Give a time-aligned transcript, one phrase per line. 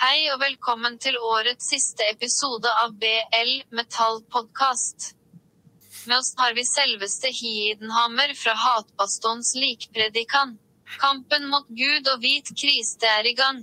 [0.00, 5.10] Hei og velkommen til årets siste episode av BL Metall Podcast.
[6.08, 10.54] Med oss har vi selveste Hidenhammer fra Hatbastons likpredikan.
[11.02, 13.60] Kampen mot Gud og hvit kriste er i gang.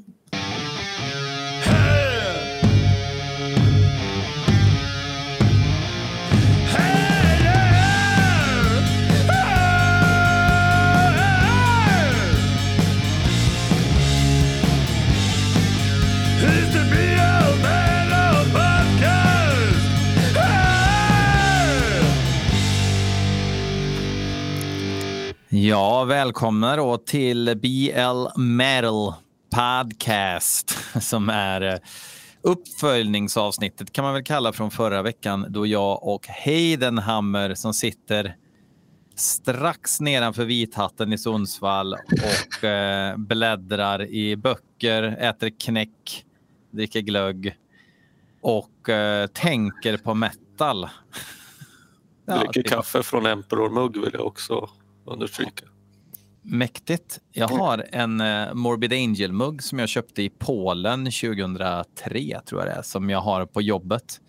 [25.67, 29.13] Ja, välkomna då till BL Metal
[29.55, 31.79] Podcast som är eh,
[32.41, 38.35] uppföljningsavsnittet kan man väl kalla från förra veckan då jag och Heidenhammer som sitter
[39.15, 46.25] strax nedanför Vithatten i Sundsvall och eh, bläddrar i böcker, äter knäck,
[46.71, 47.55] dricker glögg
[48.41, 50.89] och eh, tänker på metal.
[52.29, 54.69] Ja, Dricker kaffe från Emperor Mugg vill jag också
[55.07, 55.65] understryka.
[56.41, 57.19] Mäktigt.
[57.31, 62.71] Jag har en eh, Morbid Angel-mugg som jag köpte i Polen 2003, tror jag det
[62.79, 64.21] är, som jag har på jobbet.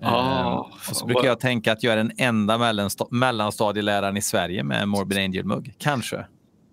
[0.00, 4.22] Ah, Eh, och så brukar jag tänka att jag är den enda mellansta- mellanstadieläraren i
[4.22, 5.74] Sverige med Morbid Angel-mugg.
[5.78, 6.26] Kanske.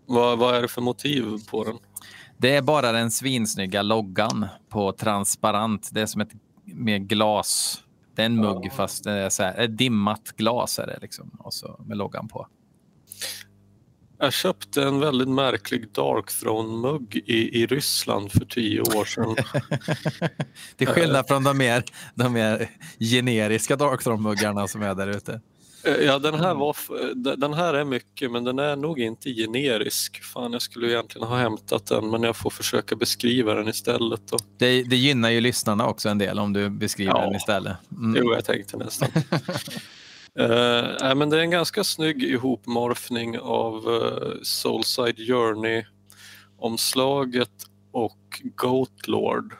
[0.05, 1.77] Vad, vad är det för motiv på den?
[2.37, 5.89] Det är bara den svinsnygga loggan på transparent.
[5.91, 6.31] Det är som ett
[6.65, 7.79] med glas.
[8.15, 11.29] Det är en mugg fast det är så här, ett dimmat glas är det liksom.
[11.39, 12.47] Och så med loggan på.
[14.19, 19.35] Jag köpte en väldigt märklig Dark Throne-mugg i, i Ryssland för tio år sedan.
[20.77, 21.83] Till skillnad från de mer,
[22.15, 25.41] de mer generiska Darkthrone-muggarna som är där ute.
[25.83, 26.75] Eh, Ja, den här, var,
[27.35, 30.23] den här är mycket, men den är nog inte generisk.
[30.23, 34.21] Fan, jag skulle egentligen ha hämtat den, men jag får försöka beskriva den istället.
[34.29, 34.37] Då.
[34.57, 37.25] Det, det gynnar ju lyssnarna också en del om du beskriver Ja.
[37.25, 37.77] den istället.
[37.91, 38.21] Mm.
[38.23, 39.09] Jo, jag tänkte nästan.
[40.39, 47.49] Uh, äh, men det är en ganska snygg ihopmorfning av uh, Soulside Journey-omslaget
[47.91, 49.55] och Goatlord.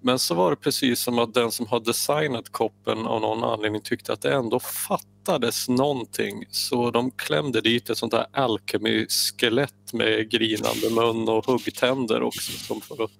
[0.00, 3.82] Men så var det precis som att den som har designat koppen av någon anledning
[3.82, 6.44] tyckte att det ändå fattades någonting.
[6.50, 12.80] Så de klämde dit ett sånt där alkemi-skelett med grinande mun och huggtänder också som
[12.80, 13.10] för att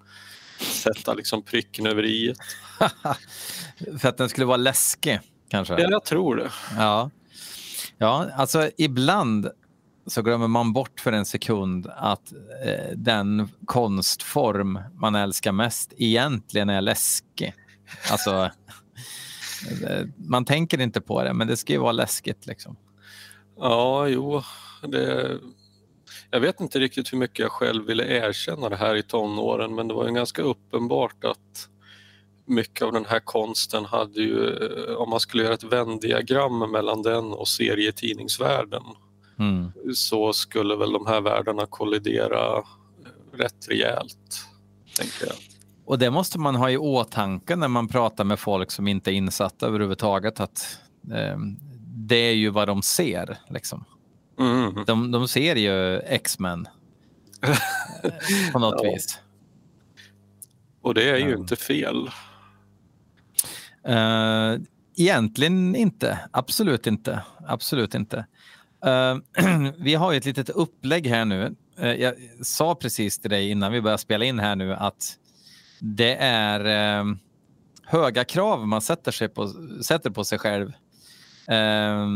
[0.59, 2.33] sätta liksom pricken över i.
[3.99, 5.81] För att den skulle vara läskig, kanske?
[5.81, 6.51] Ja, jag tror det.
[6.77, 7.09] Ja.
[7.97, 9.49] ja, alltså ibland
[10.07, 12.33] så glömmer man bort för en sekund att
[12.65, 17.53] eh, den konstform man älskar mest egentligen är läskig.
[18.11, 18.31] Alltså,
[19.87, 22.47] eh, man tänker inte på det, men det ska ju vara läskigt.
[22.47, 22.75] Liksom.
[23.57, 24.41] Ja, jo.
[24.81, 25.37] Det,
[26.31, 29.87] jag vet inte riktigt hur mycket jag själv ville erkänna det här i tonåren men
[29.87, 31.69] det var ju ganska uppenbart att
[32.49, 34.49] mycket av den här konsten hade ju,
[34.89, 38.83] eh, om man skulle göra ett vändiagram mellan den och serietidningsvärlden
[39.39, 39.71] Mm.
[39.95, 42.63] så skulle väl de här världarna kollidera eh,
[43.37, 44.45] rätt rejält,
[44.97, 45.35] tänker jag.
[45.85, 49.13] Och det måste man ha i åtanke när man pratar med folk som inte är
[49.13, 50.39] insatta överhuvudtaget.
[50.39, 50.79] Att,
[51.13, 51.37] eh,
[52.07, 53.37] det är ju vad de ser.
[53.49, 53.85] Liksom.
[54.39, 54.83] Mm.
[54.87, 56.67] De, de ser ju X-Men
[58.53, 58.91] på något Ja.
[58.91, 59.19] vis.
[60.81, 62.09] Och det är ju inte fel.
[63.87, 64.61] Uh,
[64.97, 66.19] egentligen inte.
[66.31, 67.21] Absolut inte.
[67.47, 68.25] Absolut inte.
[68.85, 69.17] Eh,
[69.77, 71.55] vi har ju ett litet upplägg här nu.
[71.79, 75.17] Eh, jag sa precis till dig innan vi började spela in här nu att
[75.79, 76.65] det är
[76.99, 77.05] eh,
[77.85, 79.53] höga krav man sätter, sig på,
[79.83, 80.71] sätter på sig själv.
[81.51, 82.07] Uh,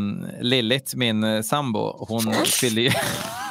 [0.41, 2.91] Lillit, min eh, sambo, hon fyller ju...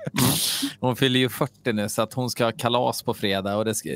[0.80, 3.74] Hon fyller ju 40 nu så att hon ska ha kalas på fredag och det
[3.74, 3.90] ska,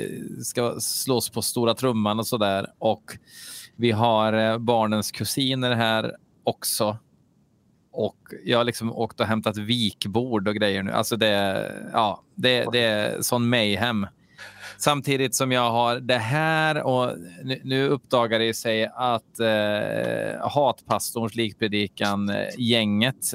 [0.44, 2.66] ska slås på stora trumman och så där.
[2.78, 3.02] Och
[3.76, 6.98] vi har eh, barnens kusiner här också.
[7.92, 10.92] Och jag har liksom åkt och hämtat vikbord och grejer nu.
[10.92, 14.06] Alltså det, ja, det, det är sån mayhem.
[14.80, 21.34] Samtidigt som jag har det här och nu, nu uppdagar det sig att eh, hatpastorns
[21.34, 23.34] likpredikan-gänget,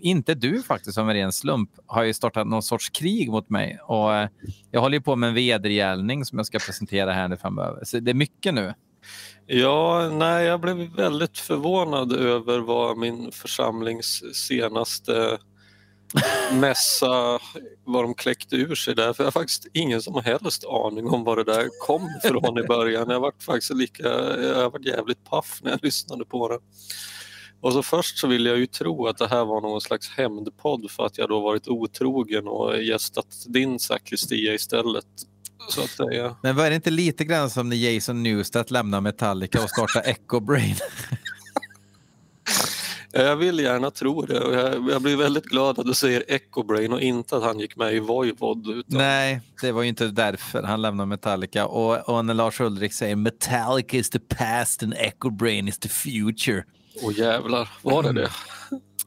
[0.00, 3.78] inte du faktiskt som en ren slump, har ju startat någon sorts krig mot mig.
[3.82, 4.28] Och eh,
[4.70, 7.84] jag håller ju på med en vedergällning som jag ska presentera här nu framöver.
[7.84, 8.74] Så det är mycket nu.
[9.46, 15.38] Ja, nej, jag blev väldigt förvånad över vad min församlings senaste
[16.52, 17.38] mässa,
[17.84, 19.12] vad de kläckte ur sig där.
[19.12, 22.62] För jag har faktiskt ingen som helst aning om var det där kom ifrån i
[22.62, 23.10] början.
[23.10, 24.08] Jag var faktiskt lika,
[24.42, 26.58] jag var jävligt paff när jag lyssnade på det.
[27.60, 30.90] Och så först så ville jag ju tro att det här var någon slags hämndpodd
[30.90, 35.06] för att jag då varit otrogen och gästat din sakristia istället.
[35.68, 36.36] så att säga.
[36.42, 40.40] Men var det inte lite grann som när Jason Newstedt lämnade Metallica och startade Echo
[40.40, 40.76] Brain?
[43.12, 46.62] Jag vill gärna tro det och jag, jag blir väldigt glad att du säger Echo
[46.62, 48.68] Brain och inte att han gick med i Voivod.
[48.68, 48.98] Utan...
[48.98, 51.66] Nej, det var ju inte därför han lämnade Metallica.
[51.66, 55.88] Och, och när Lars Ulrik säger Metallica is the past and Echo Brain is the
[55.88, 56.64] future.
[57.02, 58.30] Åh jävlar, var det det?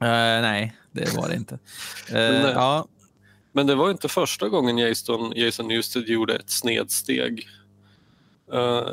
[0.02, 1.56] Uh, nej, det var det inte.
[1.56, 1.60] Uh,
[2.14, 2.88] Men, eh, ja.
[3.52, 7.48] Men det var inte första gången Jason, Jason Newsted gjorde ett snedsteg.
[8.54, 8.90] Uh,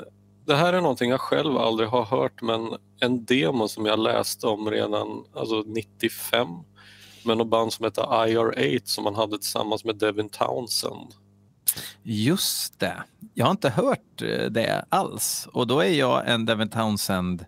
[0.51, 2.69] det här är någonting jag själv aldrig har hört men
[3.01, 6.49] en demo som jag läste om redan alltså 95
[7.25, 11.15] med något band som heter IR8 som man hade tillsammans med Devin Townsend.
[12.03, 13.03] Just det.
[13.35, 15.49] Jag har inte hört eh, det alls.
[15.53, 17.45] Och då är jag en Devin Townsend,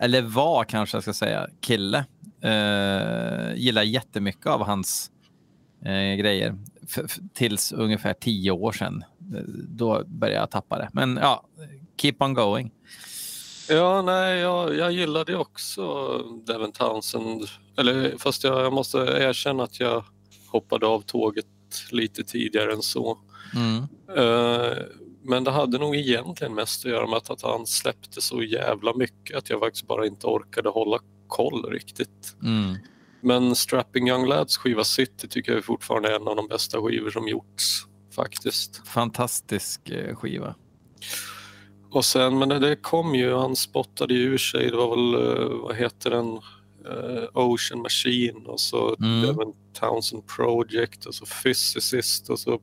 [0.00, 2.04] eller var kanske jag ska säga, kille.
[2.44, 5.10] Uh, gillar jättemycket av hans
[5.86, 6.58] uh, grejer.
[6.96, 9.04] F tills ungefär tio år sedan.
[9.68, 10.88] Då började jag tappa det.
[10.92, 11.44] Men ja,
[12.00, 12.72] keep on going.
[13.68, 17.44] Ja, nej, jag, jag gillade också Devin Townsend.
[17.78, 20.04] Eller, fast jag, jag måste erkänna att jag
[20.48, 21.46] hoppade av tåget
[21.90, 23.18] lite tidigare än så.
[23.54, 23.82] Mm.
[24.18, 24.76] Uh,
[25.22, 28.94] men det hade nog egentligen mest att göra med att, att han släppte så jävla
[28.94, 32.36] mycket att jag faktiskt bara inte orkade hålla koll riktigt.
[32.42, 32.76] Mm.
[33.20, 37.10] Men Strapping Young Lads skiva City tycker jag fortfarande är en av de bästa skivor
[37.10, 38.82] som gjorts faktiskt.
[38.86, 40.54] Fantastisk eh, skiva.
[41.90, 45.48] Och sen, men det kom ju, han spottade ju ur sig, det var väl, eh,
[45.62, 46.26] vad heter den,
[46.86, 49.22] uh, Ocean Machine och så Mm.
[49.22, 52.60] Devin Townsend Project och så Physicist och så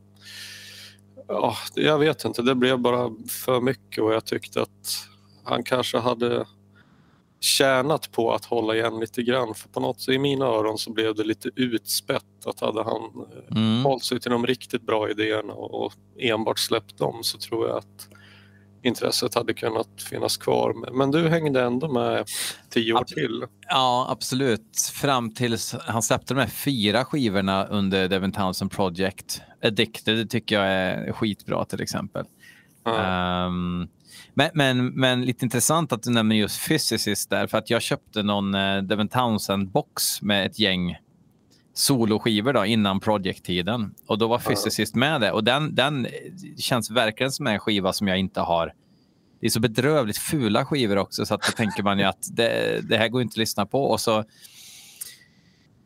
[1.27, 5.07] Ja, jag vet inte, det blev bara för mycket och jag tyckte att
[5.43, 6.45] han kanske hade
[7.39, 10.91] tjänat på att hålla igen lite grann för på något sätt i mina öron så
[10.93, 13.83] blev det lite utspätt att hade han eh, Mm.
[13.85, 18.09] hållit sig till de riktigt bra idéerna och enbart släppt dem så tror jag att
[18.83, 20.95] intresset hade kunnat finnas kvar.
[20.97, 22.25] Men du hängde ändå med
[22.69, 23.29] tio år Absolut.
[23.29, 23.45] till.
[23.67, 24.91] Ja, absolut.
[24.93, 29.41] Fram tills han släppte de här fyra skivorna under Devin Townsend Project.
[29.63, 32.25] Addicted tycker jag är skitbra till exempel.
[32.83, 33.01] Ja.
[33.01, 33.87] Ehm,
[34.33, 38.23] men, men, men lite intressant att du nämner just Physicist där, för att jag köpte
[38.23, 40.97] någon uh, Devin Townsend-box med ett gäng
[41.73, 43.95] soloskivor då, innan Project-tiden.
[44.07, 45.31] Och då var Physicist med det.
[45.31, 46.07] Och den, den
[46.57, 48.73] känns verkligen som en skiva som jag inte har.
[49.39, 52.79] Det är så bedrövligt fula skivor också, så att då tänker man ju att det,
[52.89, 53.83] det här går inte att lyssna på.
[53.83, 54.19] Och så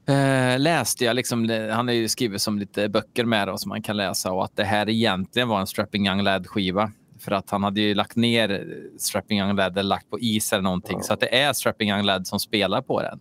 [0.08, 3.82] eh, läste jag, liksom, han har ju skrivit som lite böcker med då, som man
[3.82, 6.92] kan läsa och att det här egentligen var en Strapping Young Lad-skiva.
[7.20, 8.68] För att han hade ju lagt ner
[9.00, 11.04] Strapping Young Lad eller lagt på is eller någonting.
[11.04, 13.20] Så att det är Strapping Young Lad som spelar på den.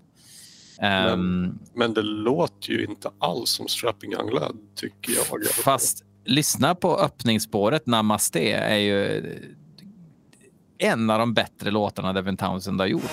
[0.81, 5.47] Ehm, Men det låter ju inte alls som Strapping Young Lad tycker jag.
[5.47, 9.23] Fast lyssna på öppningsspåret Namaste är ju
[10.79, 13.11] en av de bättre låtarna Devin Townsend har gjort.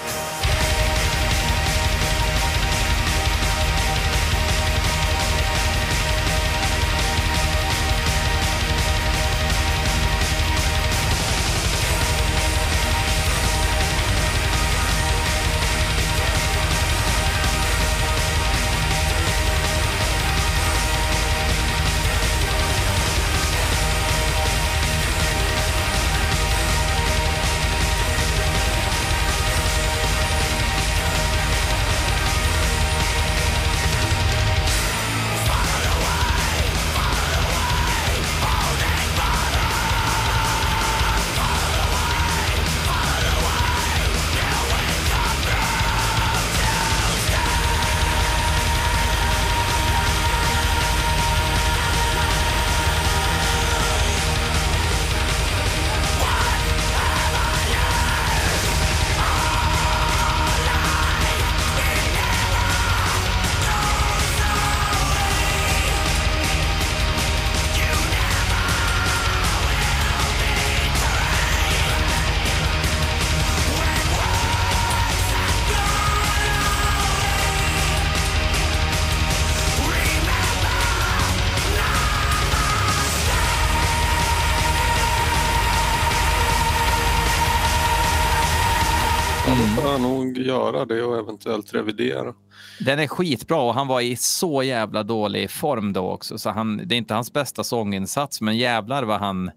[91.46, 92.34] Eventuellt revidera.
[92.80, 96.38] Den är skitbra och han var i så jävla dålig form då också.
[96.38, 99.52] Så han, det är inte hans bästa sånginsats, men jävlar vad han...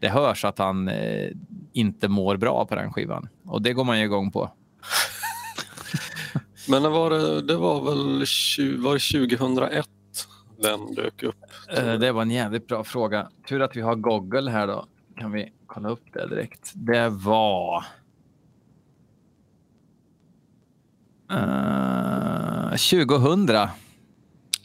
[0.00, 1.30] Det hörs att han eh,
[1.72, 3.28] inte mår bra på den skivan.
[3.44, 4.50] Och det går man ju igång på.
[6.68, 9.88] Men det var, det, det var väl tju- var det 2001
[10.62, 11.34] den dök upp.
[11.76, 13.28] Eh, Det var en jävligt bra fråga.
[13.48, 14.86] Tur att vi har Google här då.
[15.20, 16.72] Kan vi kolla upp det direkt.
[16.74, 17.84] Det var...
[21.32, 23.68] Uh, 2000.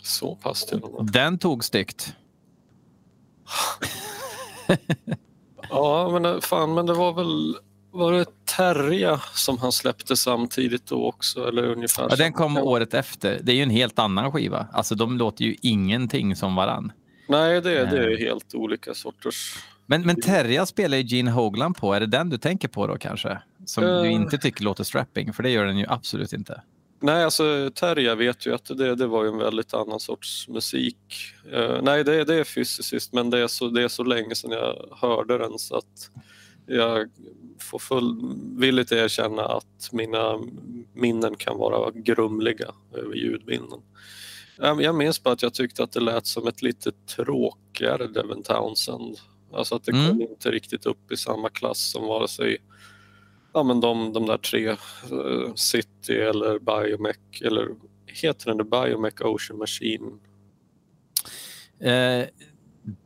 [0.03, 1.13] Så pass till och med.
[1.13, 2.15] Den tog styggt.
[5.69, 7.55] Ja, men det- fan, men det var väl...
[7.93, 8.25] Var det
[8.57, 11.47] Terja som han släppte samtidigt då också?
[11.47, 13.39] Eller ungefär Ja, den kom året efter.
[13.43, 14.67] Det är ju en helt annan skiva.
[14.73, 16.91] Alltså de låter ju ingenting som varann.
[17.27, 18.19] Nej, det, det är Nej.
[18.25, 19.55] helt olika sorters...
[19.91, 21.93] Men, men Terja spelar ju Gene Hoglan på.
[21.93, 23.41] Är det den du tänker på då kanske?
[23.65, 24.13] Som du Eh.
[24.13, 25.33] inte tycker låter strapping?
[25.33, 26.61] För det gör den ju absolut inte.
[27.01, 30.97] Nej, alltså Terja vet ju att det, det var en väldigt annan sorts musik.
[31.53, 34.51] Eh, nej, det, det är fysiskt, men det är, så, det är så länge sedan
[34.51, 36.11] jag hörde den så att
[36.65, 37.09] jag
[37.59, 40.39] får fullvilligt erkänna att mina
[40.93, 43.81] minnen kan vara grumliga över ljudminnen.
[44.57, 48.43] Jag jag minns bara att jag tyckte att det lät som ett lite tråkigare Devin
[48.43, 49.17] Townsend.
[49.53, 50.07] Alltså att det Mm.
[50.09, 52.57] kom inte riktigt upp i samma klass som vare sig
[53.53, 57.67] ja, men de, de där tre, eh, City eller Biomech, eller
[58.05, 60.19] heter den det Biomech Ocean Machine?
[61.79, 62.25] Eh,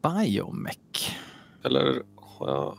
[0.04, 1.18] Biomech.
[1.64, 2.78] Eller har jag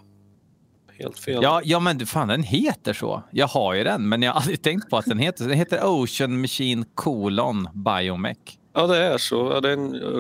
[0.99, 1.43] helt fel?
[1.43, 3.23] Ja, ja, men du, fan den heter så.
[3.31, 5.49] Jag har ju den, men jag har aldrig tänkt på att den heter så.
[5.49, 8.59] Den heter Ocean Machine colon Biomech.
[8.73, 9.51] Ja, det är så.
[9.55, 9.77] Ja, det är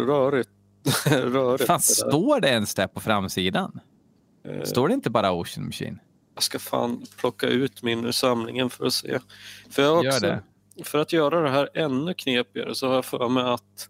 [0.06, 0.50] rörigt.
[1.10, 3.80] rörigt Fan, det står det ens där på framsidan?
[4.44, 5.98] Eh, Står det inte bara Ocean Machine?
[6.34, 9.18] Jag ska fan plocka ut min ur samlingen för att se.
[9.70, 10.38] För, också,
[10.84, 13.88] för att göra det här ännu knepigare så har jag för mig att,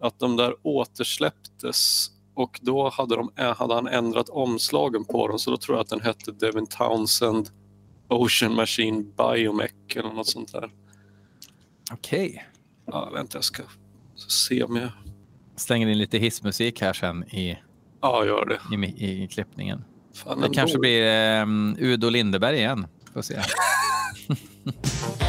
[0.00, 5.50] att de där återsläpptes och då hade, de, hade han ändrat omslagen på dem så
[5.50, 7.50] då tror jag att den hette Devin Townsend
[8.08, 10.70] Ocean Machine Biomech eller något sånt där.
[11.92, 12.44] Okej.
[12.86, 13.62] Ja, vänta, jag ska
[14.28, 14.90] se om jag...
[15.56, 17.58] Slänger in lite hissmusik här sen i,
[18.02, 18.86] Ja, gör det.
[18.86, 19.84] i, i klippningen.
[20.14, 22.86] Fan, Det kanske blir um, Udo Lindeberg igen.
[23.14, 23.34] Får se.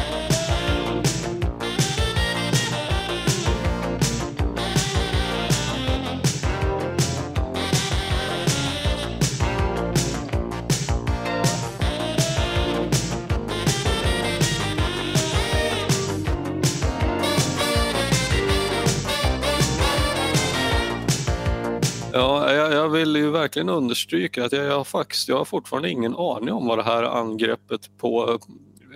[22.16, 26.14] Ja, jag, jag vill ju verkligen understryka att jag, jag, faktiskt, jag har fortfarande ingen
[26.16, 28.38] aning om vad det här angreppet på,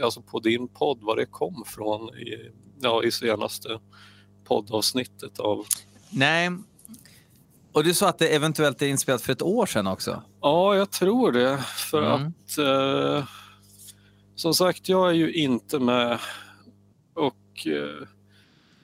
[0.02, 2.50] alltså på din podd, var det kom från i,
[2.80, 3.80] ja, i senaste
[4.44, 5.64] poddavsnittet av...
[6.10, 6.50] Nej.
[7.72, 10.22] Och du sa att det eventuellt är inspelat för ett år sedan också.
[10.40, 11.58] Ja, jag tror det.
[11.90, 12.26] För Mm.
[12.26, 13.24] att eh,
[14.34, 16.18] som sagt, jag är ju inte med
[17.14, 18.06] och eh,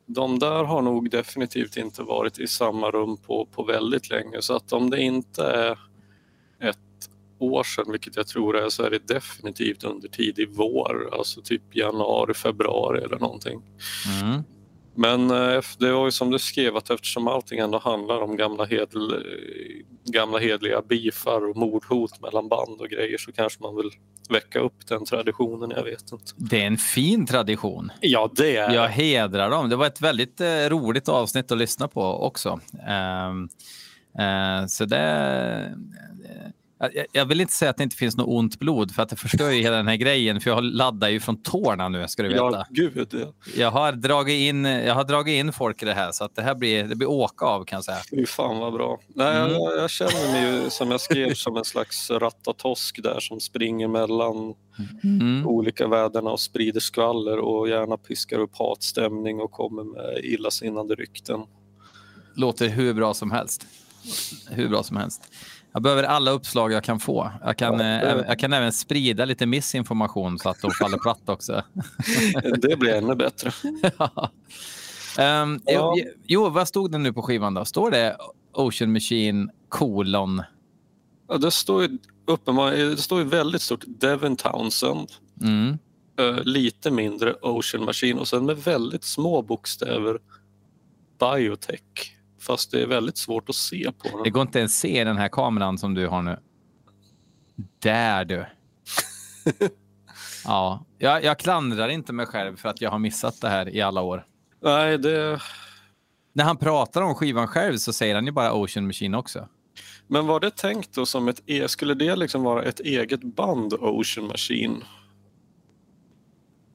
[0.06, 4.42] de där har nog definitivt inte varit i samma rum på, på väldigt länge.
[4.42, 5.78] Så att om det inte är
[6.60, 6.78] ett
[7.38, 11.08] år sedan, vilket jag tror det är, så är det definitivt under tidig vår.
[11.12, 13.62] Alltså typ januari, februari eller någonting.
[14.22, 14.42] Mm.
[14.96, 18.64] Men eh, det var ju som du skrev att eftersom allting ändå handlar om gamla,
[18.64, 19.12] hedl,
[20.04, 23.90] gamla hedliga bifar och mordhot mellan band och grejer så kanske man vill
[24.30, 26.32] väcka upp den traditionen, jag vet inte.
[26.36, 27.92] Det är en fin tradition.
[28.00, 29.68] Ja, det är Jag hedrar dem.
[29.68, 32.60] Det var ett väldigt eh, roligt avsnitt att lyssna på också.
[32.88, 33.48] Ehm,
[34.18, 35.76] eh, så det...
[36.78, 39.16] jag, jag vill inte säga att det inte finns något ont blod för att det
[39.16, 42.28] förstör ju hela den här grejen för jag laddar ju från tårna nu ska du
[42.28, 42.40] veta.
[42.44, 43.08] Ja, gud.
[43.12, 43.32] Ja.
[43.56, 46.42] Jag, har dragit in, jag har dragit in folk i det här så att det
[46.42, 47.98] här blir, det blir åka av kan jag säga.
[48.10, 49.00] Fy fan vad bra.
[49.14, 49.52] Nej, Mm.
[49.52, 53.88] jag, jag känner mig ju som jag skrev som en slags rattatosk där som springer
[53.88, 54.54] mellan
[55.04, 55.46] Mm.
[55.46, 61.40] olika väderna och sprider skvaller och gärna piskar upp hatstämning och kommer med illasinnade rykten.
[62.34, 63.66] Låter hur bra som helst.
[64.50, 65.22] Hur bra som helst.
[65.76, 67.30] Jag behöver alla uppslag jag kan få.
[67.44, 70.98] Jag kan, Ja, eh, det- jag kan även sprida lite missinformation så att de faller
[70.98, 71.62] platt också.
[72.58, 73.50] Det blir ännu bättre.
[75.18, 75.94] um, Ja.
[75.96, 77.64] jo, jo, vad stod det nu på skivan då?
[77.64, 78.16] Står det
[78.52, 80.42] Ocean Machine kolon?
[81.28, 85.08] Ja, det står ju uppenbarligen, det står ju väldigt stort Devin Townsend,
[85.42, 85.78] Mm.
[86.18, 90.18] eh, lite mindre Ocean Machine och sen med väldigt små bokstäver
[91.20, 92.15] Biotech.
[92.46, 94.32] Fast det är väldigt svårt att se på Det den.
[94.32, 96.38] går inte ens se i den här kameran som du har nu.
[97.82, 98.46] Där du.
[100.44, 103.80] Ja, jag, jag klandrar inte mig själv för att jag har missat det här i
[103.82, 104.26] alla år.
[104.62, 105.40] Nej, det...
[106.32, 109.48] När han pratar om skivan själv så säger han ju bara Ocean Machine också.
[110.06, 111.42] Men var det tänkt då som ett...
[111.46, 114.84] E- skulle det liksom vara ett eget band, Ocean Machine?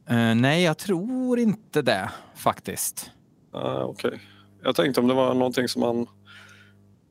[0.10, 3.12] Eh, nej, jag tror inte det faktiskt.
[3.54, 4.20] Ah, Okej.
[4.64, 6.08] Jag tänkte om det var någonting som han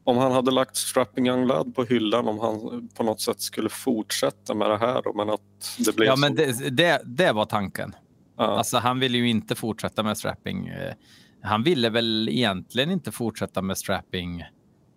[0.04, 3.68] om han hade lagt Strapping Young Lad på hyllan om han på något sätt skulle
[3.68, 5.40] fortsätta med det här då, men att
[5.78, 6.20] det blev Ja, så.
[6.20, 7.94] men det, det, det var tanken.
[8.36, 8.44] Ja.
[8.44, 10.68] Alltså, han ville ju inte fortsätta med strapping.
[10.68, 10.94] Eh,
[11.42, 14.44] Han ville väl egentligen inte fortsätta med strapping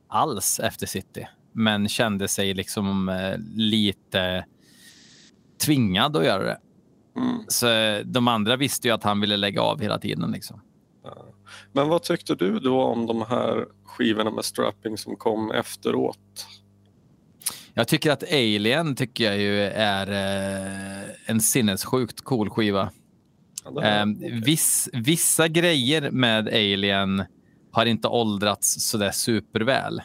[0.08, 4.46] alls efter City, men kände sig liksom eh, lite
[5.66, 6.58] tvingad att göra det.
[7.18, 7.38] Mm.
[7.48, 10.32] Så eh, de andra visste ju att han ville lägga av hela tiden.
[10.32, 10.62] Liksom.
[11.72, 16.48] Men vad tyckte du då om de här skivorna med strapping som kom efteråt?
[17.74, 22.92] Jag tycker att Alien tycker jag ju är eh, en sinnessjukt cool skiva.
[23.64, 27.24] Ja, här- Eh, viss, vissa grejer med Alien
[27.72, 30.02] har inte åldrats sådär superväl.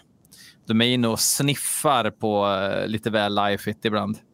[0.67, 4.19] De är inne och sniffar på eh, lite väl life it ibland.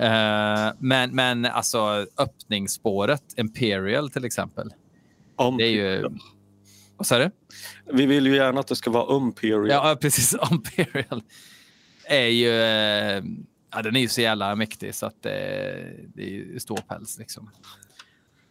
[0.00, 4.70] Eh, men, men alltså öppningsspåret, Imperial till exempel.
[5.36, 6.08] Om- Det är ju...
[6.96, 7.30] Vad sa du?
[7.92, 9.68] Vi vill ju gärna att det ska vara Imperial.
[9.68, 10.36] Ja, precis.
[10.50, 11.22] Imperial
[12.04, 12.50] är ju...
[12.62, 13.22] eh,
[13.76, 15.30] Ja, den är ju så jävla mäktig så att det,
[16.14, 17.50] det är ju ståpäls liksom.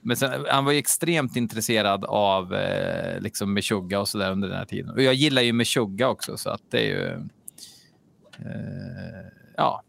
[0.01, 4.47] Men sen, han var ju extremt intresserad av eh, liksom Meshuggah och så där under
[4.47, 4.91] den här tiden.
[4.91, 7.07] Och jag gillar ju Meshuggah också så att det är ju...
[8.39, 9.25] Eh,
[9.57, 9.83] ja,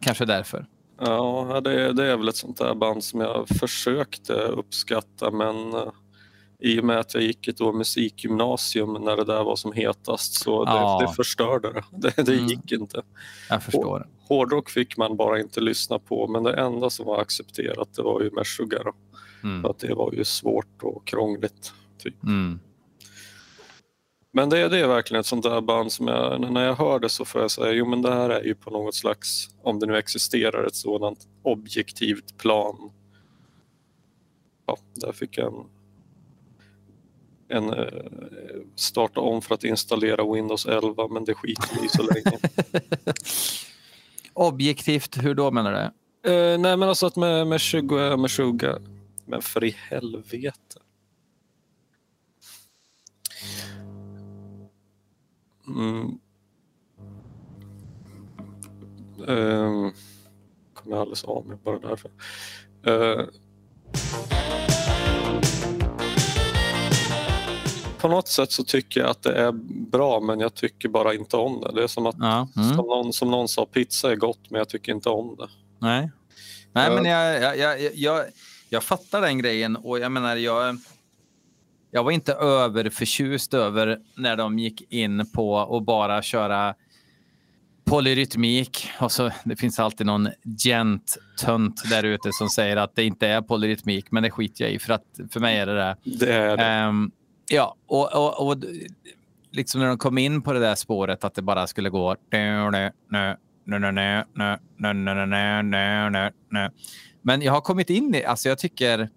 [0.00, 0.66] kanske därför.
[1.00, 5.92] Ja, det, det är väl ett sånt där band som jag försökte uppskatta men eh,
[6.64, 10.34] i och med att jag gick ett år musikgymnasium när det där var som hetast
[10.42, 10.98] så det, Ja.
[11.08, 11.82] det förstörde det.
[12.16, 12.46] Det, det Mm.
[12.46, 13.02] gick inte.
[13.48, 14.06] Jag förstår.
[14.28, 18.20] Hårdrock fick man bara inte lyssna på men det enda som var accepterat det var
[18.20, 18.86] ju Meshuggah.
[19.42, 19.62] Mm.
[19.62, 21.72] För att det var ju svårt och krångligt.
[21.98, 22.22] Typ.
[22.24, 22.60] Mm.
[24.32, 27.08] Men det, det är verkligen ett sånt där band som jag, när jag hör det
[27.08, 29.86] så får jag säga, jo men det här är ju på något slags, om det
[29.86, 32.90] nu existerar ett sådant objektivt plan.
[34.66, 35.64] Ja, där fick jag en,
[37.52, 37.86] en eh,
[38.76, 42.38] starta om för att installera Windows 11 men det skiter vi i så länge.
[44.32, 45.78] Objektivt, hur då menar du?
[46.30, 48.78] Eh, nej men alltså att med, med 20, med 20,
[49.26, 50.80] men för i helvete.
[55.66, 56.18] Mm.
[59.26, 59.92] Um,
[60.74, 62.10] kom jag alldeles av mig bara därför.
[62.86, 63.26] Eh,
[68.02, 69.52] på något sätt så tycker jag att det är
[69.90, 71.72] bra men jag tycker bara inte om det.
[71.72, 72.48] Det är som att Ja.
[72.56, 72.68] Mm.
[72.76, 75.48] som, någon, som någon sa, pizza är gott men jag tycker inte om det.
[75.78, 76.10] Nej,
[76.72, 78.24] Nej men jag, jag, jag, jag,
[78.68, 80.78] jag fattar den grejen och jag menar, jag,
[81.90, 86.74] jag var inte överförtjust över när de gick in på att bara köra
[87.84, 88.88] polyrytmik.
[89.00, 93.42] Och så, det finns alltid någon gent-tönt där ute som säger att det inte är
[93.42, 95.96] polyrytmik, men det skiter jag i för att för mig är det det.
[96.04, 96.64] Det är det.
[96.64, 97.10] Ehm,
[97.48, 98.56] ja, och, och, och
[99.50, 102.16] liksom när de kom in på det där spåret att det bara skulle gå...
[107.22, 108.24] Men jag har kommit in i...
[108.24, 109.08] Alltså jag tycker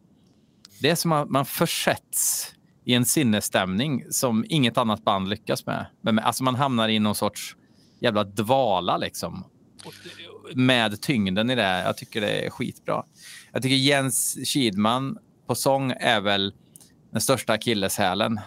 [0.82, 2.52] det är som att man försätts
[2.86, 5.86] i en sinnesstämning som inget annat band lyckas med.
[6.02, 7.56] Men alltså man hamnar i någon sorts
[8.00, 9.44] jävla dvala liksom.
[10.56, 11.84] Med tyngden i det.
[11.86, 13.04] Jag tycker det är skitbra.
[13.52, 16.54] Jag tycker Jens Kidman på sång är väl
[17.15, 18.39] den största akilleshälen.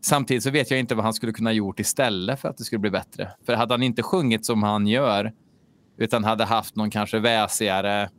[0.00, 2.78] Samtidigt så vet jag inte vad han skulle kunna gjort istället för att det skulle
[2.78, 3.30] bli bättre.
[3.46, 5.32] För hade han inte sjungit som han gör,
[5.98, 8.10] utan hade haft någon kanske väsigare,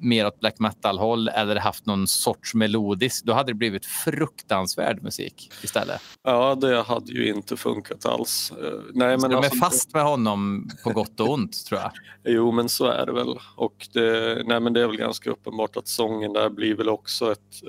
[0.00, 5.52] mer åt black metal-håll eller haft någon sorts melodisk, då hade det blivit fruktansvärd musik
[5.62, 6.00] istället.
[6.22, 8.52] Ja, det hade ju inte funkat alls.
[8.52, 8.56] Eh,
[8.94, 11.90] Nej, Men men de är alltså, fast med honom på gott och ont, tror jag.
[12.24, 13.38] Jo, men så är det väl.
[13.56, 17.32] Och det, nej, men det är väl ganska uppenbart att sången där blir väl också
[17.32, 17.62] ett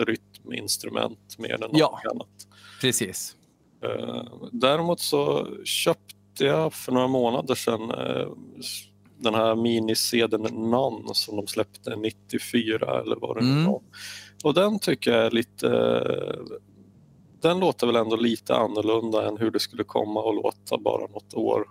[0.50, 2.02] rytminstrument mer än något Ja.
[2.14, 2.28] annat.
[2.82, 3.36] Precis.
[3.84, 8.28] Eh, Däremot så köpte jag för några månader sedan eh,
[9.18, 13.66] den här minisedeln None som de släppte 94 eller vad det nu Mm.
[13.66, 13.82] var.
[14.44, 15.68] Och den tycker jag är lite...
[17.42, 21.34] Den låter väl ändå lite annorlunda än hur det skulle komma att låta bara något
[21.34, 21.66] år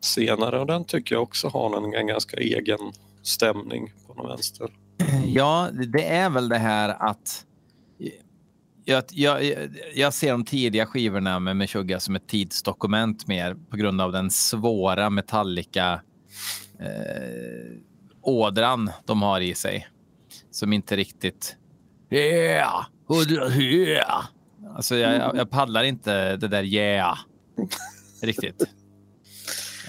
[0.00, 2.78] senare och den tycker jag också har en, en ganska egen
[3.22, 4.70] stämning på något vänster.
[5.26, 7.45] Ja, det är väl det här att
[8.88, 14.00] jag, jag, jag ser de tidiga skivorna med Meshuggah som ett tidsdokument mer på grund
[14.00, 16.00] av den svåra metallika
[16.80, 17.76] eh,
[18.22, 19.88] ådran de har i sig.
[20.50, 21.56] Som inte riktigt...
[22.10, 22.86] Yeah!
[23.58, 24.24] Yeah!
[24.76, 27.18] Alltså jag, jag, jag paddlar inte det där yeah
[28.22, 28.68] riktigt.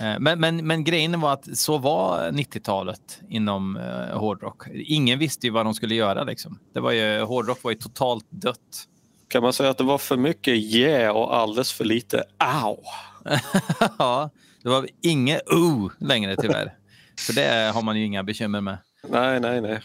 [0.02, 4.64] Eh, Men, men, men grejen var att så var 90-talet inom eh, hårdrock.
[4.74, 6.24] Ingen visste ju vad de skulle göra.
[6.24, 6.60] Liksom.
[6.74, 8.88] Det var ju, hårdrock var ju totalt dött.
[9.28, 12.78] Kan man säga att det var för mycket yeah och alldeles för lite au?
[14.00, 14.30] ja,
[14.64, 16.74] det var inget oh längre tyvärr.
[17.20, 18.78] För det har man ju inga bekymmer med.
[19.10, 19.82] Nej, nej, nej.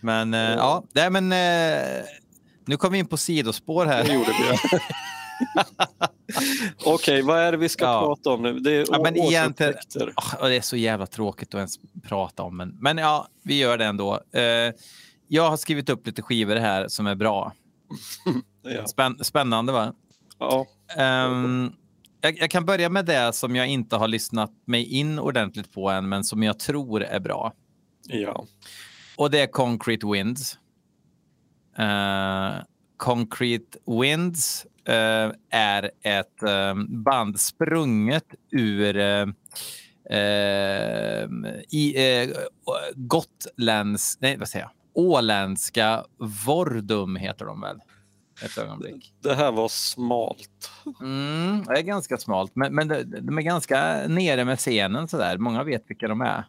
[0.00, 2.04] Men eh, ja, nej, men eh,
[2.66, 4.04] nu kom vi in på sidospår här.
[4.04, 4.78] Det gjorde vi.
[6.86, 8.00] Okej, vad är det vi ska Ja.
[8.00, 8.58] prata om nu?
[8.60, 9.74] Det är Ja, men egentligen-
[10.40, 13.78] och det är så jävla tråkigt att ens prata om, men, men ja, vi gör
[13.78, 14.20] det ändå.
[14.32, 14.72] Eh,
[15.28, 17.52] jag har skrivit upp lite skivor här som är bra.
[18.66, 18.86] Ja.
[18.86, 19.92] Spänn, spännande va?
[20.38, 20.66] Ja.
[20.96, 21.72] Ehm,
[22.20, 25.90] jag, jag kan börja med det som jag inte har lyssnat mig in ordentligt på
[25.90, 27.52] än, men som jag tror är bra.
[28.06, 28.44] ja.
[29.16, 30.58] Och det är Concrete Winds.
[31.78, 32.54] Eh,
[32.96, 39.26] Concrete Winds eh, är ett eh, band sprunget ur eh,
[40.18, 41.28] eh,
[41.70, 42.28] i, eh,
[42.94, 44.72] Gotlands, nej vad säger jag,
[45.04, 46.04] åländska
[46.46, 47.80] Vordum heter de väl?
[48.44, 49.12] Ett ögonblick.
[49.22, 50.70] Det här var smalt.
[51.00, 55.38] Mm, det är ganska smalt, men, men de, de är ganska nere med scenen sådär.
[55.38, 56.44] Många vet vilka de är.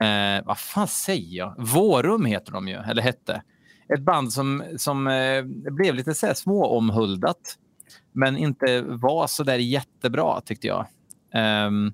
[0.00, 1.54] Eh, vad fan säger jag?
[1.58, 3.42] Vårum heter de ju, eller hette.
[3.94, 7.58] Ett band som, som eh, blev lite så här småomhuldat,
[8.12, 10.86] men inte var så där jättebra tyckte jag.
[11.32, 11.92] Ehm,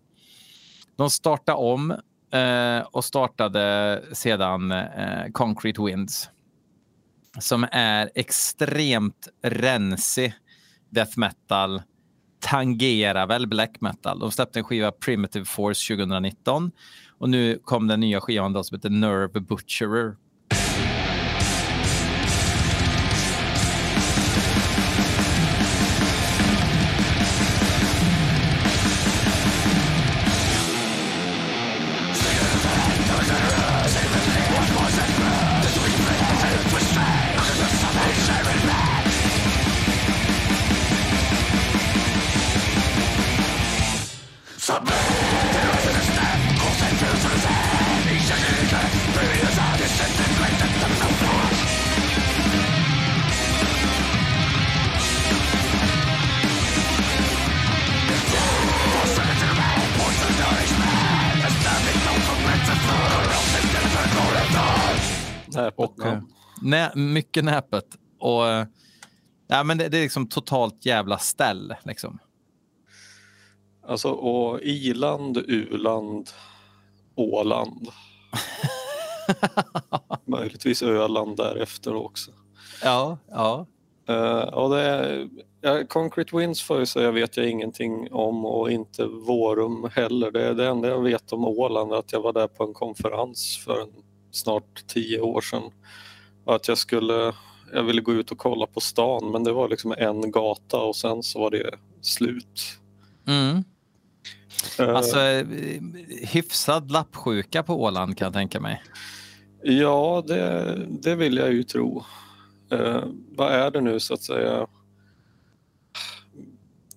[0.96, 1.90] de startade om
[2.32, 6.30] eh, och startade sedan eh, Concrete Winds
[7.38, 10.34] som är extremt rensig
[10.90, 11.82] death metal.
[12.40, 14.18] Tangerar väl black metal.
[14.18, 16.70] De släppte en skiva Primitive Force 2019
[17.18, 20.16] och nu kom den nya skivan då som heter Nerve Butcherer.
[65.78, 66.12] Näpet, Och, ja.
[66.12, 66.22] eh,
[66.62, 67.86] nä, mycket näpet.
[68.18, 68.66] Och, eh,
[69.46, 71.74] ja, men det, det är liksom totalt jävla ställ.
[71.84, 72.18] Liksom.
[73.86, 76.30] Alltså, och iland, uland,
[77.14, 77.88] Åland.
[80.24, 82.30] Möjligtvis Öland därefter också.
[82.82, 83.66] Ja, ja.
[84.10, 85.28] Uh, och det är,
[85.60, 90.30] ja, Concrete Winds får jag säga vet jag ingenting om och inte Vårum heller.
[90.30, 92.74] Det är det enda jag vet om Åland är att jag var där på en
[92.74, 93.92] konferens för en,
[94.32, 95.62] snart tio år sedan.
[96.46, 97.34] Att jag skulle,
[97.72, 100.96] jag ville gå ut och kolla på stan men det var liksom en gata och
[100.96, 102.78] sen så var det slut.
[103.26, 103.64] Mm.
[104.78, 105.46] Eh, Alltså, eh,
[106.22, 108.82] hyfsad lappsjuka på Åland kan jag tänka mig.
[109.62, 112.04] Ja, det, det vill jag ju tro.
[112.72, 113.04] Eh,
[113.36, 114.66] vad är det nu så att säga?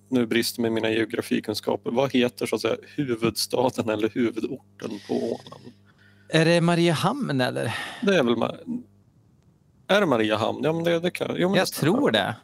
[0.08, 1.90] Nu brister mig mina geografikunskaper.
[1.90, 5.72] Vad heter så att säga huvudstaden eller huvudorten på Åland?
[6.28, 7.74] Är det Mariehamn eller?
[8.02, 8.82] Det är väl Ma-
[9.88, 10.60] är det Mariehamn?
[10.64, 12.36] Ja, men det, det kan jo, men Jag det tror det.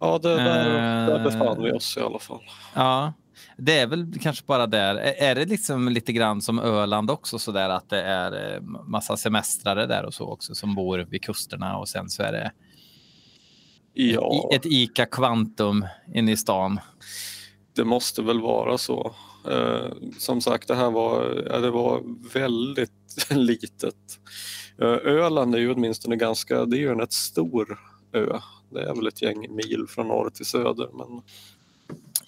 [0.00, 0.64] Ja, det, där,
[1.06, 1.22] där Eh.
[1.24, 2.40] befann vi oss i alla fall.
[2.74, 3.12] Ja,
[3.56, 4.94] det är väl kanske bara där.
[4.94, 8.60] Är är det liksom lite grann som Öland också så där att det är eh,
[8.62, 12.52] massa semestrare där och så också som bor vid kusterna och sen så är det
[13.92, 16.80] Ja, i- ett Ica Quantum inne i stan.
[17.76, 19.14] det måste väl vara så.
[19.50, 22.90] Eh, som sagt, det här var, ja, det var väldigt
[23.30, 23.94] litet.
[24.80, 27.78] Eh, Öland är ju åtminstone ganska, det är ju en rätt stor
[28.12, 28.38] ö.
[28.70, 30.88] Det är väl ett gäng mil från norr till söder.
[30.94, 31.22] Men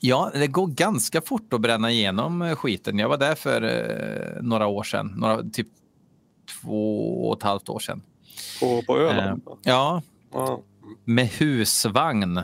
[0.02, 2.98] Ja, det går ganska fort att bränna igenom eh, skiten.
[2.98, 5.66] Jag var där för några år sedan, några, typ
[6.62, 8.02] två och ett halvt år sedan.
[8.60, 9.42] på, på Öland.
[9.62, 10.02] Ja,
[10.32, 10.60] Ja.
[11.04, 12.40] med husvagn.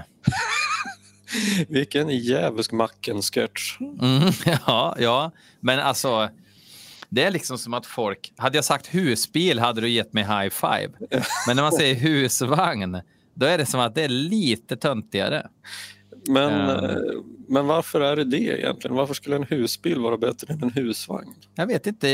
[1.69, 3.81] Vilken jävligt Macken-sketch.
[3.81, 4.33] Mm,
[4.67, 6.29] ja, ja, men alltså.
[7.09, 8.33] Det är liksom som att folk...
[8.37, 10.89] Hade jag sagt husbil hade du gett mig high five.
[11.47, 13.01] Men när man säger husvagn,
[13.35, 15.47] då är det som att det är lite töntigare.
[16.29, 16.97] Men, eh,
[17.49, 18.97] men varför är det det egentligen?
[18.97, 21.35] Varför skulle en husbil vara bättre än en husvagn?
[21.55, 22.09] Jag vet inte,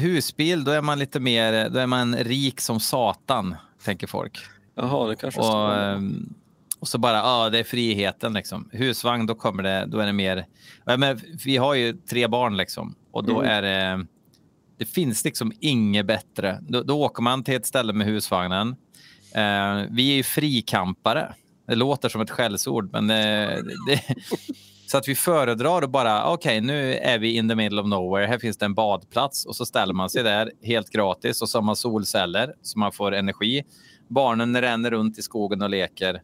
[0.00, 4.38] husbil, då är man lite mer, då är man rik som satan, tänker folk.
[4.74, 6.34] Jaha, det kanske Och, ehm,
[6.80, 8.70] och så bara, ja, det är friheten liksom.
[8.72, 10.46] Husvagn, då kommer det, då är det mer...
[10.84, 13.50] Ja, men vi har ju tre barn liksom och då Mm.
[13.50, 14.06] är det...
[14.78, 16.58] Det finns liksom inget bättre.
[16.68, 18.68] Då, då åker man till ett ställe med husvagnen.
[19.34, 21.34] Eh, vi är ju frikampare.
[21.66, 24.02] Det låter som ett skällsord, men eh, det,
[24.86, 27.86] så att vi föredrar att bara, okej, okay, nu är vi in the middle of
[27.86, 28.26] nowhere.
[28.26, 31.58] Här finns det en badplats och så ställer man sig där helt gratis och så
[31.58, 33.62] har man solceller så man får energi.
[34.08, 36.22] Barnen ränner runt i skogen och leker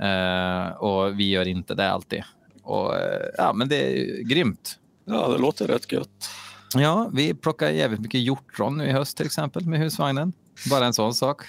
[0.00, 2.22] eh, och vi gör inte det alltid.
[2.62, 4.78] Och, eh, ja, men det är grymt.
[5.04, 6.30] Ja, det låter rätt gött.
[6.74, 10.32] Ja, vi plockar jävligt mycket hjortron nu i höst till exempel med husvagnen.
[10.70, 11.42] Bara en sån sak.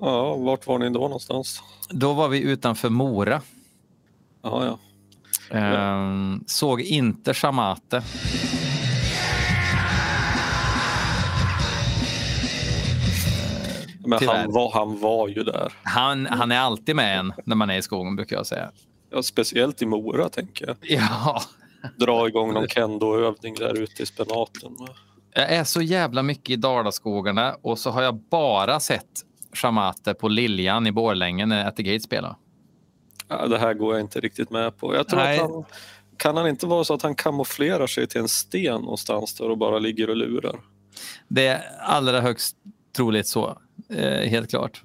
[0.00, 1.62] Ja, vart var ni då någonstans?
[1.90, 3.42] Då var vi utanför Mora.
[4.42, 4.78] Ja, ja.
[5.56, 8.02] Ehm, såg inte Shamate.
[14.06, 15.72] Men han var, han var ju där.
[15.82, 18.70] Han, han är alltid med en när man är i skogen brukar jag säga.
[19.10, 20.76] Ja, speciellt i Mora tänker jag.
[20.80, 21.42] Ja.
[21.96, 24.76] Dra igång någon kendo-övning där ute i spenaten.
[25.34, 30.28] Jag är så jävla mycket i Dalaskogarna och så har jag bara sett Shamate på
[30.28, 32.36] Liljan i Borlänge när At the Gate spelar.
[33.28, 34.94] Ja, det här går jag inte riktigt med på.
[34.94, 35.64] Jag tror att han,
[36.16, 39.58] kan han inte vara så att han kamouflerar sig till en sten någonstans där och
[39.58, 40.60] bara ligger och lurar?
[41.28, 42.56] Det är allra högst
[42.96, 43.58] troligt så,
[43.90, 44.82] eh, helt klart.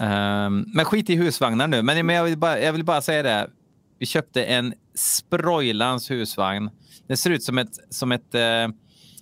[0.00, 1.82] Um, men skit i husvagnar nu.
[1.82, 3.50] Men, men jag, vill bara, jag vill bara säga det.
[3.98, 6.70] Vi köpte en Sproilans husvagn.
[7.06, 8.68] Det ser ut som ett, som ett eh,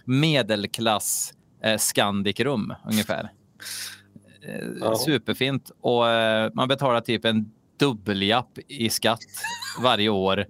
[0.05, 3.33] medelklass eh, Scandic-rum ungefär.
[4.47, 4.97] Eh, ja.
[4.97, 5.71] Superfint.
[5.81, 9.21] Och eh, man betalar typ en dubbeljapp i skatt
[9.83, 10.47] varje år.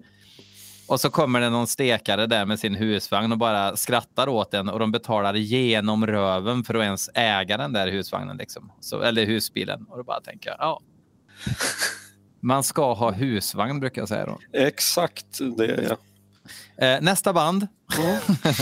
[0.87, 4.69] Och så kommer det någon stekare där med sin husvagn och bara skrattar åt den
[4.69, 8.37] och de betalar genom röven för att ens äga den där husvagnen.
[8.37, 8.73] Liksom.
[8.81, 9.87] Så, eller husbilen.
[9.89, 10.81] Och då bara tänker jag, ja.
[12.41, 14.39] Man ska ha husvagn brukar jag säga då.
[14.53, 15.97] Exakt det, ja.
[16.87, 17.67] Eh, nästa band.
[17.99, 18.17] Mm.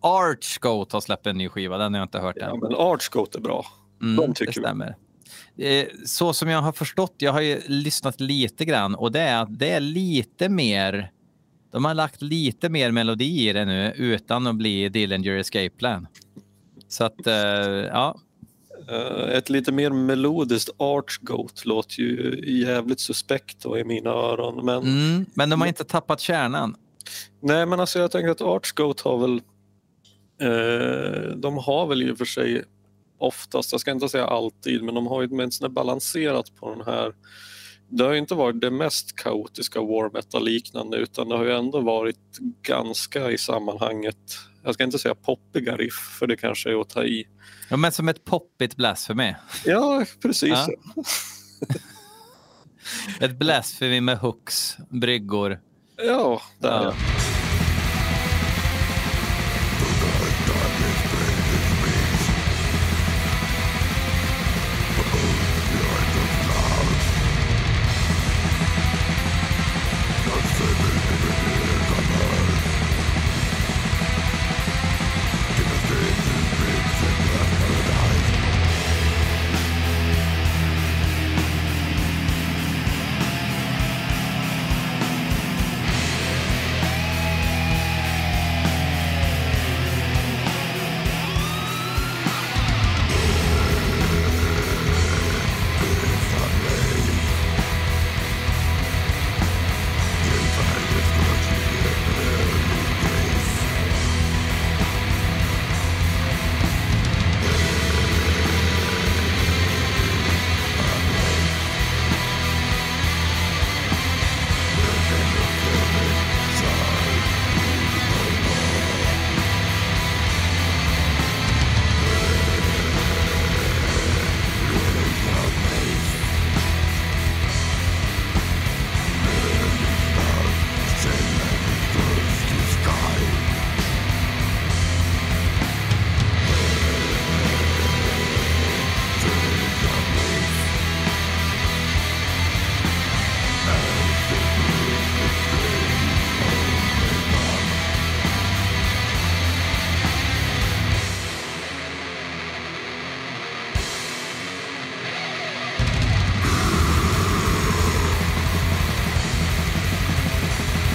[0.00, 1.78] Archgoat har släppt en ny skiva.
[1.78, 2.60] Den har jag inte hört ja, än.
[2.60, 3.66] Men Archgoat är bra.
[4.02, 4.96] Mm, De tycker det stämmer.
[5.58, 9.42] Eh, så som jag har förstått, jag har ju lyssnat lite grann och det är
[9.42, 11.10] att det är lite mer.
[11.74, 16.06] De har lagt lite mer melodi i det nu utan att bli Dillinger Escape Plan.
[16.88, 18.18] Så att, eh, ja.
[18.88, 24.64] Eh, ett lite mer melodiskt Archgoat låter ju jävligt suspekt då i mina öron.
[24.64, 26.76] Men, mm, men de har inte tappat kärnan.
[27.40, 29.40] Nej, men alltså jag tänker att Archgoat har väl
[30.40, 32.64] eh, de har väl i och för sig
[33.18, 37.12] oftast, jag ska inte säga alltid, men de har ju åtminstone balanserat på den här
[37.88, 42.38] det har inte varit det mest kaotiska war metal-liknande utan det har ju ändå varit
[42.62, 47.04] ganska i sammanhanget, jag ska inte säga poppiga riff för det kanske är att ta
[47.04, 47.26] i.
[47.68, 49.34] Ja, men som ett poppigt blasphemy.
[49.64, 50.50] Ja, precis.
[50.50, 50.68] Ja.
[53.26, 55.60] ett blasphemy med hooks, bryggor.
[55.96, 56.84] Ja, där ja.
[56.84, 57.23] ja.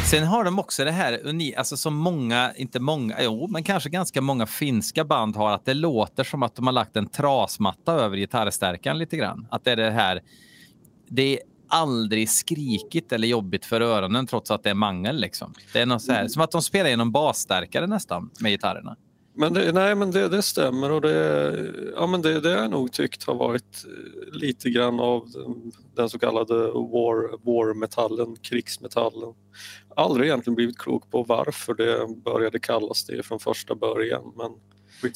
[0.09, 3.89] Sen har de också det här unika, alltså som många, inte många, jo, men kanske
[3.89, 7.93] ganska många finska band har, att det låter som att de har lagt en trasmatta
[7.93, 9.47] över gitarrstärkan lite grann.
[9.51, 10.21] Att det är det här,
[11.09, 15.53] det är aldrig skrikigt eller jobbigt för öronen trots att det är mangel liksom.
[15.73, 18.95] Det är något så här, som att de spelar genom basstärkare nästan med gitarrerna.
[19.39, 22.71] Men det, nej, men det, det stämmer och det, ja, men det, det har jag
[22.71, 29.33] nog tyckt har varit eh, lite grann av den, den så kallade war, war-metallen, krigsmetallen.
[29.99, 34.33] Aldrig egentligen blivit klok på varför det började kallas det från första början.
[34.37, 34.51] Men.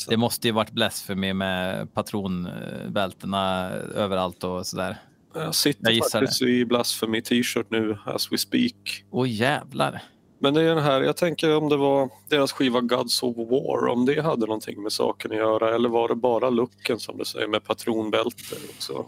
[0.10, 4.98] Det måste ju varit blasphemy med patronbältena överallt och sådär.
[5.34, 9.04] jag sitter jag faktiskt i Blasphemy t-shirt nu as we speak.
[9.12, 10.02] Åh jävlar.
[10.40, 13.88] Men det är den här, jag tänker om det var deras skiva Gods of War,
[13.88, 17.26] om det hade någonting med saken att göra eller var det bara looken som du
[17.26, 19.06] säger med patronbälte också?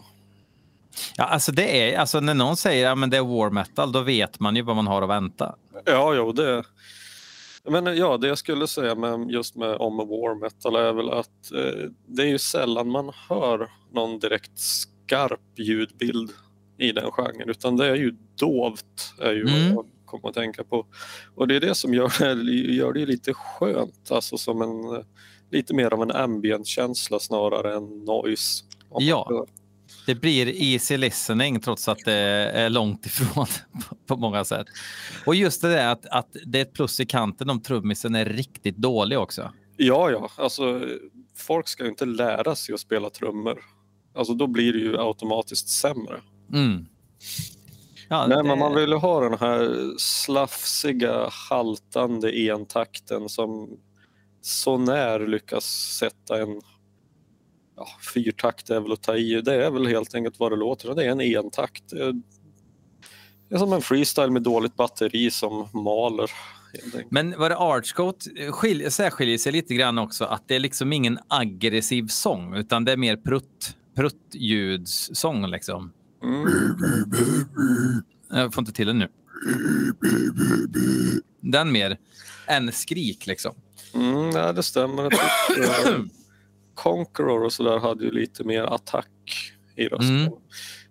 [1.18, 4.02] Ja, alltså det är, alltså när någon säger att ja, det är war metal, då
[4.02, 5.56] vet man ju vad man har att vänta.
[5.86, 6.64] Ja, jo, det...
[7.70, 11.52] Men ja, det jag skulle säga med, just med om war metal är väl att
[11.52, 16.32] eh, det är ju sällan man hör någon direkt skarp ljudbild
[16.78, 19.76] i den genren utan det är ju dovt är ju Mm.
[19.76, 20.86] vad jag kommer att tänka på.
[21.36, 25.04] Och det är det som gör det, gör det lite skönt, alltså som en
[25.52, 28.64] lite mer av en ambient-känsla snarare än noise.
[29.00, 29.46] Ja.
[30.06, 32.14] Det blir easy listening trots att det
[32.54, 33.46] är långt ifrån
[34.08, 34.68] på många sätt.
[35.26, 38.26] Och just det där att, att det är ett plus i kanten om trummisen är
[38.26, 39.52] riktigt dålig också.
[39.78, 40.82] Ja, ja, alltså
[41.38, 43.60] folk ska ju inte lära sig att spela trummor.
[44.16, 46.22] Alltså då blir det ju automatiskt sämre.
[46.54, 46.86] Mm.
[48.10, 53.70] Ja, Nej, det- men man vill ju ha den här slafsiga, haltande entakten som
[54.42, 55.66] så när lyckas
[56.00, 56.62] sätta en
[57.76, 59.42] ja, fyrtakt är väl att ta i.
[59.42, 60.96] Det är väl helt enkelt vad det låter.
[60.96, 61.84] Det är en entakt.
[61.90, 62.14] Det är,
[63.50, 66.32] det är som en freestyle med dåligt batteri som maler.
[67.10, 71.20] Men vad det Archcoat skiljer, särskiljer sig lite grann också att det är liksom ingen
[71.28, 75.94] aggressiv sång utan det är mer prutt, pruttljudssång liksom.
[76.24, 76.48] Mm.
[78.30, 79.08] Jag får inte till den nu.
[81.42, 81.98] Den mer
[82.48, 83.56] än skrik liksom.
[83.94, 85.04] Mm, nej, det stämmer.
[85.04, 86.00] Jag tyckte, eh,
[86.76, 90.20] Conqueror och sådär hade ju lite mer attack i rösten.
[90.20, 90.34] Mm.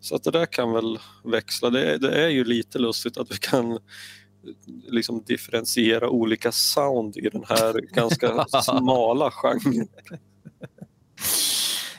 [0.00, 1.70] Så att det där kan väl växla.
[1.70, 3.78] Det är, det är ju lite lustigt att vi kan
[4.88, 9.88] liksom differentiera olika sound i den här ganska smala genren.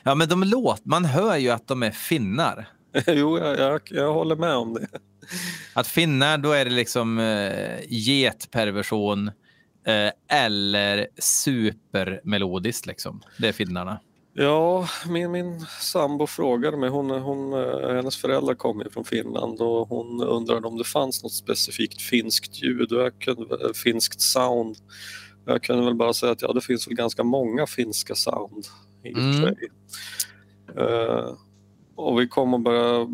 [0.04, 2.68] Ja, men de låt, man hör ju att de är finnar.
[3.08, 4.88] jo, jag, jag, jag håller med om det.
[5.74, 9.32] Att finnar, då är det liksom eh, getperversion
[10.28, 13.22] eller supermelodiskt liksom.
[13.40, 14.00] Det är finnarna.
[14.38, 19.62] Ja, min, min sambo frågade mig, hon, hon, eh, hennes föräldrar kommer ju från Finland
[19.62, 24.22] och hon undrade om det fanns något specifikt finskt ljud, och jag kunde, väl- finskt
[24.22, 24.76] sound.
[25.46, 28.66] Jag kunde väl bara säga att ja, det finns väl ganska många finska sound
[29.04, 29.42] i och för Mm.
[29.56, 29.56] sig.
[30.78, 31.34] Eh,
[31.96, 33.08] och vi kom och började,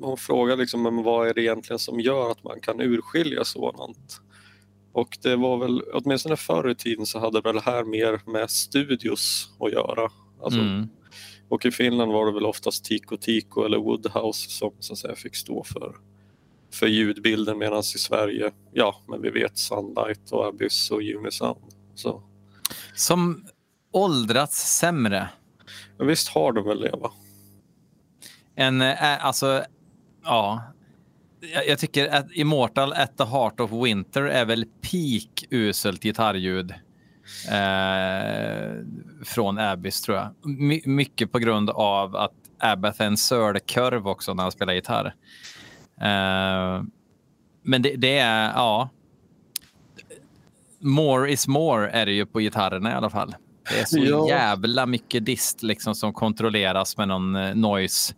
[0.00, 4.20] hon frågade liksom, men vad är det egentligen som gör att man kan urskilja sådant?
[5.00, 9.50] Och det var väl, åtminstone förr i tiden så hade väl här mer med studios
[9.60, 10.10] att göra.
[10.42, 10.88] Alltså, Mm.
[11.48, 15.14] och i Finland var det väl oftast Tico Tico eller Woodhouse som så att säga,
[15.14, 15.96] fick stå för,
[16.72, 21.60] för ljudbilden medan i Sverige, ja, men vi vet Sunlight och Abyss och Unisound.
[21.94, 22.22] Så
[22.94, 23.46] Som
[23.92, 25.28] åldrats sämre.
[25.98, 27.12] men visst har de väl det va?
[28.54, 29.64] En, eh, alltså,
[30.24, 30.62] ja.
[31.40, 36.74] Jag, jag tycker att Immortal at the Heart of Winter är väl peak uselt gitarrljud.
[37.50, 38.74] Eh,
[39.24, 40.34] från Abyss tror jag.
[40.58, 45.14] My, mycket på grund av att Abath är en sölkurv också när han spelar gitarr.
[46.00, 46.82] Eh,
[47.62, 48.88] men det, det är, ja.
[50.80, 53.34] More is more är det ju på gitarrerna i alla fall.
[53.70, 54.28] Det är så Ja.
[54.28, 58.14] jävla mycket dist liksom som kontrolleras med någon eh, noise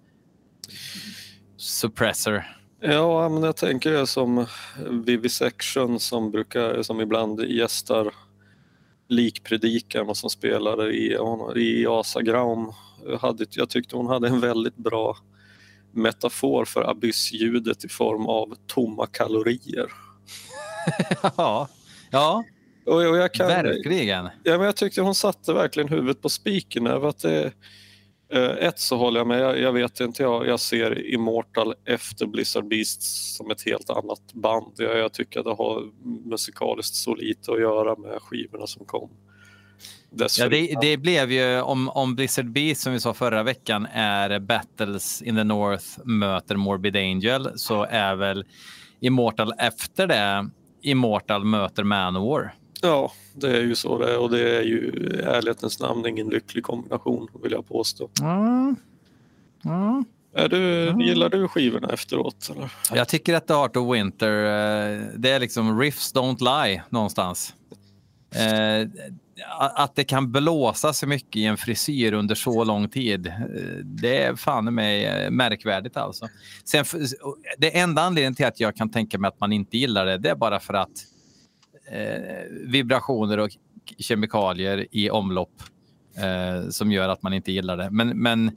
[1.56, 2.44] suppressor.
[2.80, 4.46] Ja, men jag tänker det som
[4.90, 8.14] Vivisection som brukar, som ibland gästar
[9.08, 11.16] likpredikan och som spelade i,
[11.56, 12.72] i Asa Graum.
[13.06, 15.16] Jag, hade, jag tyckte hon hade en väldigt bra
[15.92, 19.92] metafor för abyssljudet i form av tomma kalorier.
[21.36, 21.68] ja,
[22.10, 22.44] ja
[22.86, 24.28] Och, och jag, kan, verkligen.
[24.42, 26.86] ja, men jag tyckte hon satte verkligen huvudet på spiken.
[26.86, 27.52] över att det,
[28.36, 32.68] ett så håller jag med, jag, jag vet inte, jag, jag ser Immortal efter Blizzard
[32.68, 34.72] Beasts som ett helt annat band.
[34.76, 35.90] Jag, jag tycker att det har
[36.30, 39.10] musikaliskt så lite att göra med skivorna som kom.
[40.38, 44.38] Ja, det, det blev ju, om, om Blizzard Beast som vi sa förra veckan är
[44.38, 48.44] Battles in the North möter Morbid Angel så är väl
[49.00, 50.50] Immortal efter det
[50.82, 52.54] Immortal möter Manowar.
[52.82, 56.28] Ja, det är ju så det är och det är ju i ärlighetens namn ingen
[56.28, 58.08] lycklig kombination vill jag påstå.
[58.22, 58.76] Mm.
[59.64, 60.04] Mm.
[60.34, 61.00] Är du, Mm.
[61.00, 62.50] Gillar du skivorna efteråt?
[62.56, 62.72] Eller?
[62.94, 67.54] Jag tycker att The Heart of Winter, eh, det är liksom riffs don't lie någonstans.
[68.34, 68.88] Eh,
[69.58, 73.32] att det kan blåsa så mycket i en frisyr under så lång tid, eh,
[73.84, 76.28] det är fan mig märkvärdigt alltså.
[76.64, 76.84] Sen,
[77.58, 80.30] det enda anledningen till att jag kan tänka mig att man inte gillar det, det
[80.30, 81.06] är bara för att
[82.66, 83.50] vibrationer och
[83.98, 85.62] kemikalier i omlopp
[86.16, 87.90] eh, som gör att man inte gillar det.
[87.90, 88.54] Men, men eh,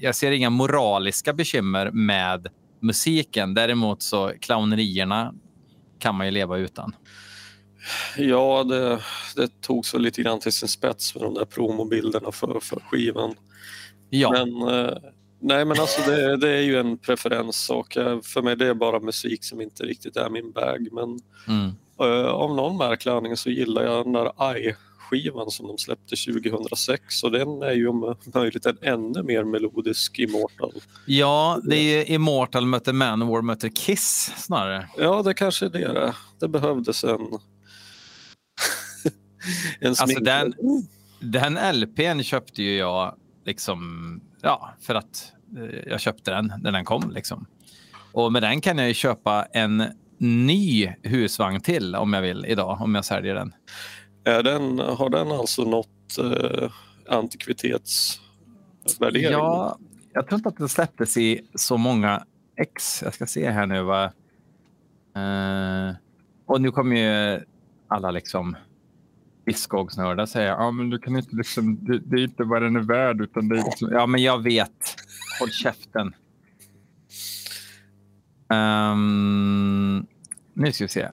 [0.00, 2.48] jag ser inga moraliska bekymmer med
[2.80, 3.54] musiken.
[3.54, 5.34] Däremot så clownerierna
[5.98, 6.96] kan man ju leva utan.
[8.16, 9.00] Ja, det,
[9.36, 13.34] det togs väl lite grann till sin spets med de där promobilderna för, för skivan.
[14.10, 14.30] Ja.
[14.30, 14.96] Men, eh,
[15.40, 17.94] nej, men alltså det, det är ju en preferenssak.
[18.22, 20.88] För mig det är bara musik som inte riktigt är min bag.
[20.92, 21.72] Men Mm.
[22.00, 27.22] Eh, av någon märklig anledning så gillar jag den där I-skivan som de släppte 2006
[27.22, 30.72] och den är ju om möjligt en ännu mer melodisk Immortal.
[31.06, 34.88] Ja, det är ju Immortal möter Manowar möter Kiss snarare.
[34.96, 37.20] Ja, det kanske är det det Det behövdes en...
[39.80, 40.54] en Alltså den,
[41.20, 43.14] den LPn köpte ju jag
[43.44, 47.10] liksom, ja, för att eh, jag köpte den när den kom.
[47.10, 47.46] Liksom.
[48.12, 49.84] Och med den kan jag ju köpa en
[50.18, 53.54] ny husvagn till om jag vill idag, om jag säljer den.
[54.24, 56.70] Är den, har den alltså nått eh,
[57.08, 59.32] antikvitetsvärdering?
[59.32, 59.78] Ja,
[60.12, 62.24] jag tror inte att den släpptes i så många
[62.56, 63.02] ex.
[63.02, 64.04] Jag ska se här nu vad...
[65.16, 65.94] Eh,
[66.46, 67.40] och nu kommer ju
[67.88, 68.56] alla liksom
[69.46, 72.80] Discogs-nördar säga ja, men du kan inte liksom, det, det är inte vad den är
[72.80, 74.96] värd utan det är liksom, ja men jag vet.
[75.40, 76.14] Håll käften.
[78.92, 80.06] Um,
[80.54, 81.08] nu ska vi se.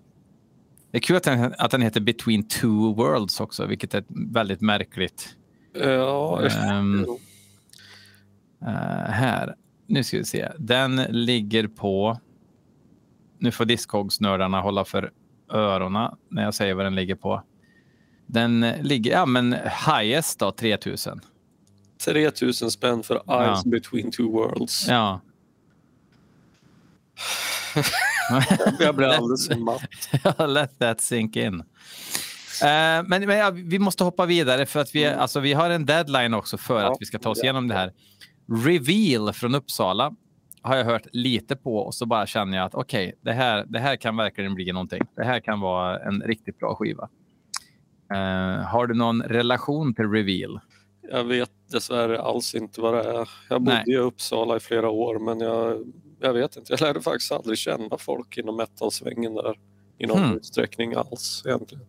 [0.92, 4.62] Det är kul att den, att den heter Between Two Worlds också, vilket är väldigt
[4.62, 5.36] märkligt.
[5.74, 7.06] Ja, Ehm,
[8.66, 9.56] Eh, här.
[9.88, 10.52] Nu ska vi se.
[10.58, 12.20] Den ligger på...
[13.40, 15.12] Nu får Discogs-nördarna hålla för
[15.50, 17.44] öronen när jag säger vad den ligger på.
[18.26, 19.56] Den ligger, ja men
[19.88, 21.22] highest då, 3000.
[22.06, 23.46] 3000 spänn för Ja.
[23.46, 24.88] Eyes between two worlds.
[24.90, 25.22] Ja.
[28.80, 29.82] Jag blir alldeles matt.
[30.50, 31.60] Let that sink in.
[32.64, 35.86] Eh, men men ja, vi måste hoppa vidare för att vi, alltså, vi har en
[35.86, 36.92] deadline också för Ja.
[36.92, 37.92] att vi ska ta oss igenom det här.
[38.66, 40.12] Reveal från Uppsala
[40.62, 43.80] har jag hört lite på och så bara känner jag att okej, det, här, det
[43.80, 45.02] här kan verkligen bli någonting.
[45.16, 47.10] Det här kan vara en riktigt bra skiva.
[48.14, 50.60] Eh, har du någon relation till Reveal?
[51.12, 53.30] Jag vet dessvärre alls inte vad det är.
[53.50, 53.96] Jag bodde Nej.
[53.96, 55.78] i Uppsala i flera år men jag,
[56.22, 56.74] jag vet inte.
[56.74, 59.60] Jag lärde faktiskt aldrig känna folk inom metalsvängen där
[59.98, 60.38] i någon Hmm.
[60.38, 61.86] utsträckning alls egentligen.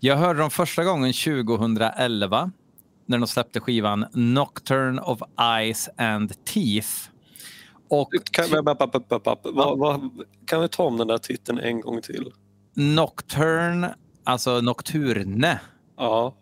[0.00, 2.50] Jag hörde dem första gången 2011
[3.06, 6.88] när de släppte skivan Nocturne of Eyes and Teeth.
[7.88, 8.60] Och Kan, vi-.
[9.52, 10.10] Vad- vad-
[10.46, 12.32] kan vi ta om den där titeln en gång till?
[12.74, 15.60] Nocturne, alltså Nocturne
[15.96, 16.34] Ja,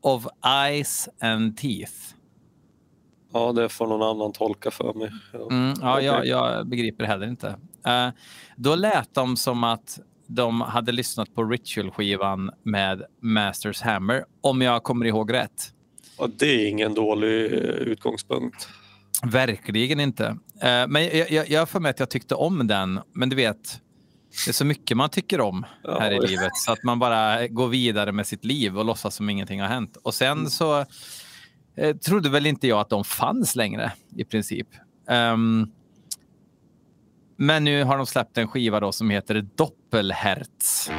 [0.00, 1.92] of Eyes and Teeth.
[3.32, 5.10] Ja det får någon annan tolka för mig.
[5.32, 5.48] Ja.
[5.50, 7.56] Mm, ja, jag, jag begriper heller inte.
[7.86, 8.08] Eh,
[8.56, 14.82] då lät de som att de hade lyssnat på Ritual-skivan med Masters Hammer, om jag
[14.82, 15.72] kommer ihåg rätt.
[16.18, 18.68] Ja, det är ingen dålig eh, utgångspunkt.
[19.22, 20.26] Verkligen inte.
[20.62, 23.80] Eh, men jag, jag, jag för mig att jag tyckte om den, men du vet,
[24.44, 26.22] det är så mycket man tycker om Ja, här i ja.
[26.22, 29.68] livet så att man bara går vidare med sitt liv och låtsas som ingenting har
[29.68, 29.96] hänt.
[30.02, 30.84] Och sen så
[31.76, 34.68] eh, trodde väl inte jag att de fanns längre i princip.
[35.06, 35.72] Um,
[37.36, 40.90] men nu har de släppt en skiva då som heter Doppelherz.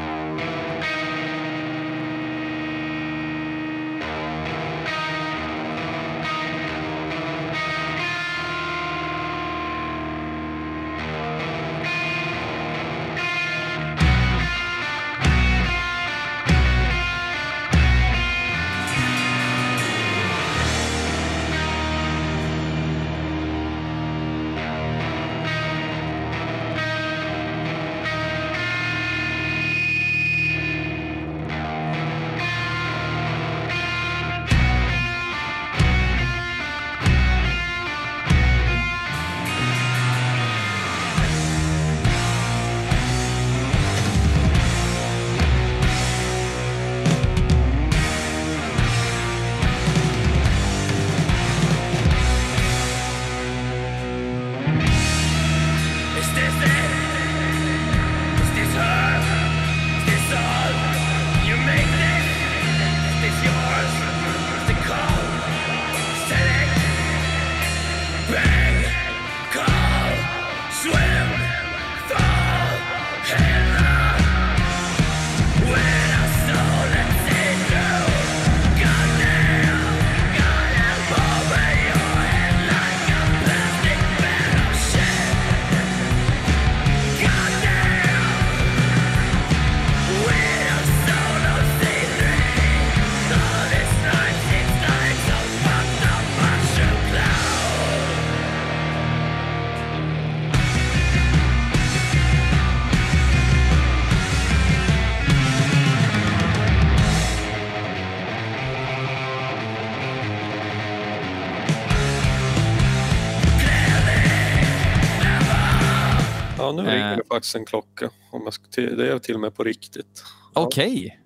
[117.43, 118.09] Faktiskt en klocka.
[118.31, 120.23] Om jag till, det är till och med på riktigt.
[120.53, 121.19] Okej.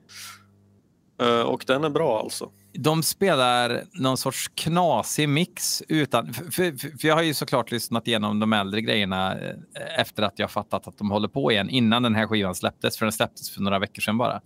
[1.22, 2.52] Eh, och den är bra alltså.
[2.74, 6.34] De spelar någon sorts knasig mix utan...
[6.34, 10.40] För, för, för jag har ju såklart lyssnat igenom de äldre grejerna eh, efter att
[10.40, 13.50] jag fattat att de håller på igen innan den här skivan släpptes, för den släpptes
[13.50, 14.42] för några veckor sedan bara.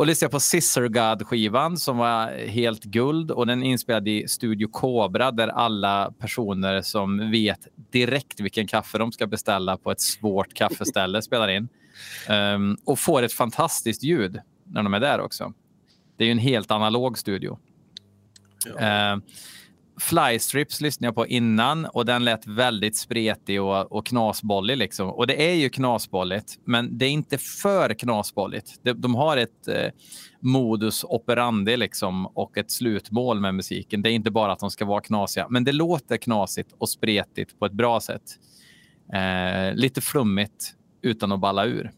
[0.00, 4.68] Och lyssnade på Scissor God-skivan som var helt guld och den är inspelad i Studio
[4.68, 10.54] Cobra där alla personer som vet direkt vilken kaffe de ska beställa på ett svårt
[10.54, 11.68] kaffeställe spelar in.
[12.28, 15.52] Ehm, och får ett fantastiskt ljud när de är där också.
[16.16, 17.58] Det är ju en helt analog studio.
[18.66, 19.12] Ja.
[19.12, 19.18] Eh,
[20.00, 24.76] Flystrips lyssnade jag på innan och den lät väldigt spretig och, och knasbollig.
[24.76, 25.10] Liksom.
[25.10, 28.80] Och det är ju knasbolligt, men det är inte för knasbolligt.
[28.82, 29.90] De, de har ett eh,
[30.40, 34.02] modus operandi liksom, och ett slutmål med musiken.
[34.02, 37.58] Det är inte bara att de ska vara knasiga, men det låter knasigt och spretigt
[37.58, 38.22] på ett bra sätt.
[39.12, 41.90] Eh, lite flummigt utan att balla ur.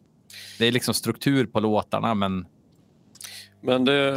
[0.58, 2.46] Det är liksom struktur på låtarna, men
[3.62, 4.10] men det,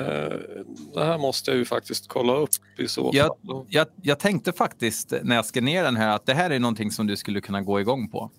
[0.94, 3.66] det här måste jag ju faktiskt kolla upp i så Jag, fall.
[3.70, 6.92] jag, jag tänkte faktiskt när jag skrev ner den här att det här är någonting
[6.92, 8.32] som du skulle kunna gå igång på.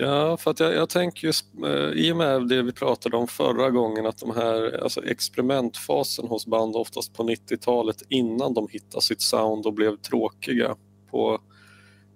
[0.00, 3.28] Ja, för att jag, jag tänker just eh, i och med det vi pratade om
[3.28, 9.02] förra gången att de här alltså experimentfasen hos band oftast på 90-talet innan de hittade
[9.02, 10.76] sitt sound och blev tråkiga
[11.10, 11.38] på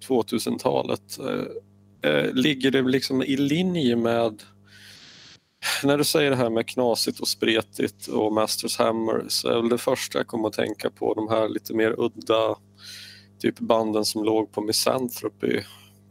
[0.08, 1.18] 2000-talet.
[1.18, 4.42] Eh, eh, ligger det liksom i linje med
[5.84, 9.68] när du säger det här med knasigt och spretigt och Masters Hammer så är väl
[9.68, 12.56] det första jag kommer att tänka på de här lite mer udda
[13.38, 15.60] typ banden som låg på Misanthropy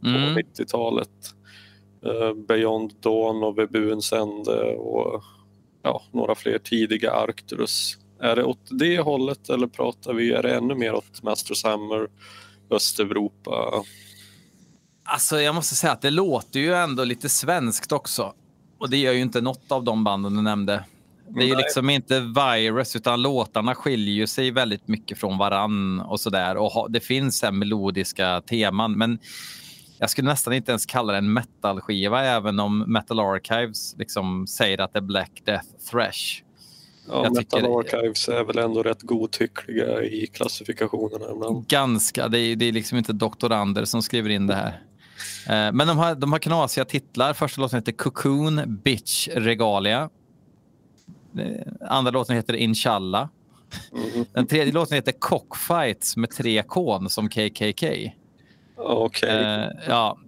[0.00, 0.38] på Mm.
[0.38, 1.34] 90-talet.
[2.04, 5.22] Eh, Beyond Dawn och Vid buens ände och
[5.82, 7.96] ja, några fler tidiga Arcturus.
[8.20, 12.08] Är det åt det hållet eller pratar vi, är det ännu mer åt Masters Hammer,
[12.70, 13.84] Östeuropa?
[15.04, 18.34] Alltså, jag måste säga att det låter ju ändå lite svenskt också.
[18.82, 20.84] Och det gör ju inte något av de banden du nämnde.
[21.28, 26.20] Det är ju liksom inte virus, utan låtarna skiljer sig väldigt mycket från varann och
[26.20, 26.56] sådär.
[26.56, 29.18] Och ha, det finns så här melodiska teman, men
[29.98, 34.80] jag skulle nästan inte ens kalla det en metalskiva, även om Metal Archives liksom säger
[34.80, 36.42] att det är Black Death Thrash.
[37.08, 41.68] Ja, Jag Metal tycker- Archives är väl ändå rätt godtyckliga i klassifikationerna ibland.
[41.68, 42.28] Ganska.
[42.28, 44.80] Det är, det är liksom inte doktorander som skriver in det här.
[45.48, 47.32] Eh, Men de har, de har knasiga titlar.
[47.34, 50.10] Första låten heter Cocoon Bitch Regalia.
[51.38, 53.28] Eh, Andra låten heter Inshallah.
[53.92, 54.24] Mm.
[54.32, 58.12] Den tredje låten heter Cockfights med tre K som KKK.
[58.76, 60.18] Okej, Eh, ja.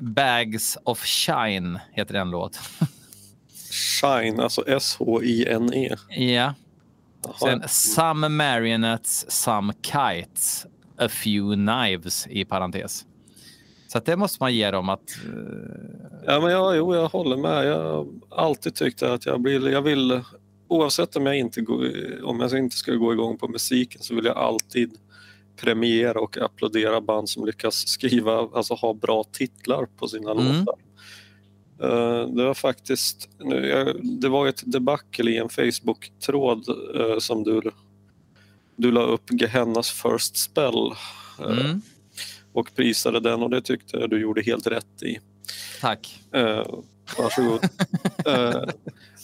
[0.00, 2.58] Bags of Shine heter en låt.
[3.70, 5.96] Shine, alltså S-H-I-N-E.
[6.16, 6.54] ja.
[7.40, 10.66] Sen Some Marionettes, Some Kites,
[10.98, 13.04] A Few Knives i parentes.
[13.88, 15.10] Så det måste man ge dem att...
[15.24, 17.66] eh, Ja, men jag, jo, jag håller med.
[17.66, 20.20] Jag har alltid tyckt att jag vill, jag vill
[20.68, 21.90] oavsett om jag, inte går,
[22.24, 24.98] om jag inte ska gå igång på musiken så vill jag alltid
[25.60, 30.44] premiera och applådera band som lyckas skriva, alltså ha bra titlar på sina Mm.
[30.46, 30.74] låtar.
[31.82, 33.28] Eh, Det var faktiskt,
[34.20, 36.64] det var ett debacle i en Facebook-tråd
[36.94, 37.62] eh, som du,
[38.76, 40.92] du la upp Gehennas First Spell
[41.48, 41.80] Mm,
[42.56, 45.18] och prisade den och det tyckte jag du gjorde helt rätt i.
[45.80, 46.20] tack.
[46.32, 46.64] Eh,
[47.18, 47.64] varsågod.
[48.26, 48.62] eh,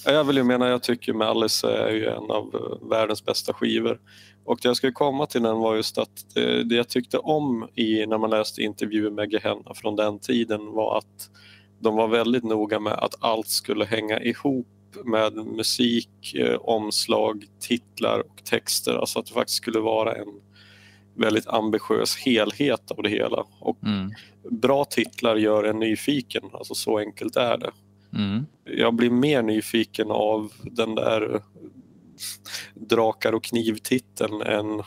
[0.05, 4.01] jag vill ju mena, jag tycker Malice är ju en av eh, världens bästa skivor.
[4.45, 7.68] Och det jag skulle komma till den var just att det, det jag tyckte om
[7.74, 11.30] i, när man läste intervjuer med Gehenna från den tiden var att
[11.80, 14.66] de var väldigt noga med att allt skulle hänga ihop
[15.05, 18.95] med musik, eh, omslag, titlar och texter.
[18.95, 20.28] Alltså att det faktiskt skulle vara en
[21.15, 23.45] väldigt ambitiös helhet av det hela.
[23.61, 24.11] Och Mm,
[24.51, 27.71] bra titlar gör en nyfiken, alltså så enkelt är det.
[28.19, 31.43] mm, Jag blir mer nyfiken av den där
[32.75, 34.83] drakar och knivtiteln än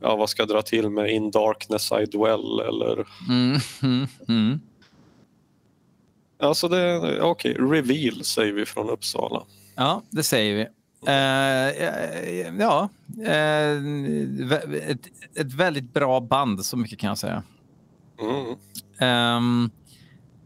[0.00, 4.60] ja, vad ska jag dra till med In Darkness I Dwell eller mm, mm, mm.
[6.38, 9.42] alltså det, okej, Reveal säger vi från Uppsala.
[9.74, 10.66] Ja, det säger vi.
[11.06, 11.12] Eh,
[12.58, 12.88] ja,
[13.24, 13.70] eh,
[14.90, 17.42] ett, ett väldigt bra band, så mycket kan jag säga.
[18.20, 18.56] Mm.
[19.00, 19.70] Ehm,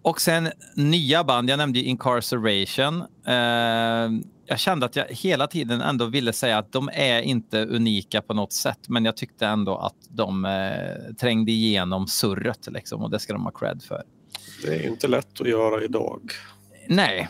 [0.02, 1.50] och sen nya band.
[1.50, 3.04] Jag nämnde ju Incarceration.
[3.26, 8.22] Ehm, jag kände att jag hela tiden ändå ville säga att de är inte unika
[8.22, 13.10] på något sätt, men jag tyckte ändå att de eh, trängde igenom surret liksom, och
[13.10, 14.02] det ska de ha cred för.
[14.64, 16.20] Det är ju inte lätt att göra idag.
[16.88, 17.28] Nej.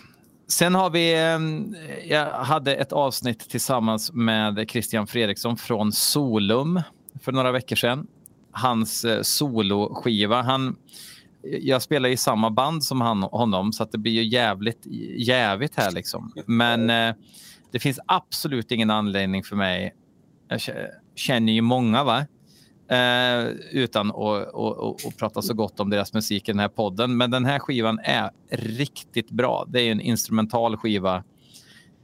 [0.52, 6.82] Sen har vi, ehm, jag hade ett avsnitt tillsammans med Christian Fredriksson från Solum
[7.20, 8.06] för några veckor sedan.
[8.50, 10.42] Hans eh, soloskiva.
[10.42, 10.76] Han
[11.60, 14.86] jag spelar i samma band som han, honom så att det blir ju jävligt
[15.16, 16.32] jävigt här liksom.
[16.46, 17.14] Men eh,
[17.70, 19.94] det finns absolut ingen anledning för mig.
[20.48, 20.60] Jag
[21.14, 22.26] känner ju många va?
[22.92, 26.68] Eh, utan att, att, att, att, prata så gott om deras musik i den här
[26.68, 27.16] podden.
[27.16, 29.64] Men den här skivan är riktigt bra.
[29.68, 31.24] Det är en instrumental skiva.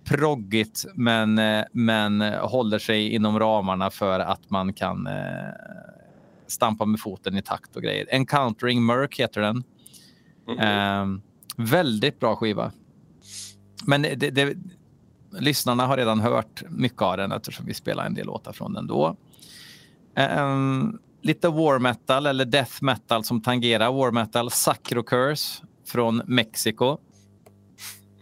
[0.05, 5.15] Proggigt, men, eh, men håller sig inom ramarna för att man kan eh,
[6.47, 8.07] stampa med foten i takt och grejer.
[8.11, 9.65] Encountering Murk heter den.
[10.49, 10.59] Mm.
[10.59, 11.21] Eh,
[11.57, 12.73] väldigt bra skiva.
[13.87, 14.57] Men det, det,
[15.39, 18.87] lyssnarna har redan hört mycket av den eftersom vi spelar en del låtar från den
[18.87, 19.17] då.
[20.19, 24.51] Um, lite war metal eller death metal som tangerar war metal.
[24.51, 26.99] Sacro Curse från Mexiko.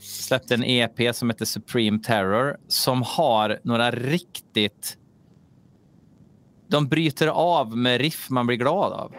[0.00, 4.98] Släppte en EP som heter Supreme Terror som har några riktigt...
[6.68, 9.12] De bryter av med riff man blir glad av.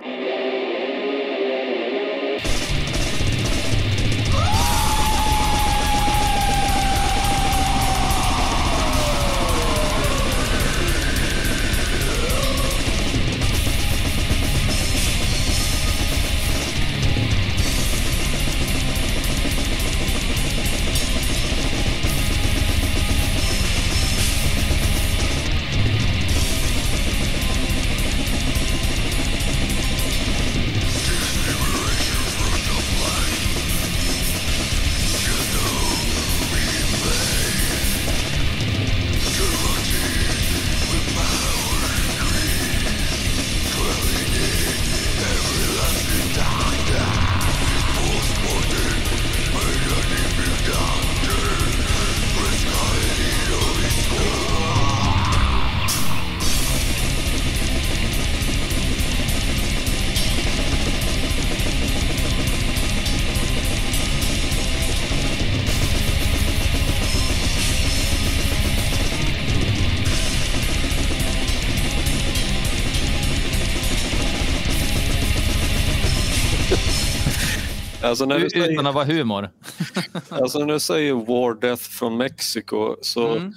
[78.08, 79.50] Alltså när du säger, Utan att vara humor.
[80.30, 83.54] alltså när du säger War Death från Mexiko så mm.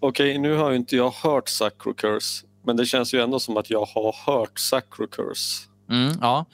[0.00, 3.40] okej, okay, nu har ju inte jag hört Sacro Curse, men det känns ju ändå
[3.40, 5.68] som att jag har hört Sacro Curse.
[5.90, 6.46] Mm, ja,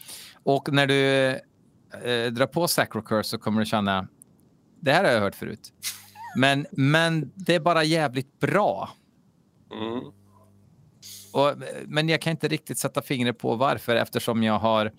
[0.42, 1.26] och när du
[2.10, 4.08] eh, drar på Sacro Curse så kommer du känna
[4.80, 5.72] det här har jag hört förut.
[6.36, 8.90] Men, men det är bara jävligt bra.
[9.72, 10.04] Mm.
[11.32, 11.54] Och,
[11.86, 14.92] men jag kan inte riktigt sätta fingret på varför eftersom jag har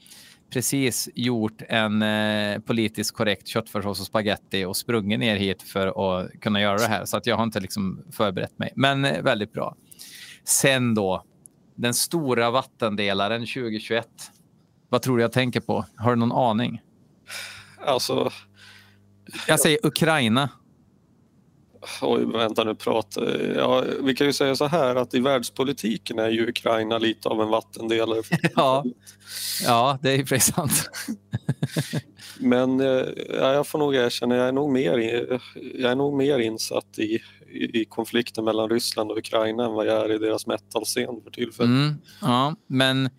[0.49, 6.31] precis gjort en eh, politiskt korrekt köttfärssås och spaghetti och sprungit ner hit för att
[6.41, 7.05] kunna göra det här.
[7.05, 8.71] Så att jag har inte liksom förberett mig.
[8.75, 9.75] Men eh, väldigt bra.
[10.43, 11.23] Sen då,
[11.75, 14.07] den stora vattendelaren 2021.
[14.89, 15.85] Vad tror du jag tänker på?
[15.95, 16.81] Har du någon aning?
[17.85, 18.31] Alltså...
[19.47, 20.49] Jag säger Ukraina.
[22.01, 23.39] Oj, vänta nu, prata.
[23.55, 27.41] Ja, vi kan ju säga så här att i världspolitiken är ju Ukraina lite av
[27.41, 28.21] en vattendelare.
[28.55, 28.85] ja.
[29.63, 30.89] ja, det är ju sant.
[32.39, 34.97] Men eh, ja, jag får nog erkänna, jag är nog mer,
[35.75, 37.19] jag är nog mer insatt i,
[37.73, 41.69] i, konflikten mellan Ryssland och Ukraina än vad jag är i deras metal-scen för tillfället.
[41.69, 43.09] Mm, ja, men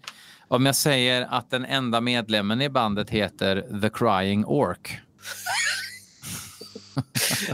[0.49, 4.99] om jag säger att den enda medlemmen i bandet heter The Crying Ork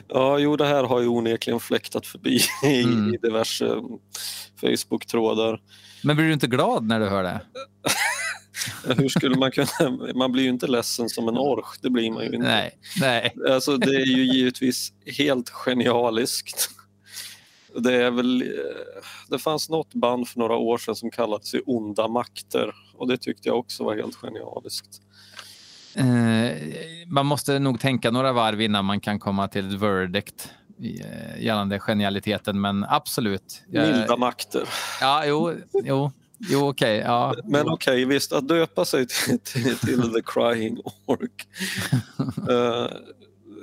[0.09, 3.15] ja, jo, det här har ju onekligen fläktat förbi i, mm.
[3.15, 3.83] i diverse
[4.61, 5.61] Facebook-trådar.
[6.03, 7.41] Men blir du inte glad när du hör det?
[8.97, 9.69] Hur skulle man kunna...
[10.15, 12.39] Man blir ju inte ledsen som en orch, det blir man ju inte.
[12.39, 13.35] Nej, nej.
[13.51, 16.71] Alltså, det är ju givetvis helt genialiskt.
[17.79, 18.45] Det, är väl,
[19.29, 23.17] det fanns något band för några år sedan som kallade sig Onda makter och det
[23.17, 25.01] tyckte jag också var helt genialiskt.
[25.97, 26.57] Eh,
[27.07, 30.51] man måste nog tänka några varv innan man kan komma till ett verdict
[30.83, 33.63] eh, gällande genialiteten, men absolut.
[33.67, 34.69] Milda makter.
[35.01, 36.99] Ja, jo, jo, jo okej.
[36.99, 41.49] Okay, ja, men okej, okay, visst, att döpa sig till, till, till The Crying Ork.
[42.51, 42.89] uh,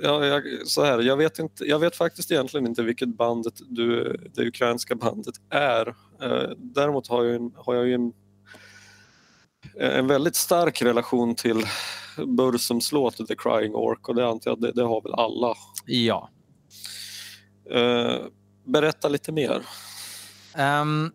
[0.02, 4.16] ja, jag, så här, jag, vet inte, jag vet faktiskt egentligen inte vilket bandet du,
[4.34, 5.88] det ukrainska bandet är.
[5.88, 8.12] Uh, däremot har jag, en, har jag en,
[9.80, 11.64] en väldigt stark relation till
[12.26, 15.54] Bursums låt The Crying Ork och det antar jag det, det har väl alla.
[15.86, 16.30] Ja.
[17.74, 18.26] Uh,
[18.64, 19.62] berätta lite mer.
[20.58, 21.12] Um,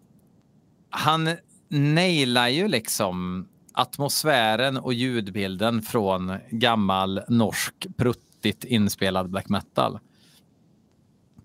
[0.89, 1.29] han
[1.69, 9.99] nailar ju liksom atmosfären och ljudbilden från gammal norsk pruttigt inspelad black metal.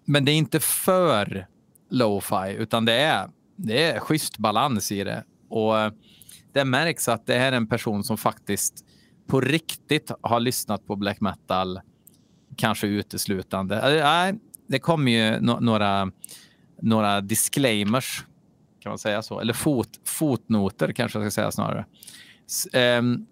[0.04, 1.46] Men det är inte för
[1.90, 5.24] lo-fi utan det är, det är schysst balans i det.
[5.48, 5.74] Och
[6.52, 8.84] det märks att det är en person som faktiskt
[9.26, 11.80] på riktigt har lyssnat på black metal
[12.56, 14.02] kanske uteslutande.
[14.04, 14.34] Nej,
[14.66, 16.12] det kommer ju no några,
[16.82, 18.24] några disclaimers,
[18.80, 19.40] kan man säga så?
[19.40, 21.86] Eller fot, fotnoter kanske jag ska säga snarare.
[22.98, 23.26] Um,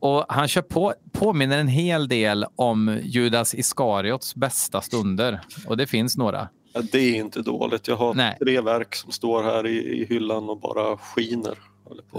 [0.00, 5.40] och han kör på, påminner en hel del om Judas Iskariots bästa stunder.
[5.66, 6.48] Och det finns några.
[6.72, 7.88] Ja, det är inte dåligt.
[7.88, 8.36] Jag har Nej.
[8.40, 11.58] tre verk som står här i, i hyllan och bara skiner.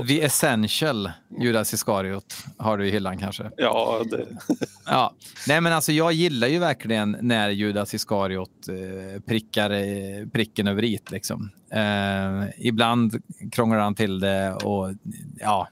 [0.08, 3.52] The Essential, Judas Iskariot, har du i hyllan kanske?
[3.58, 4.28] Ja, det...
[4.86, 5.14] ja.
[5.48, 10.84] Nej, men alltså jag gillar ju verkligen när Judas Iskariot eh, prickar eh, pricken över
[10.84, 11.12] it.
[11.12, 11.52] Liksom.
[11.72, 14.94] Eh, ibland krånglar han till det och
[15.40, 15.68] ja,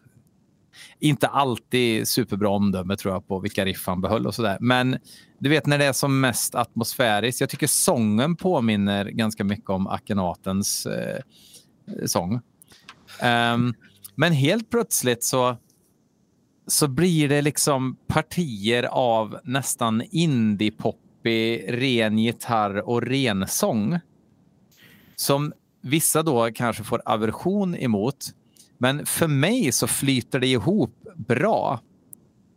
[1.00, 4.58] inte alltid superbra omdöme tror jag på vilka riff han behöll och sådär.
[4.62, 4.98] Men
[5.39, 7.41] du vet när det är som mest atmosfäriskt.
[7.41, 11.20] Jag tycker sången påminner ganska mycket om Akenatens eh,
[12.06, 12.41] sång.
[13.24, 13.74] Um,
[14.16, 15.57] men helt plötsligt så,
[16.68, 23.99] så blir det liksom partier av nästan indie-poppig, ren gitarr och ren sång.
[25.16, 28.26] Som vissa då kanske får aversion emot.
[28.78, 31.80] Men för mig så flyter det ihop bra.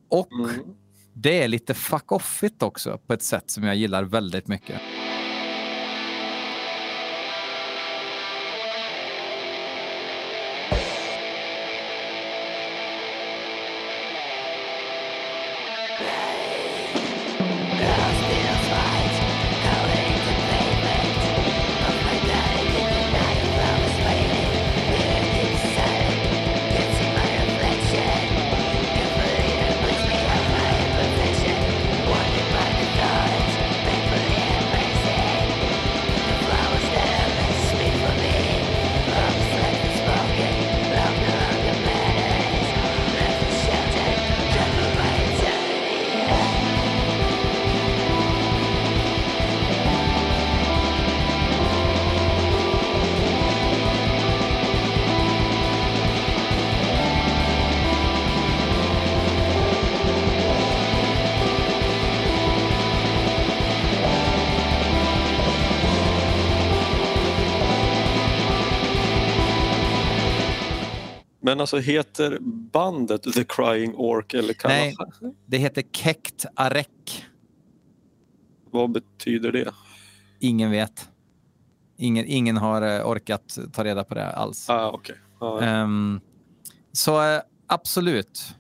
[0.09, 0.51] Och mm.
[1.15, 4.81] det är lite fuck offigt också på ett sätt som jag gillar väldigt mycket.
[71.59, 72.39] Men alltså heter
[72.73, 74.97] bandet The Crying Orc eller kallas Nej,
[75.47, 77.27] det heter Kekt Arek.
[78.71, 79.73] Vad betyder det?
[80.39, 81.09] Ingen vet.
[81.97, 84.71] Ingen, ingen har eh, orkat ta reda på det alls.
[84.71, 85.17] Ah, okay.
[85.39, 85.83] ah, ja.
[85.83, 86.21] um,
[86.93, 88.55] så uh, absolut.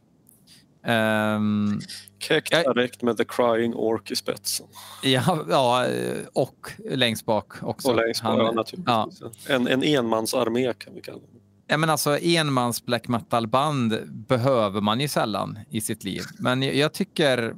[0.87, 1.81] Um,
[2.19, 4.67] Kekt Arek med The Crying Orc i spetsen.
[5.03, 5.87] Ja, ja
[6.33, 7.89] och längst bak också.
[7.89, 9.21] Och längst bak, Han, ja, naturligtvis.
[9.47, 9.55] Ja.
[9.55, 11.48] En, en enmansarmé kan vi kalla det.
[11.71, 13.99] Ja, men alltså, enmans black metal-band
[14.29, 16.23] behöver man ju sällan i sitt liv.
[16.39, 17.55] Men jag, jag tycker...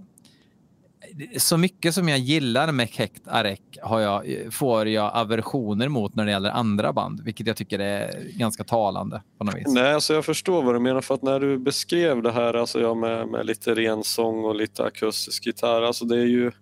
[1.36, 6.24] Så mycket som jag gillar med Kekt Arek har jag, får jag aversioner mot när
[6.24, 9.66] det gäller andra band, vilket jag tycker är ganska talande på något vis.
[9.66, 12.80] Nej, alltså jag förstår vad du menar för att när du beskrev det här alltså
[12.80, 16.52] jag med, med lite ren sång och lite akustisk gitarr, alltså det är ju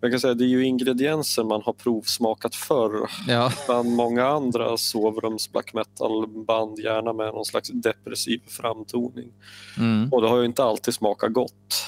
[0.00, 3.10] jag kan säga det är ju ingredienser man har provsmakat förr.
[3.28, 3.52] Ja.
[3.66, 9.32] Bland många andra sovrums black metal-band, gärna med någon slags depressiv framtoning.
[9.78, 10.12] Mm.
[10.12, 11.84] Och det har ju inte alltid smakat gott.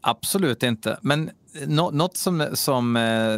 [0.00, 0.98] Absolut inte.
[1.02, 1.30] Men
[1.68, 2.46] något som...
[2.52, 3.36] som eh,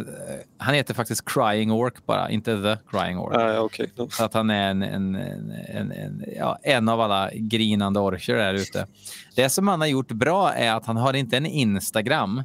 [0.57, 3.35] han heter faktiskt Crying Ork bara, inte The Crying Ork.
[3.35, 3.87] Ah, okay.
[4.09, 8.53] Så att han är en, en, en, en, ja, en av alla grinande orcher där
[8.53, 8.87] ute.
[9.35, 12.43] Det som han har gjort bra är att han har inte en Instagram.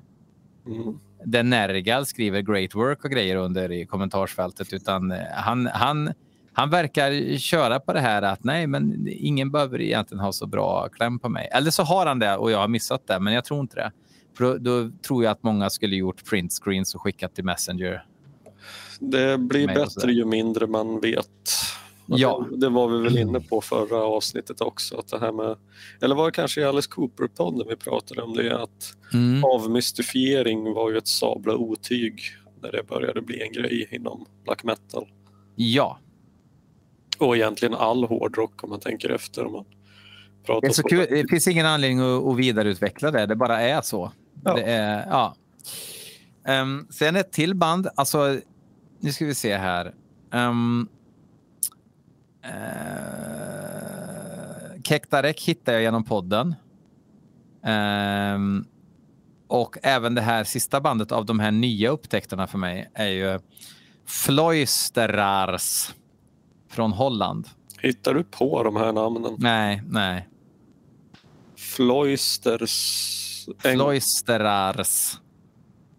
[0.67, 6.13] Mm där Nergal skriver great work och grejer under i kommentarsfältet, utan eh, han, han,
[6.53, 10.89] han verkar köra på det här att nej, men ingen behöver egentligen ha så bra
[10.89, 11.49] kläm på mig.
[11.53, 13.93] Eller så har han det och jag har missat det, men jag tror inte det.
[14.37, 18.05] För då, då tror jag att många skulle gjort print screens och skickat till Messenger.
[19.01, 21.27] Det blir bättre ju mindre man vet.
[22.19, 22.47] Ja.
[22.51, 24.97] Det, det, var vi väl inne på förra avsnittet också.
[24.99, 25.57] Att det här med,
[26.01, 28.63] eller var det kanske i Alice Cooper-podden vi pratade om det?
[28.63, 29.45] Att mm.
[29.45, 32.21] avmystifiering var ju ett sabla otyg
[32.63, 35.09] när det började bli en grej inom black metal.
[35.57, 35.99] Ja.
[37.19, 39.47] Och egentligen all hårdrock om man tänker efter.
[39.47, 39.65] Om man
[40.47, 41.07] pratar det, är så kul.
[41.11, 44.13] det finns ingen anledning att, att vidareutveckla det, det bara är så.
[44.45, 44.59] Ja.
[44.59, 45.35] Är, ja.
[46.63, 48.39] Um, sen ett till band, alltså
[49.01, 49.95] nu ska vi se här.
[50.33, 50.89] Um,
[52.43, 52.53] Eh,
[54.85, 56.55] Kektarek hittar jag genom podden.
[57.65, 58.39] Eh,
[59.49, 63.39] och även det här sista bandet av de här nya upptäckterna för mig är ju
[64.07, 65.95] Floisterars
[66.69, 67.49] från Holland.
[67.81, 69.37] Hittar du på de här namnen?
[69.39, 70.29] Nej, nej.
[71.57, 73.49] Floisters.
[73.59, 75.21] Floisterars.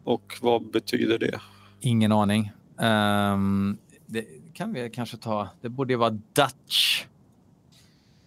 [0.04, 1.40] Och vad betyder det?
[1.80, 2.52] Ingen aning.
[2.80, 4.26] Ehm, det
[4.62, 5.50] kan vi kanske ta.
[5.62, 7.06] Det borde vara Dutch.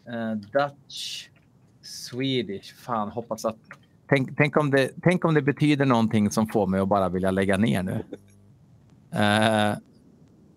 [0.07, 1.28] Eh, Dutch.
[1.82, 2.74] Swedish.
[2.74, 3.57] Fan, hoppas att...
[4.09, 7.30] Tänk, tänk, om det, tänk om det betyder någonting som får mig att bara vilja
[7.30, 8.05] lägga ner nu.
[9.11, 9.76] Eh,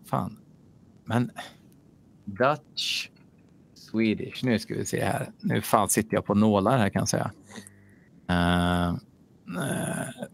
[0.06, 0.38] fan.
[1.06, 1.32] Men
[2.26, 3.10] Dutch.
[3.74, 4.44] Swedish.
[4.44, 5.32] Nu ska vi se här.
[5.40, 7.32] Nu fan sitter jag på nålar här kan jag säga.
[8.30, 10.26] Eh, eh,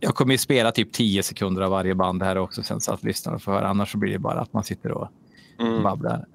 [0.00, 3.02] jag kommer ju spela typ 10 sekunder av varje band här också sen så att
[3.02, 3.68] lyssnarna får höra.
[3.68, 5.08] Annars så blir det bara att man sitter och
[5.60, 5.82] Mm.
[5.82, 6.26] babblar.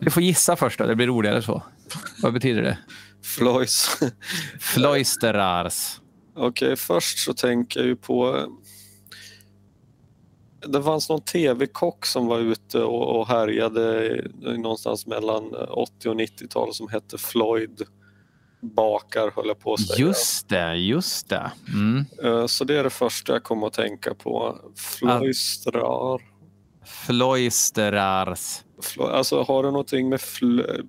[0.00, 1.62] Du får gissa först då, det blir roligare så.
[2.22, 2.78] Vad betyder det?
[3.22, 4.00] Flois.
[4.60, 6.00] Floisterars.
[6.34, 8.46] Okej, först så tänker jag ju på...
[10.66, 14.10] Det fanns någon tv-kock som var ute och, och härjade
[14.40, 17.82] någonstans mellan 80 och 90-tal som hette Floyd
[18.62, 20.06] Bakar, höll jag på att säga.
[20.06, 21.50] Just det, just det.
[21.68, 22.04] Mm.
[22.24, 24.58] Eh, Så det är det första jag kommer att tänka på.
[24.76, 26.20] Floistrar.
[27.06, 28.60] Floisterars.
[28.82, 30.20] Flo- Alltså har det någonting med,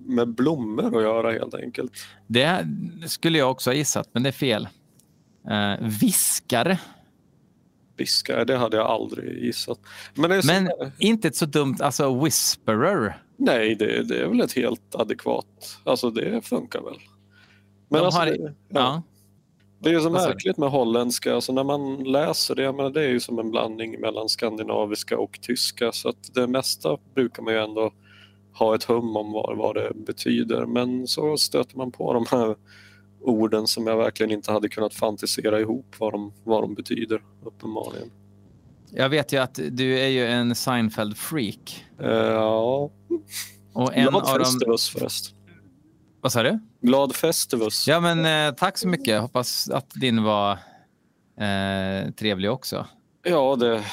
[0.06, 1.92] med blommor att göra helt enkelt?
[2.26, 2.66] Det
[3.06, 4.68] skulle jag också ha gissat, men det är fel.
[5.50, 6.78] Uh, viskare.
[7.96, 9.78] Viska, det hade jag aldrig gissat.
[10.14, 13.22] Men, Men inte ett så dumt, alltså whisperer.
[13.36, 15.78] Nej, det, det är väl ett helt adekvat...
[15.84, 16.94] Alltså det funkar väl.
[17.94, 19.02] Men De alltså, har- det, ja.
[19.78, 21.34] Det är ju så märkligt med holländska.
[21.34, 25.18] Alltså när man läser det, jag menar, det är ju som en blandning mellan skandinaviska
[25.18, 25.92] och tyska.
[25.92, 27.92] Så att det mesta brukar man ju ändå
[28.58, 30.66] ha ett hum om vad, vad det betyder.
[30.66, 32.56] Men så stöter man på de här
[33.20, 38.10] orden som jag verkligen inte hade kunnat fantisera ihop vad de, vad de betyder, uppenbarligen.
[38.90, 41.84] Jag vet ju att du är ju en Seinfeld-freak.
[42.00, 42.90] Eh, ja,
[43.72, 44.78] Och en glad av dem...
[44.92, 45.36] Förresten.
[46.20, 46.58] Vad sa du?
[46.84, 47.88] Glad Festivus.
[47.88, 49.20] Ja, men eh, tack så mycket.
[49.20, 50.52] Hoppas att din var
[51.40, 52.86] eh, trevlig också.
[53.22, 53.84] Ja, det...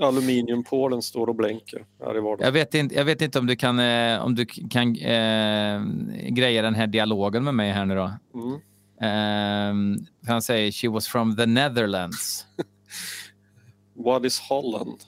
[0.00, 2.44] Aluminiumpålen står och blänker här i vardagen.
[2.44, 5.82] Jag vet inte, jag vet inte om du kan, eh, om du kan eh,
[6.28, 8.12] greja den här dialogen med mig här nu då.
[8.34, 8.54] Mm.
[9.00, 12.46] Eh, han säger she was from the Netherlands.
[14.04, 15.00] What is Holland?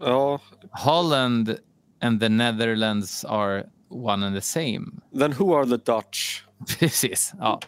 [0.00, 1.56] Ja, Holland
[2.00, 5.00] and the Netherlands are one and the same.
[5.18, 6.42] then who are the Dutch?
[6.78, 7.32] Precis.
[7.38, 7.60] Ja.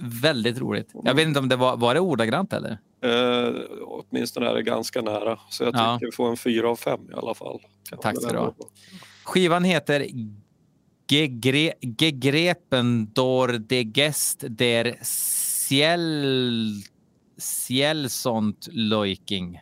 [0.00, 0.90] Väldigt roligt.
[1.04, 2.78] Jag vet inte om det var, var det ordagrant eller?
[3.04, 5.94] Eh, åtminstone är det ganska nära, så jag Ja.
[5.98, 7.60] tycker vi får en fyra av fem i alla fall.
[7.90, 8.54] Kan Tack ska du ha.
[9.24, 10.06] Skivan heter
[11.08, 16.82] Gegre Gegrepen door de Gest der Ciel
[17.38, 19.58] Cielsont Leuking.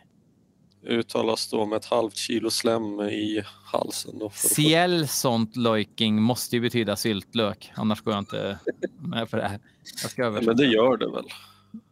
[0.85, 4.19] Uttalas då med ett halvt kilo slem i halsen.
[4.19, 7.71] Då Cielsont Leuking måste ju betyda syltlök.
[7.75, 8.59] Annars går jag inte
[8.99, 9.59] med på det här.
[10.41, 11.25] Men det gör det väl.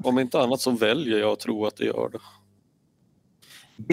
[0.03, 2.19] Om inte annat så väljer jag att tro att det gör det.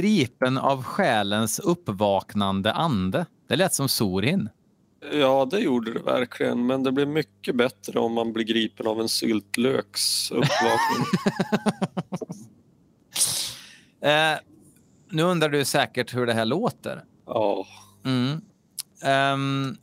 [0.01, 3.27] Gripen av själens uppvaknande ande.
[3.49, 4.49] Det lät som Sorin.
[5.13, 6.67] Ja, det gjorde det verkligen.
[6.67, 11.07] Men det blir mycket bättre om man blir gripen av en syltlöks uppvakning.
[14.01, 14.39] Eh,
[15.11, 17.05] nu undrar du säkert hur det här låter.
[17.27, 17.67] ja,
[18.05, 18.41] Mm.
[19.03, 19.77] Ehm,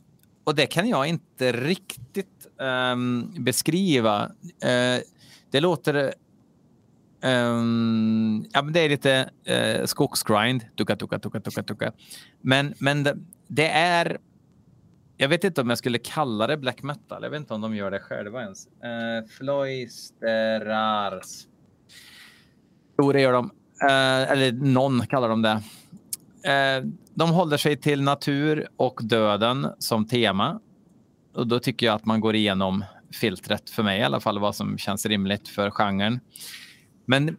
[0.44, 4.22] och det kan jag inte riktigt ehm, beskriva.
[4.62, 4.98] Eh,
[5.50, 6.14] det låter...
[7.20, 10.64] ehm, ja, men det är lite uh, skogsgrind.
[10.76, 11.92] Tuka, tuka, tuka, tuka, tuka.
[12.40, 13.16] Men, men det,
[13.48, 14.18] det är...
[15.16, 17.22] Jag vet inte om jag skulle kalla det black metal.
[17.22, 18.66] Jag vet inte om de gör det själva ens.
[18.66, 21.46] Uh, Floisterars.
[22.98, 23.50] Jo, det gör de.
[23.82, 25.62] Eh, eller någon kallar de det.
[26.50, 30.60] Eh, de håller sig till natur och döden som tema.
[31.34, 34.56] Och då tycker jag att man går igenom filtret, för mig i alla fall, vad
[34.56, 36.20] som känns rimligt för genren.
[37.06, 37.36] Men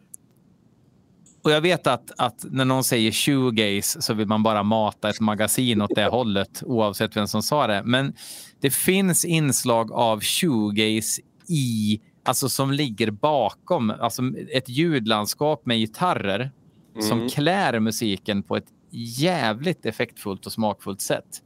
[1.44, 5.20] och jag vet att, att när någon säger shoegaze så vill man bara mata ett
[5.20, 7.82] magasin åt det hållet oavsett vem som sa det.
[7.86, 8.14] Men
[8.62, 14.22] det finns inslag av shoegaze i, alltså som ligger bakom, alltså
[14.54, 16.52] ett ljudlandskap med gitarrer
[17.00, 17.30] som Mm.
[17.30, 21.42] klär musiken på ett jävligt effektfullt och smakfullt sätt.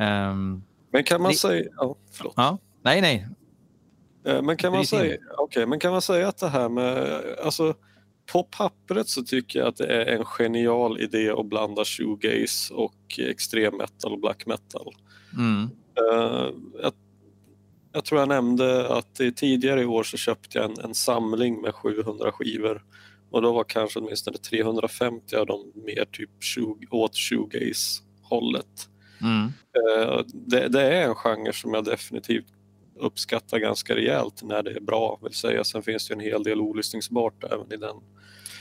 [0.00, 1.64] Ehm, Men kan man Det- säga...
[1.76, 2.34] Ja, förlåt.
[2.36, 2.58] ja.
[2.82, 3.26] Nej, nej.
[4.26, 7.22] Eh, Men kan, man säga, okej, men kan man säga att det här med...
[7.44, 7.74] Alltså,
[8.32, 13.18] på pappret så tycker jag att det är en genial idé att blanda shoegaze och
[13.18, 14.94] extrem metal och black metal.
[15.38, 15.62] Mm.
[15.98, 16.48] Eh,
[16.82, 16.92] jag,
[17.92, 21.60] jag tror jag nämnde att i, tidigare i år så köpte jag en, en samling
[21.60, 22.84] med 700 skivor
[23.30, 28.88] och då var kanske åtminstone 350 av dem mer typ shoe, åt shoegaze-hållet.
[29.22, 29.44] Mm.
[29.46, 32.46] Eh, det, det är en genre som jag definitivt
[33.00, 35.18] uppskattar ganska rejält när det är bra.
[35.22, 35.64] Vill säga.
[35.64, 37.96] Sen finns det en hel del olyssningsbart även i den.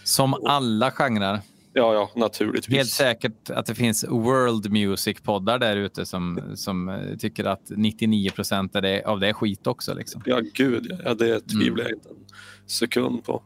[0.03, 1.39] Som alla genrer.
[1.73, 2.75] Ja, ja, naturligtvis.
[2.77, 8.31] Helt säkert att det finns world music-poddar där ute som, som eh, tycker att 99
[8.31, 9.93] procent av det, är skit också.
[9.93, 10.21] Liksom.
[10.25, 12.25] Ja, gud, ja, det tvivlar jag inte en
[12.67, 13.43] sekund på.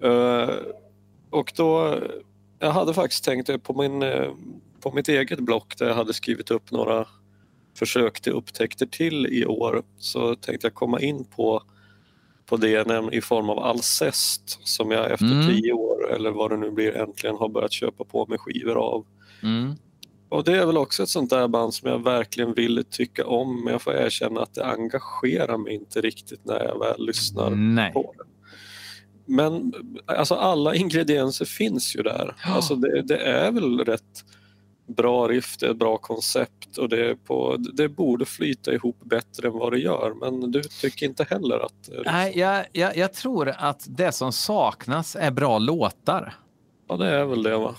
[0.00, 0.50] Eh,
[1.30, 1.98] och då,
[2.58, 4.02] jag hade faktiskt tänkt på, min,
[4.82, 7.06] på mitt eget block där jag hade skrivit upp några
[7.78, 11.62] försök till upptäckter till i år så tänkte jag komma in på,
[12.46, 15.46] på det i form av Alcest som jag efter Mm.
[15.48, 19.06] tio år eller vad det nu blir äntligen har börjat köpa på mig skivor av.
[19.42, 19.74] Mm.
[20.28, 23.64] Och det är väl också ett sånt där band som jag verkligen vill tycka om
[23.64, 27.92] men jag får erkänna att det engagerar mig inte riktigt när jag väl lyssnar Nej.
[27.92, 28.24] på det.
[29.26, 29.72] Men
[30.06, 32.36] alltså alla ingredienser finns ju där.
[32.44, 32.54] Ja.
[32.54, 34.24] Alltså det, det är väl rätt
[34.86, 39.48] bra riff, det är ett bra koncept och det, på, det borde flyta ihop bättre
[39.48, 40.14] än vad det gör.
[40.20, 41.88] Men du tycker inte heller att...
[42.04, 46.34] Nej, jag, jag, jag tror att det som saknas är bra låtar.
[46.88, 47.74] Ja, det är väl det va?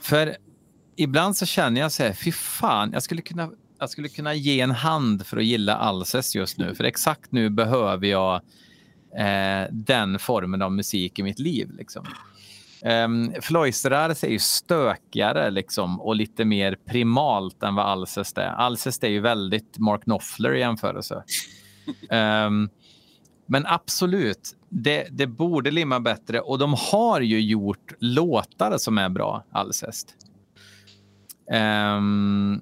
[0.00, 0.36] För
[0.96, 4.60] ibland så känner jag så här, fy fan, jag skulle kunna, jag skulle kunna ge
[4.60, 6.74] en hand för att gilla Alcest just nu.
[6.74, 8.34] För exakt nu behöver jag
[9.18, 11.70] eh, den formen av musik i mitt liv.
[11.78, 12.06] Liksom.
[12.84, 18.48] Um, Floisterars är ju stökigare liksom, och lite mer primalt än vad Alcest är.
[18.48, 21.24] Alcest är ju väldigt Mark Knopfler i jämförelse.
[22.10, 22.68] Ehm,
[23.46, 29.08] men absolut, det, det borde limma bättre och de har ju gjort låtar som är
[29.08, 30.14] bra, Alcest.
[31.52, 32.60] Ehm,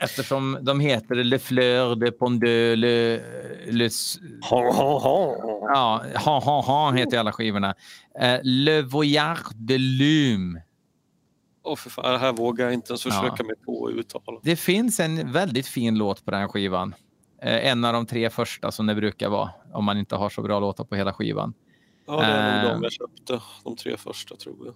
[0.00, 3.20] eftersom de heter Le Fleur de Pondeux, Le,
[3.70, 3.88] Le,
[4.50, 5.36] Ha, ha, ha.
[5.74, 7.74] ja, ha, ha, ha heter alla skivorna.
[8.20, 10.62] Eh, Le Voyage de Lume.
[11.64, 13.10] Åh, för fan, det här vågar jag inte ens Ja.
[13.12, 14.40] försöka mig på att uttala.
[14.42, 16.94] Det finns en väldigt fin låt på den här skivan.
[17.42, 20.42] Eh, en av de tre första som det brukar vara, om man inte har så
[20.42, 21.54] bra låtar på hela skivan.
[22.06, 22.72] Ja, det är nog Eh.
[22.74, 23.40] de jag köpte.
[23.64, 24.74] De tre första tror jag.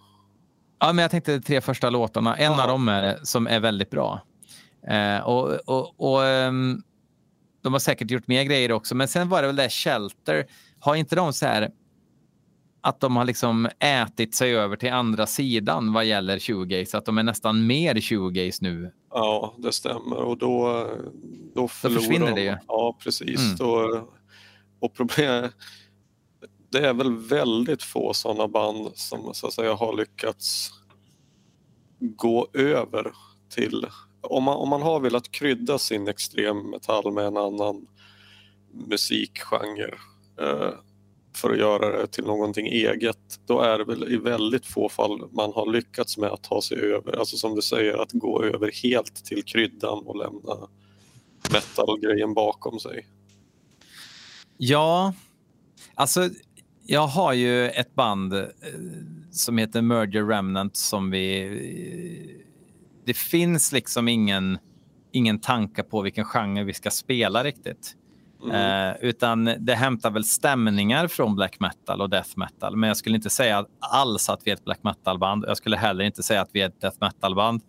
[0.81, 2.37] Ja, men jag tänkte de tre första låtarna.
[2.37, 2.63] En Jaha.
[2.63, 4.21] av dem är, som är väldigt bra.
[4.89, 6.83] Eh, och, och, och, ehm,
[7.63, 8.95] de har säkert gjort mer grejer också.
[8.95, 10.47] Men sen var det väl det Shelter.
[10.81, 11.71] Har inte de så här
[12.81, 16.99] att de har liksom ätit sig över till andra sidan vad gäller shoegaze?
[16.99, 18.93] Att de är nästan mer shoegaze nu.
[19.11, 20.17] Ja, det stämmer.
[20.17, 20.87] Och då,
[21.55, 22.35] då, förlorar försvinner de.
[22.35, 22.57] det ju.
[22.69, 23.41] Ja, precis.
[23.41, 23.57] Mm.
[23.57, 24.09] Då,
[24.81, 25.49] och problem,
[26.71, 30.71] det är väl väldigt få sådana band som så att säga, har lyckats
[31.99, 33.13] gå över
[33.55, 33.87] till...
[34.21, 37.87] Om man, om man har velat krydda sin extremmetall med en annan
[38.73, 39.95] musikgenre
[40.41, 40.71] eh,
[41.35, 45.29] för att göra det till någonting eget, då är det väl i väldigt få fall
[45.33, 48.71] man har lyckats med att ta sig över, alltså som du säger, att gå över
[48.83, 50.69] helt till kryddan och lämna
[51.53, 53.07] metal-grejen bakom sig.
[54.57, 55.15] Ja,
[55.95, 56.29] alltså
[56.87, 58.49] jag har ju ett band eh,
[59.31, 61.43] som heter Merger Remnant som vi...
[62.37, 62.50] Eh,
[63.11, 64.59] det finns liksom ingen,
[65.13, 67.97] ingen tanke på vilken genre vi ska spela riktigt.
[68.45, 68.91] Mm.
[68.91, 72.77] Eh, utan det hämtar väl stämningar från black metal och death metal.
[72.77, 75.45] Men jag skulle inte säga alls att vi är ett black metal-band.
[75.49, 77.63] Jag skulle heller inte säga att vi är ett death metal-band.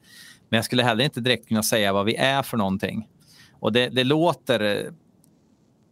[0.50, 3.08] Men jag skulle heller inte direkt kunna säga vad vi är för någonting.
[3.60, 4.60] Och det, det låter...
[4.60, 4.92] eh,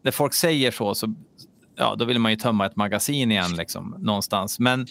[0.04, 1.16] När folk säger så, så
[1.80, 4.60] ja, då vill man ju tömma ett magasin igen liksom, någonstans.
[4.60, 4.88] Men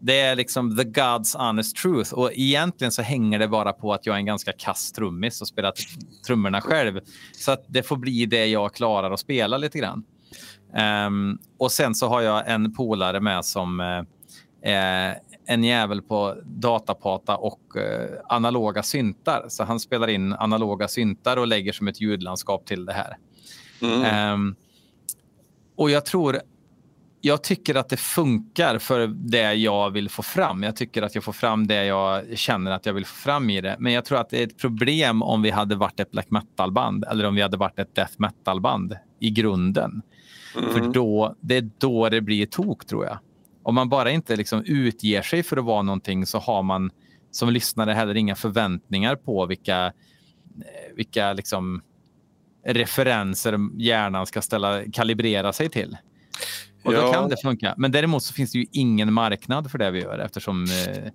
[0.00, 2.14] det är liksom the God's honest truth.
[2.14, 5.48] Och egentligen så hänger det bara på att jag är en ganska kass trummis och
[5.48, 5.82] spelar t-
[6.26, 7.00] trummorna själv.
[7.32, 10.04] Så att det får bli det jag klarar att spela lite grann.
[10.74, 14.02] Ehm, och sen så har jag en polare med som eh,
[14.72, 19.44] är en jävel på datapata och eh, analoga syntar.
[19.48, 23.16] Så han spelar in analoga syntar och lägger som ett ljudlandskap till det här.
[23.82, 24.04] Mm.
[24.04, 24.54] Ehm,
[25.76, 26.40] och jag tror,
[27.20, 30.62] jag tycker att det funkar för det jag vill få fram.
[30.62, 33.60] Jag tycker att jag får fram det jag känner att jag vill få fram i
[33.60, 33.76] det.
[33.78, 37.04] Men jag tror att det är ett problem om vi hade varit ett black metal-band
[37.04, 40.02] eller om vi hade varit ett death metal-band i grunden.
[40.52, 40.92] För Mm.
[40.92, 43.18] då, det är då det blir tok, tror jag.
[43.62, 46.90] Om man bara inte liksom utger sig för att vara någonting så har man
[47.30, 49.92] som lyssnare heller inga förväntningar på vilka
[50.96, 51.82] vilka liksom
[52.64, 55.96] referenser hjärnan ska ställa, kalibrera sig till.
[56.84, 57.12] Och då Ja.
[57.12, 57.74] kan det funka.
[57.76, 61.12] Men däremot så finns det ju ingen marknad för det vi gör eftersom eh, eh,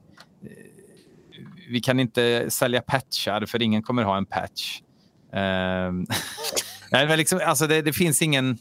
[1.70, 4.82] vi kan inte sälja patchar för ingen kommer ha en patch.
[6.94, 8.58] Eh, liksom, alltså det, det finns ingen...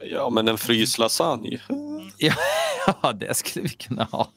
[0.00, 1.60] Ja, men en fryslasagne.
[2.18, 4.28] Ja, det skulle vi kunna ha.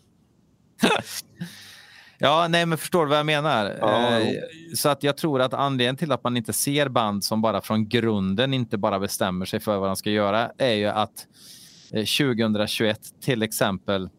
[2.18, 3.78] Ja, nej, men förstår du vad jag menar?
[3.80, 4.34] Ja, Eh,
[4.76, 7.88] så att jag tror att anledningen till att man inte ser band som bara från
[7.88, 11.28] grunden inte bara bestämmer sig för vad de ska göra är ju att
[11.91, 14.09] eh, 2021 till exempel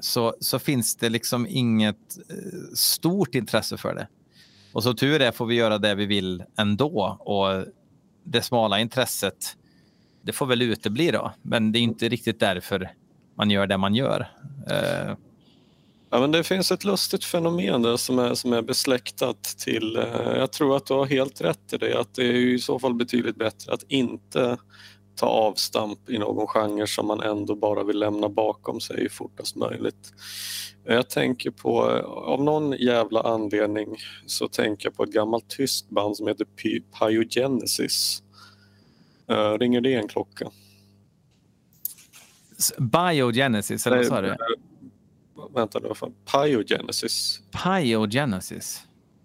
[0.00, 1.96] så, så finns det liksom inget
[2.30, 4.08] eh, stort intresse för det.
[4.72, 7.64] Och så tur är får vi göra det vi vill ändå och
[8.24, 9.56] det smala intresset
[10.22, 12.90] det får väl utebli då, men det är inte riktigt därför
[13.36, 14.28] man gör det man gör.
[16.10, 19.96] Ja, men det finns ett lustigt fenomen där som är, som är besläktat till...
[19.96, 22.78] Eh, jag tror att du har helt rätt i det, att det är i så
[22.78, 24.58] fall betydligt bättre att inte
[25.14, 30.12] ta avstamp i någon genre som man ändå bara vill lämna bakom sig fortast möjligt.
[30.84, 33.96] Jag tänker på, eh, av någon jävla anledning
[34.26, 38.22] så tänker jag på ett gammalt tyskt band som heter Py- Pyogenesis.
[39.30, 40.50] Eh, ringer det en klocka?
[42.78, 44.36] Biogenesis, eller vad sa du?
[45.58, 46.14] Vänta nu, vad fan?
[46.32, 47.40] Pyogenesis.
[47.64, 48.82] Pyogenesis.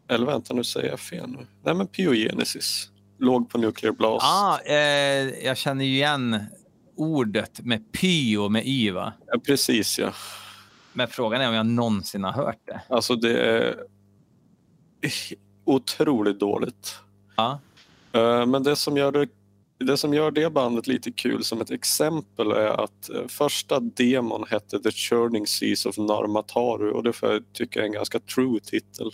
[0.09, 1.47] Eller vänta, nu säger jag fel nu.
[1.63, 2.89] Nej, men Pyogenesis.
[3.19, 4.25] Låg på Nuclear Blast.
[4.25, 6.39] Ah, eh, jag känner ju igen
[6.95, 9.13] ordet med pyo med y, va?
[9.27, 10.13] Ja, precis, ja.
[10.93, 12.81] Men frågan är om jag någonsin har hört det.
[12.89, 13.75] Alltså det är
[15.65, 16.95] otroligt dåligt.
[17.35, 17.59] Ja.
[18.11, 19.27] Eh, Men det som, gör det,
[19.79, 24.43] det som gör det bandet lite kul som ett exempel är att eh, första demon
[24.49, 28.59] hette The Churning Seas of Narmataru och det får jag tycka är en ganska true
[28.59, 29.11] titel.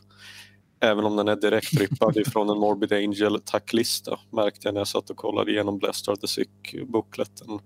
[0.81, 4.87] Även om den är direkt rippad ifrån en Morbid Angel tacklista märkte jag när jag
[4.87, 7.59] satt och kollade igenom Blessed of the Sick-bookleten.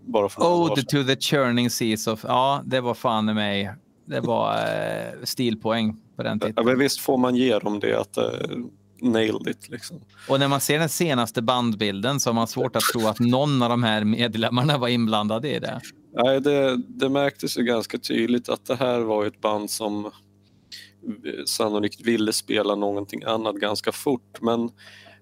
[0.00, 0.84] Bara för Ode sedan.
[0.84, 2.24] to the churning seas of...
[2.28, 3.70] Ja, det var fan i mig.
[4.04, 6.66] Det var eh, stilpoäng på den Ja, titeln.
[6.66, 8.24] men visst får man ge dem det att uh,
[9.00, 10.00] nailed it liksom.
[10.28, 13.62] Och när man ser den senaste bandbilden så har man svårt att tro att någon
[13.62, 15.80] av de här medlemmarna var inblandade i det.
[16.12, 20.10] Nej, det, det märktes ju ganska tydligt att det här var ett band som eh,
[21.46, 24.70] sannolikt ville spela någonting annat ganska fort men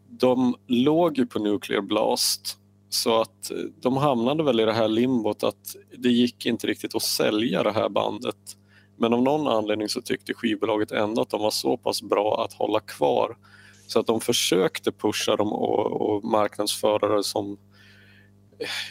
[0.09, 2.59] de låg ju på Nuclear Blast
[2.89, 6.94] så att eh, de hamnade väl i det här limbot att det gick inte riktigt
[6.94, 8.57] att sälja det här bandet.
[8.98, 12.53] Men av någon anledning så tyckte skivbolaget ändå att de var så pass bra att
[12.53, 13.36] hålla kvar
[13.87, 17.59] så att de försökte pusha dem och, och marknadsföra det som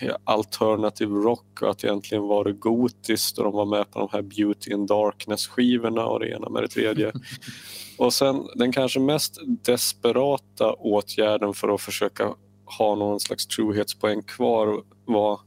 [0.01, 4.09] ja, alternative rock och att egentligen var det gotiskt och de var med på de
[4.11, 7.11] här Beauty and Darkness-skivorna och det ena med det tredje.
[7.97, 12.33] och sen den kanske mest desperata åtgärden för att försöka
[12.77, 15.39] ha någon slags trohetspoäng kvar var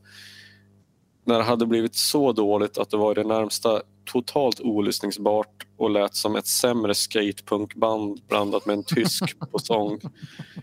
[1.25, 5.91] när det hade blivit så dåligt att det var i det närmsta totalt olyssningsbart och
[5.91, 10.01] lät som ett sämre skatepunkband blandat med en tysk på sång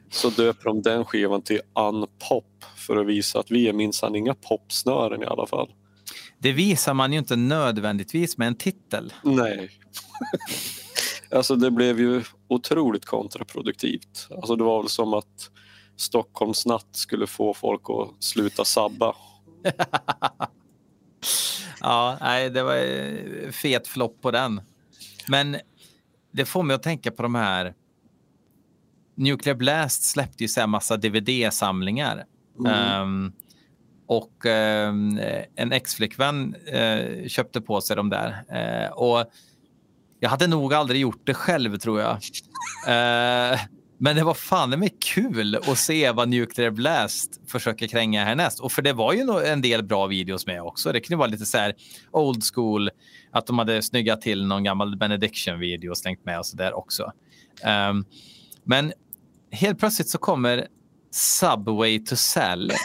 [0.10, 4.34] så döper de den skivan till Unpop för att visa att vi är minsann inga
[4.34, 5.70] popsnören i alla fall.
[6.40, 9.14] Det visar man ju inte nödvändigtvis med en titel.
[9.24, 9.70] Nej.
[11.32, 14.28] alltså det blev ju otroligt kontraproduktivt.
[14.30, 15.52] Alltså det var väl som att
[15.98, 19.16] Stockholmsnatt skulle få folk att sluta sabba.
[21.80, 24.62] Ja, nej, det var eh, fet flopp på den.
[25.28, 25.58] Men
[26.32, 27.74] det får mig att tänka på de här...
[29.18, 32.26] Nuclear Blast släppte ju så här massa DVD-samlingar.
[32.68, 33.32] Ehm,
[34.08, 35.20] och ehm,
[35.56, 38.44] en ex-flickvän eh, köpte på sig de där.
[38.50, 39.32] Eh, och
[40.20, 42.18] jag hade nog aldrig gjort det själv, tror jag.
[42.88, 43.60] Eh,
[43.98, 48.60] men det var fan med kul att se vad Nuclear Blast försöker kränga härnäst.
[48.60, 50.92] Och för det var ju en del bra videos med också.
[50.92, 51.76] Det kunde vara lite så här
[52.12, 52.90] old school,
[53.32, 57.12] att de hade snyggat till någon gammal Benediction-video och slängt med och så där också.
[57.64, 58.06] Ehm,
[58.64, 58.94] men
[59.52, 60.68] helt plötsligt så kommer
[61.12, 62.72] Subway to sell.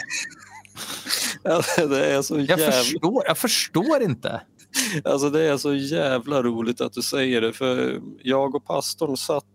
[1.43, 2.71] Alltså, det är så Jag jävla...
[2.71, 4.41] förstår, jag förstår inte.
[5.03, 9.45] Alltså det är så jävla roligt att du säger det för jag och pastorn satt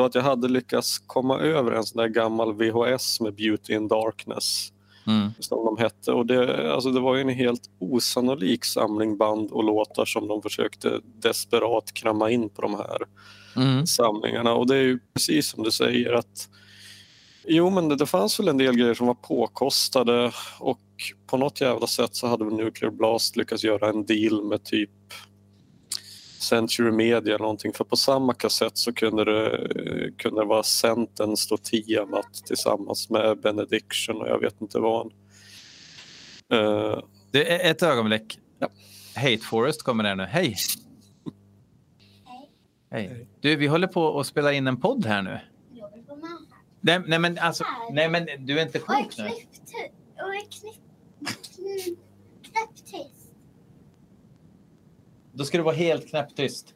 [0.00, 3.88] då att jag hade lyckats komma över en sån där gammal VHS med Beauty in
[3.88, 4.72] Darkness
[5.06, 5.30] Mm.
[5.38, 9.64] som de hette och det, alltså det var ju en helt osannolik samling band och
[9.64, 12.98] låtar som de försökte desperat kramma in på de här
[13.56, 13.86] Mm.
[13.86, 16.48] samlingarna och det är ju precis som du säger att
[17.46, 20.80] Jo men det, det fanns väl en del grejer som var påkostade och
[21.26, 24.90] på något jävla sätt så hade Nuclear Blast lyckats göra en deal med typ
[26.40, 31.54] Century Media eller någonting för på samma kassett så kunde det, kunde det vara Sentence
[31.54, 35.06] och Tiamat tillsammans med Benediction och jag vet inte vad.
[36.52, 38.38] Uh, det är ett ögonblick.
[38.58, 38.68] Ja.
[39.14, 40.24] Hate Forest kommer där nu.
[40.24, 40.56] Hej!
[42.90, 43.26] Hej.
[43.40, 45.40] Du, vi håller på att spela in en podd här nu.
[45.72, 45.90] Jag.
[46.80, 49.24] Nej, nej, men alltså, nej, men du är inte sjuk nu.
[49.24, 49.32] och
[52.42, 53.19] knäpptyst.
[55.40, 56.74] Då ska du vara helt knäpptyst.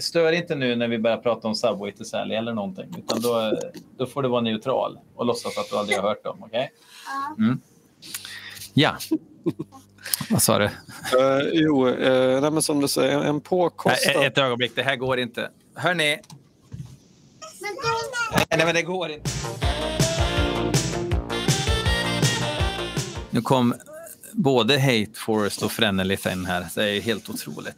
[0.00, 2.94] Stör inte nu när vi börjar prata om Subway till Sally eller någonting.
[2.98, 3.58] Utan då,
[3.96, 6.42] då får du vara neutral och låtsas att du aldrig har hört dem.
[6.42, 6.72] Okej?
[7.36, 7.56] Ja.
[8.74, 8.96] Ja.
[10.30, 10.64] Vad sa du?
[10.64, 10.70] uh,
[11.52, 14.24] jo, uh, nej, men som du säger, en Nej, påkostad...
[14.26, 15.50] ett ögonblick, det här går inte.
[15.74, 16.18] Hörni,
[18.34, 19.30] nej, nej men det går inte.
[23.30, 23.74] Nu kom
[24.32, 26.66] både Hate Forest och Frenelith in här.
[26.74, 27.76] Det är helt otroligt.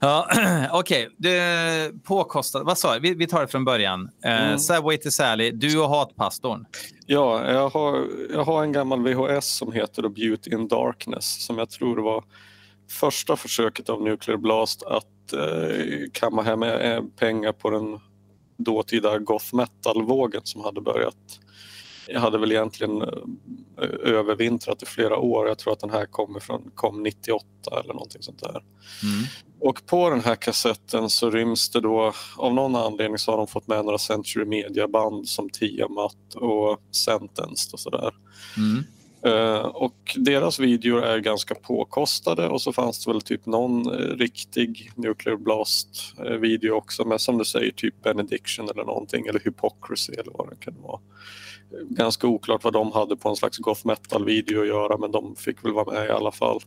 [0.00, 0.28] Ja,
[0.72, 1.92] Okej, okay.
[2.04, 2.64] påkostad.
[2.64, 3.00] Vad sa jag?
[3.00, 4.10] Vi, vi tar det från början.
[4.22, 4.50] Mm.
[4.50, 6.66] Uh, Subway till Sally, du och hatpastorn.
[7.06, 11.70] Ja, jag har, jag har en gammal VHS som heter Beauty in Darkness som jag
[11.70, 12.24] tror var
[12.90, 18.00] första försöket av Nuclear Blast att eh, kamma hem eh, pengar på den
[18.56, 21.40] dåtida goth metal-vågen som hade börjat.
[22.06, 25.48] Jag hade väl egentligen eh, övervintrat i flera år.
[25.48, 27.44] Jag tror att den här kommer från, kom 98
[27.80, 28.50] eller någonting sånt där.
[29.02, 29.24] Mm.
[29.60, 33.46] Och på den här kassetten så ryms det då, av någon anledning så har de
[33.46, 38.10] fått med några Century Media-band som Tiamat och Sentence och sådär.
[38.56, 38.84] Mm.
[39.26, 44.16] Uh, och deras videor är ganska påkostade och så fanns det väl typ någon uh,
[44.16, 50.32] riktig Nuclear Blast-video också med som du säger typ Benediction eller någonting eller Hypocrisy eller
[50.32, 51.00] vad det kan vara.
[51.90, 55.64] Ganska oklart vad de hade på en slags goth metal-video att göra men de fick
[55.64, 56.60] väl vara med i alla fall.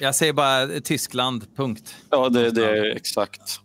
[0.00, 1.94] Jag säger bara Tyskland, punkt.
[2.10, 3.60] Ja, det, det är exakt.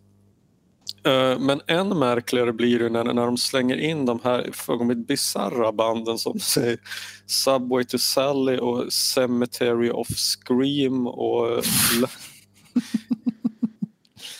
[1.07, 5.71] Uh, Men än märkligare blir det när, när de slänger in de här fullkomligt bisarra
[5.71, 6.79] banden som säger
[7.25, 11.63] Subway to Sally och Cemetery of Scream och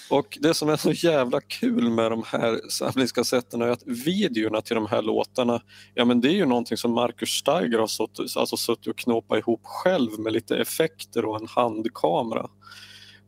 [0.09, 4.75] Och det som är så jävla kul med de här samlingskassetterna är att videorna till
[4.75, 5.61] de här låtarna,
[5.93, 9.39] ja men det är ju någonting som Marcus Steiger har suttit, alltså suttit och knåpat
[9.39, 12.49] ihop själv med lite effekter och en handkamera.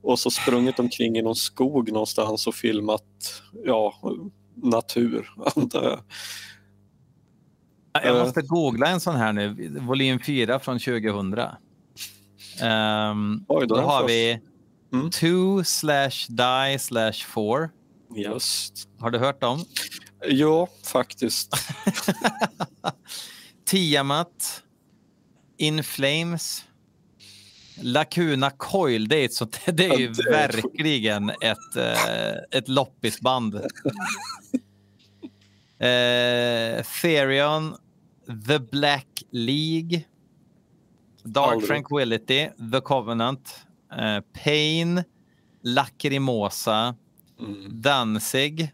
[0.01, 3.93] Och så sprungit omkring i någon skog någonstans och filmat, ja,
[4.55, 5.99] natur antar jag.
[8.03, 11.33] Jag måste googla en sån här nu, volym 4 från 2000.
[12.63, 14.39] Um, Oj, då då har vi
[14.91, 15.11] Mm.
[15.11, 17.69] 2 slash die slash 4.
[18.15, 18.87] Just.
[18.99, 19.65] Har du hört dem?
[20.27, 21.53] Ja, faktiskt.
[23.65, 24.63] Tiamat,
[25.57, 26.65] In Flames,
[27.81, 29.07] Lacuna Coil.
[29.07, 33.55] Det är, ett sånt, det är ju Ja, det är- verkligen ett, eh, ett loppisband.
[35.79, 37.75] eh, Therion,
[38.47, 40.03] The Black League,
[41.23, 41.69] Dark Aldrig.
[41.69, 43.55] Tranquility, The Covenant,
[44.43, 45.03] Pain,
[45.61, 46.95] Lacrimosa,
[47.39, 47.81] Mm.
[47.81, 48.73] Danzig.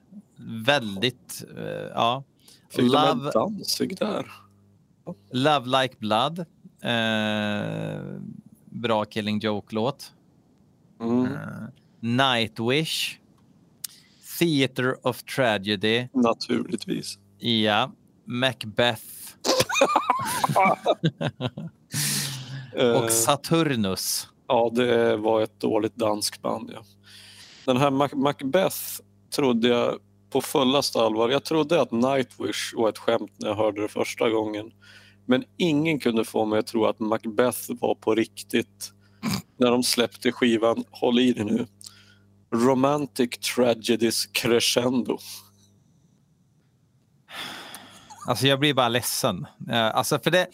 [0.65, 1.63] Väldigt, eh,
[1.93, 2.23] ja.
[2.69, 4.31] Fick de Love, en dansig där?
[5.31, 6.39] Love Like Blood.
[6.81, 8.19] Eh,
[8.65, 10.13] bra Killing Joke-låt.
[11.01, 11.25] Mm.
[11.25, 11.39] Eh,
[11.99, 13.19] Nightwish.
[14.39, 16.07] Theater of Tragedy.
[16.13, 17.17] Naturligtvis.
[17.37, 17.91] Ja.
[18.25, 19.03] Macbeth.
[22.77, 24.27] Eh, Och Saturnus.
[24.47, 26.72] Ja, det var ett dåligt danskband.
[26.73, 26.81] Ja.
[27.65, 28.77] Den här Mac- Macbeth
[29.35, 29.99] trodde jag
[30.30, 31.30] på fullaste allvar.
[31.30, 34.72] Jag trodde att Nightwish var ett skämt när jag hörde det första gången.
[35.26, 38.91] Men ingen kunde få mig att tro att Macbeth var på riktigt
[39.57, 41.67] när de släppte skivan, håll i dig nu,
[42.55, 45.17] Romantic Tragedies Crescendo.
[48.27, 49.45] Alltså jag blir bara ledsen.
[49.69, 50.47] Eh, alltså för det...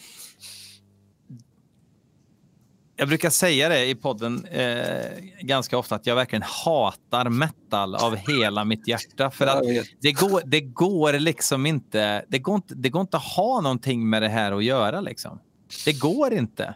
[3.02, 5.06] Jag brukar säga det i podden eh,
[5.40, 9.32] ganska ofta att jag verkligen hatar metal av hela mitt hjärta.
[9.32, 9.64] För att
[10.02, 12.76] det går, det går liksom inte det går inte.
[12.76, 15.02] det går inte att ha någonting med det här att göra.
[15.02, 15.40] Liksom.
[15.86, 16.76] Det går inte.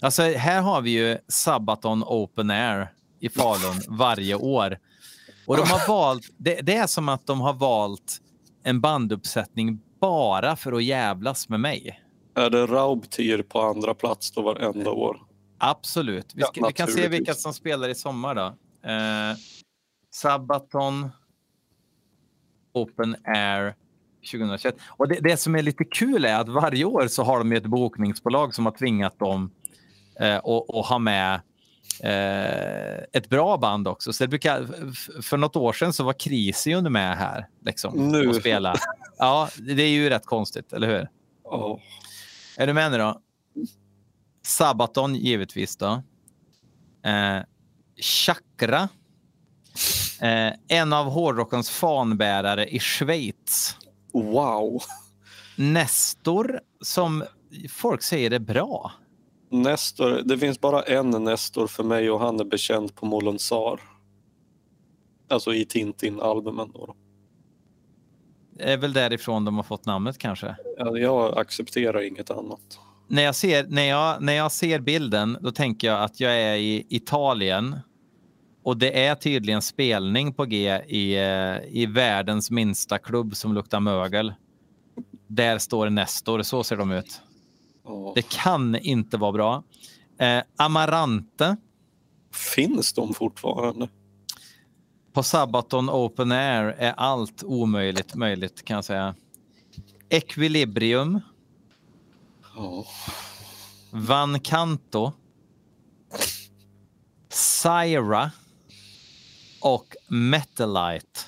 [0.00, 4.78] Alltså, här har vi ju Sabaton Open Air i Falun varje år.
[5.46, 8.20] Och de har valt, det, det är som att de har valt
[8.64, 12.00] en banduppsättning bara för att jävlas med mig.
[12.34, 15.31] Är det Raubtier på andra plats då varenda år?
[15.64, 16.34] Absolut.
[16.34, 18.46] Vi, Ja, ska, vi kan se vilka som spelar i sommar då.
[18.90, 19.36] Eh,
[20.10, 21.10] Sabaton
[22.72, 23.74] Open Air
[24.30, 24.76] 2021.
[24.88, 27.66] Och det, det som är lite kul är att varje år så har de ett
[27.66, 29.50] bokningsbolag som har tvingat dem
[30.20, 31.34] eh, att att ha med
[32.02, 34.12] eh, ett bra band också.
[34.12, 34.68] Så det brukar,
[35.22, 38.28] för något år sedan så var Crisium med här liksom, Nu.
[38.28, 38.74] och spela.
[39.18, 41.08] Ja, det är ju rätt konstigt, eller hur?
[41.44, 41.80] Ja.
[42.56, 43.20] Är du med nu då?
[44.42, 46.02] Sabaton givetvis då.
[47.04, 47.42] Eh,
[48.00, 48.88] Chakra.
[50.20, 53.76] Eh, en av hårdrockens fanbärare i Schweiz.
[54.12, 54.82] Wow.
[55.56, 57.24] Nestor som
[57.70, 58.92] folk säger är bra.
[59.50, 63.80] Nestor, det finns bara en Nestor för mig och han är bekänd på Molonsar.
[65.28, 66.70] Alltså i Tintin-albumen.
[66.74, 66.94] Då.
[68.56, 70.56] Det är väl därifrån de har fått namnet kanske.
[70.78, 72.78] Ja, Jag accepterar inget annat.
[73.12, 76.56] När jag, ser, när, jag, när jag ser bilden då tänker jag att jag är
[76.56, 77.78] i Italien
[78.62, 83.80] och det är tydligen spelning på G i, eh, i världens minsta klubb som luktar
[83.80, 84.34] mögel.
[85.26, 87.20] Där står Nestor, så ser de ut.
[87.84, 88.12] Ja.
[88.14, 89.62] Det kan inte vara bra.
[90.18, 91.56] Eh, Amarante
[92.54, 93.88] Finns de fortfarande?
[95.12, 99.14] på Sabaton Open Air är allt omöjligt möjligt kan jag säga.
[100.08, 101.20] Equilibrium,
[102.56, 102.86] Ja.
[103.90, 105.12] Van Canto,
[107.28, 108.30] Syra
[109.60, 111.20] och Metalite.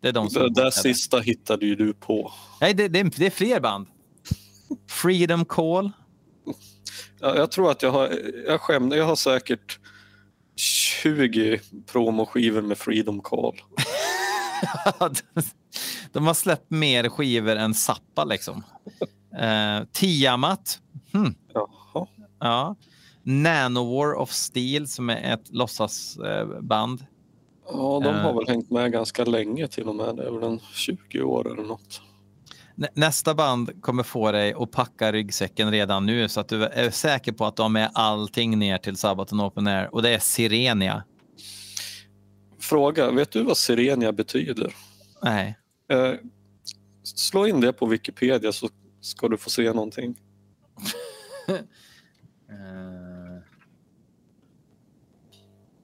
[0.00, 0.42] Det är de som...
[0.42, 2.32] Det där sista hittade ju du på.
[2.60, 3.86] Nej, det, det, är, det är fler band.
[4.88, 5.90] Freedom Call.
[7.20, 9.78] Ja, Jag tror att jag har, jag skämde, jag har säkert
[10.56, 13.60] 20 promoskivor med Freedom Call.
[16.12, 18.62] De har släppt mer skivor än Zappa liksom.
[19.40, 20.78] Eh, Tiamat.
[21.12, 21.34] Hmm.
[21.54, 22.06] Jaha.
[22.40, 22.76] Ja.
[23.22, 27.06] Nanowar of Steel som är ett låtsasband.
[27.66, 28.36] Ja, de har Eh.
[28.36, 30.16] väl hängt med ganska länge till och med.
[30.16, 32.00] Det är väl en 20 år eller något.
[32.74, 36.90] Nä- Nästa band kommer få dig att packa ryggsäcken redan nu så att du är
[36.90, 41.04] säker på att de är allting ner till Sabaton Open Air och det är Sirenia.
[42.60, 44.74] Fråga, vet du vad Sirenia betyder?
[45.22, 45.58] Nej.
[45.92, 46.12] Eh,
[47.02, 48.68] slå in det på Wikipedia så
[49.04, 50.16] ska du få se någonting.
[52.48, 53.42] Eh,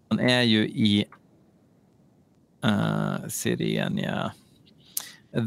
[0.09, 1.05] Han är ju i
[2.65, 4.33] uh, Sirenia.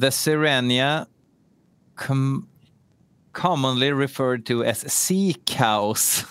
[0.01, 1.05] The Sirenia
[1.95, 2.47] com
[3.31, 6.25] commonly referred to as sea cows.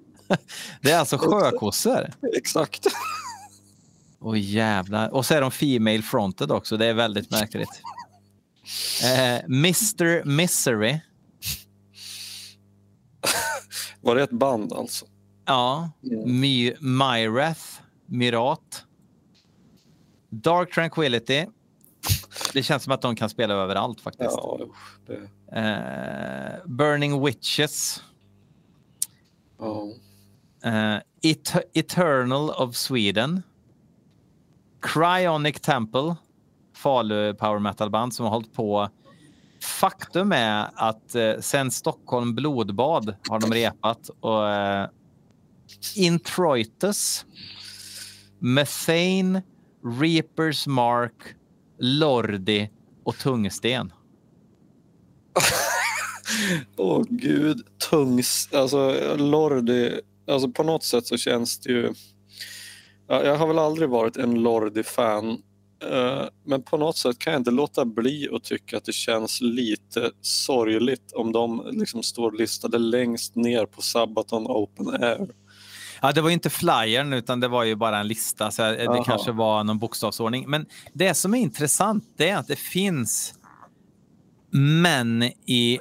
[0.80, 2.10] det är alltså sjökossor.
[2.36, 2.86] Exakt.
[4.20, 5.08] Åh jävlar.
[5.08, 6.76] Och så är de female fronted också.
[6.76, 7.82] Det är väldigt märkligt.
[9.04, 10.98] Eh, Mr Misery.
[14.00, 15.06] Var det ett band alltså?
[15.44, 15.90] Ja.
[16.26, 17.60] My, Myrath.
[18.06, 18.84] Myrat.
[20.30, 21.46] Dark Tranquility.
[22.52, 24.30] Det känns som att de kan spela överallt faktiskt.
[24.32, 24.58] Ja,
[25.06, 28.02] det, Eh, Burning Witches.
[29.58, 29.88] ja.
[30.64, 33.42] Eh, Et- Eternal of Sweden.
[34.82, 36.16] Cryonic Temple.
[36.78, 38.88] Falu power metal-band som har hållit på.
[39.62, 44.88] Faktum är att eh, sen Stockholm blodbad har de repat och eh,
[45.96, 47.26] Introitus,
[48.38, 49.42] Methane,
[50.00, 51.34] Reapers Mark,
[51.78, 52.70] Lordi
[53.04, 53.92] och Tungsten.
[56.76, 58.48] Åh gud, tungs...
[58.52, 60.00] Alltså Lordi,
[60.30, 61.92] alltså på något sätt så känns det ju...
[63.06, 65.42] Jag har väl aldrig varit en Lordi-fan
[65.90, 69.40] eh, Men på något sätt kan jag inte låta bli att tycka att det känns
[69.40, 75.28] lite sorgligt om de liksom står listade längst ner på Sabaton Open Air.
[76.02, 78.50] Ja, det var ju inte flyern utan det var ju bara en lista.
[78.50, 79.04] Så det Jaha.
[79.04, 80.50] kanske var någon bokstavsordning.
[80.50, 83.34] Men det som är intressant det är att det finns
[84.82, 85.78] män i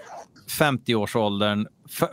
[0.60, 2.10] 50-årsåldern, f-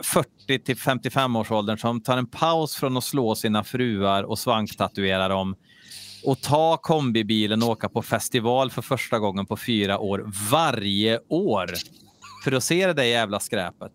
[0.47, 5.55] 40 till 55-årsåldern som tar en paus från att slå sina fruar och svanktatuera dem
[6.25, 11.71] och ta kombibilen och åka på festival för första gången på fyra år varje år
[12.43, 13.91] för att se det där jävla skräpet.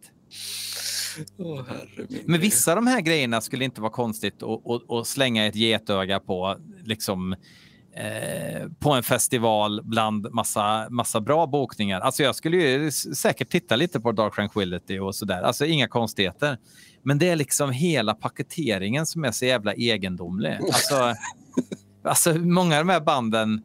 [1.36, 1.64] Min
[2.26, 5.56] Men vissa av de här grejerna skulle inte vara konstigt att, att, att slänga ett
[5.56, 7.32] getöga på liksom,
[7.94, 12.00] eh, på en festival bland massa, massa bra bokningar.
[12.00, 15.42] Alltså jag skulle ju säkert titta lite på Dark Tranquility och sådär.
[15.42, 16.58] Alltså inga konstigheter.
[17.02, 20.58] Men det är liksom hela paketeringen som är så jävla egendomlig.
[20.62, 20.94] Alltså,
[22.04, 23.62] alltså många av de här banden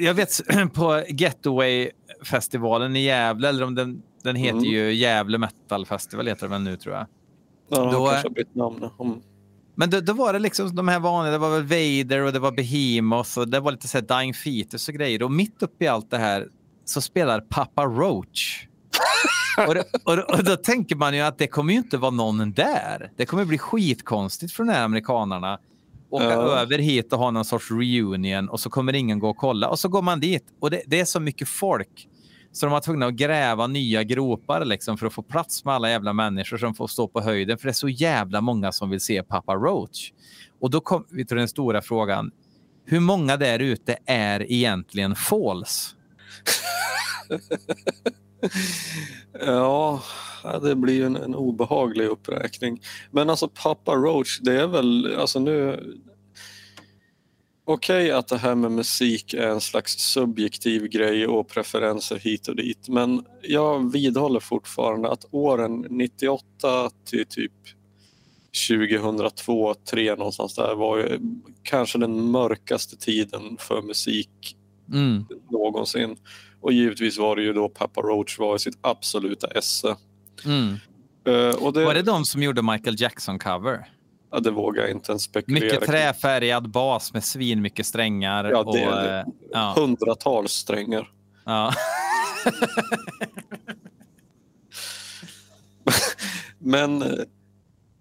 [0.00, 0.40] jag vet
[0.72, 4.70] på Getaway-festivalen i Gävle, eller om den, den heter Mm.
[4.70, 7.06] ju Gävle Metal Festival, heter den nu tror jag.
[7.70, 8.90] Ja, då- kanske har bytt namn.
[9.00, 9.18] Mm.
[9.74, 12.38] Men då, då var det liksom de här vanliga, det var väl Vader och det
[12.38, 15.22] var Behemoth och det var lite så här Dying Fetus och grejer.
[15.22, 16.48] Och mitt uppe i allt det här
[16.84, 18.66] så spelar Papa Roach.
[19.68, 22.52] och, det- och, och då tänker man ju att det kommer ju inte vara någon
[22.52, 23.10] där.
[23.16, 25.58] Det kommer bli skitkonstigt för de här amerikanarna.
[26.10, 26.58] Åka Ja.
[26.58, 29.68] över hit och ha någon sorts reunion och så kommer ingen gå och kolla.
[29.68, 32.08] Och så går man dit och det, det är så mycket folk.
[32.52, 35.90] Så de var tvungna att gräva nya gropar liksom för att få plats med alla
[35.90, 37.58] jävla människor som får stå på höjden.
[37.58, 40.12] För det är så jävla många som vill se Papa Roach.
[40.60, 42.30] Och då kom vi till den stora frågan.
[42.86, 45.14] Hur många där ute är egentligen?
[45.30, 46.02] Ja,
[49.46, 50.02] ja,
[50.62, 52.82] det blir ju en, en obehaglig uppräkning.
[53.10, 55.80] Men alltså Papa Roach, det är väl, alltså nu...
[57.68, 62.56] Okej att det här med musik är en slags subjektiv grej och preferenser hit och
[62.56, 67.52] dit, men jag vidhåller fortfarande att åren 98 till typ
[68.68, 71.20] 2002, 2003 någonstans där var ju
[71.62, 74.56] kanske den mörkaste tiden för musik
[74.92, 75.24] Mm.
[75.50, 76.16] någonsin.
[76.60, 79.96] Och givetvis var det ju då Papa Roach var i sitt absoluta esse.
[80.44, 80.76] Mm.
[81.60, 83.84] Och det, Var det de som gjorde Michael Jackson-cover?
[84.30, 88.44] ja, det vågar jag inte ens spekulera Mycket träfärgad bas med svin mycket strängar.
[88.44, 89.26] Ja, och, det är det.
[89.52, 91.10] ja, Hundratals strängar.
[91.44, 91.72] ja.
[96.58, 97.04] Men,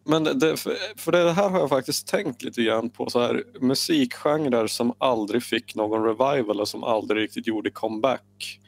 [0.06, 0.57] men det,
[0.98, 3.10] för det här har jag faktiskt tänkt lite grann på.
[3.10, 8.60] Så här, musikgenrer som aldrig fick någon revival och som aldrig riktigt gjorde comeback.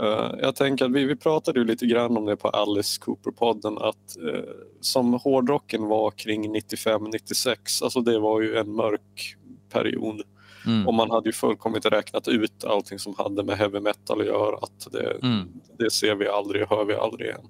[0.00, 3.78] Eh, jag tänker att vi, vi pratade ju lite grann om det på Alice Cooper-podden
[3.78, 4.50] att eh,
[4.80, 9.36] som hårdrocken var kring 95-96, alltså det var ju en mörk
[9.72, 10.22] period.
[10.66, 10.88] Mm.
[10.88, 14.56] Och man hade ju fullkomligt räknat ut allting som hade med heavy metal att göra.
[14.56, 15.48] Att det, Mm.
[15.78, 17.48] det ser vi aldrig hör vi aldrig igen.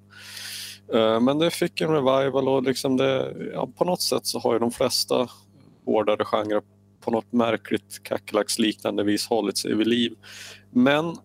[0.93, 4.53] Eh, Men det fick en revival och liksom det, ja, på något sätt så har
[4.53, 5.27] ju de flesta
[5.85, 6.61] hårdare genrer
[7.01, 10.13] på något märkligt kackerlacksliknande vis hållit sig vid liv.
[10.71, 11.15] Men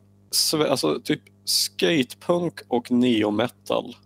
[0.68, 3.96] alltså, typ skatepunk och neometal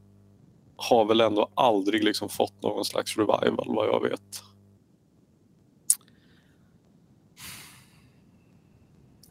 [0.76, 4.42] har väl ändå aldrig liksom fått någon slags revival vad jag vet.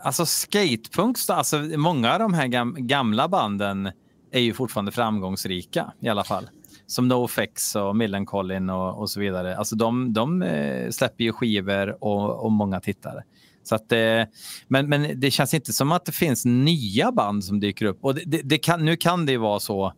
[0.03, 1.17] Alltså Skatepunk...
[1.27, 2.47] alltså många av de här
[2.79, 3.91] gamla banden
[4.31, 6.49] är ju fortfarande framgångsrika i alla fall.
[6.85, 9.57] Som NoFX och Millencolin och, och så vidare.
[9.57, 13.23] Alltså de, de eh, släpper ju skivor och, och många tittare.
[13.63, 14.23] Så att, eh,
[14.67, 17.97] men, men det känns inte som att det finns nya band som dyker upp.
[18.01, 19.93] Och det, det, det kan, nu kan det vara så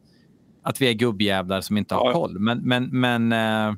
[0.64, 2.14] att vi är gubbjävlar som inte har Ja.
[2.14, 2.40] koll.
[2.40, 3.76] Men, men, men eh,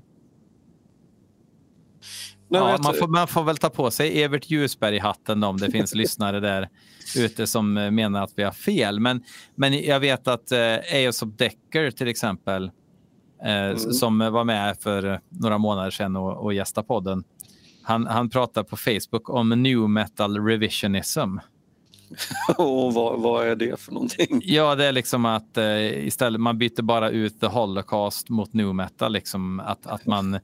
[2.49, 5.95] Nej, ja, man, får, man får väl ta på sig Evert Ljusberg-hatten om det finns
[5.95, 6.69] lyssnare där
[7.17, 8.99] ute som eh, menar att vi har fel.
[8.99, 9.23] Men,
[9.55, 10.59] men jag vet att eh,
[10.93, 12.71] Aesop Decker till exempel,
[13.45, 17.23] eh, s- som var med för några månader sedan och, och gästade podden,
[17.87, 21.37] han, han pratar på Facebook om new metal revisionism.
[22.57, 24.41] Och vad, vad är det för någonting?
[24.43, 28.75] Ja, det är liksom att eh, istället man byter bara ut the holocaust mot new
[28.75, 29.13] metal.
[29.13, 30.39] Liksom att, att, man,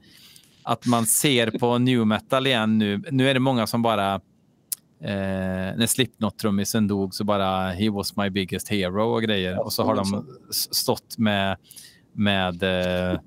[0.63, 3.01] att man ser på new metal igen nu.
[3.11, 4.19] Nu är det många som bara eh,
[5.77, 9.59] när Slipknot-trummisen dog så bara he was my biggest hero och grejer.
[9.65, 11.57] Och så har de s- stått med,
[12.13, 13.19] med eh,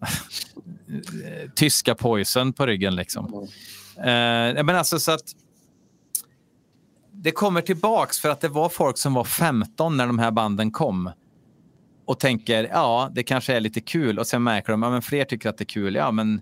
[1.54, 2.96] tyska poison på ryggen.
[2.96, 3.48] Liksom.
[3.96, 5.34] Eh, men alltså så att
[7.12, 10.70] det kommer tillbaks för att det var folk som var 15 när de här banden
[10.70, 11.10] kom
[12.06, 15.02] och tänker ja, det kanske är lite kul och sen märker de att ja, men
[15.02, 15.94] fler tycker att det är kul.
[15.94, 16.40] Ja, men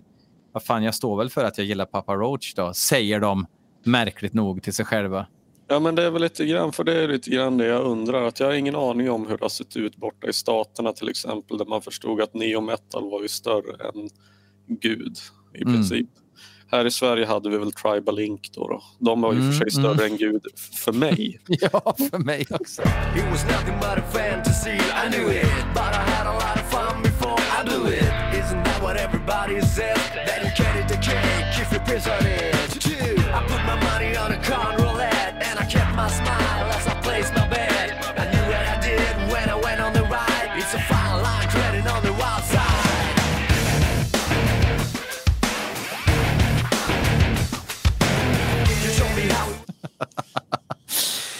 [0.51, 3.45] vad fan, jag står väl för att jag gillar Papa Roach då, säger de
[3.83, 5.27] märkligt nog till sig själva.
[5.67, 8.27] Ja men det är väl lite grann, för det är lite grann det jag undrar.
[8.27, 11.09] Att jag har ingen aning om hur det har sett ut borta i staterna till
[11.09, 14.09] exempel där man förstod att neo metal var ju större än
[14.67, 15.17] Gud
[15.55, 15.73] i Mm.
[15.73, 16.07] princip.
[16.71, 18.67] Här i Sverige hade vi väl Tribal Inc då.
[18.67, 18.83] då.
[18.99, 20.41] De var ju för sig Mm, större än Gud
[20.85, 21.39] för mig.
[21.47, 22.81] Ja, för mig också.
[22.81, 22.87] It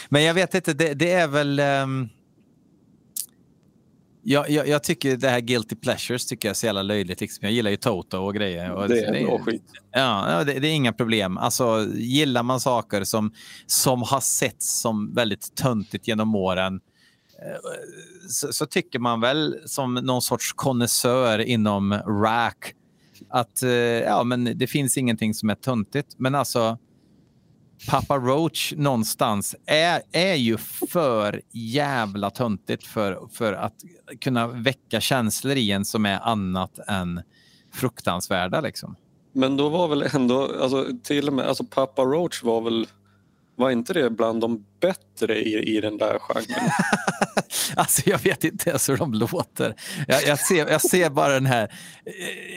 [0.10, 1.60] Men jag vet inte, det, det är väl...
[1.60, 2.10] ehm,
[4.30, 7.22] jag, jag, jag tycker det här Guilty Pleasures tycker jag är så jävla löjligt.
[7.22, 7.40] Liksom.
[7.42, 8.72] Jag gillar ju Toto och grejer.
[8.72, 9.64] Och Det är bra skit.
[9.92, 11.38] Ja, ja, det, det är inga problem.
[11.38, 13.32] Alltså, gillar man saker som,
[13.66, 16.76] som har setts som väldigt töntigt genom åren
[17.42, 17.58] eh,
[18.30, 21.94] så, så tycker man väl som någon sorts konnässör inom
[22.24, 22.74] rack
[23.30, 26.16] att eh, ja, men det finns ingenting som är töntigt.
[26.18, 26.78] Men alltså,
[27.90, 30.58] Papa Roach någonstans är, är ju
[30.92, 33.74] för jävla töntigt för, för att
[34.22, 37.22] kunna väcka känslor i en som är annat än
[37.74, 38.62] fruktansvärda.
[38.62, 38.96] Liksom.
[39.34, 42.88] Men då var väl ändå, alltså, till och med, alltså Papa Roach var väl,
[43.58, 46.70] var inte det bland de bättre i, i den där genren?
[47.76, 49.76] Alltså jag vet inte ens hur de låter.
[50.08, 51.72] Jag, jag, ser, jag ser bara den här,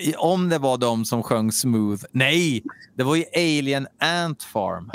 [0.07, 2.05] eh, om det var de som sjöng Smooth.
[2.13, 2.63] Nej,
[2.97, 4.91] det var ju Alien Ant Farm.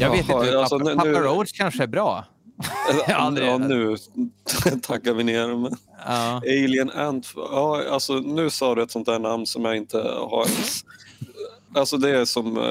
[0.00, 2.24] Jag vet Jaha, inte, alltså, Papa, nu- Papa Roach kanske är bra.
[3.08, 3.96] ja, aldrig- nu
[4.82, 5.48] tackar vi ner.
[5.56, 5.76] Men
[6.06, 6.36] Ja.
[6.36, 10.44] Alien Ant, ja, alltså, nu sa du ett sånt där namn som jag inte har
[10.46, 10.84] ens...
[11.74, 12.62] Alltså det är som eh,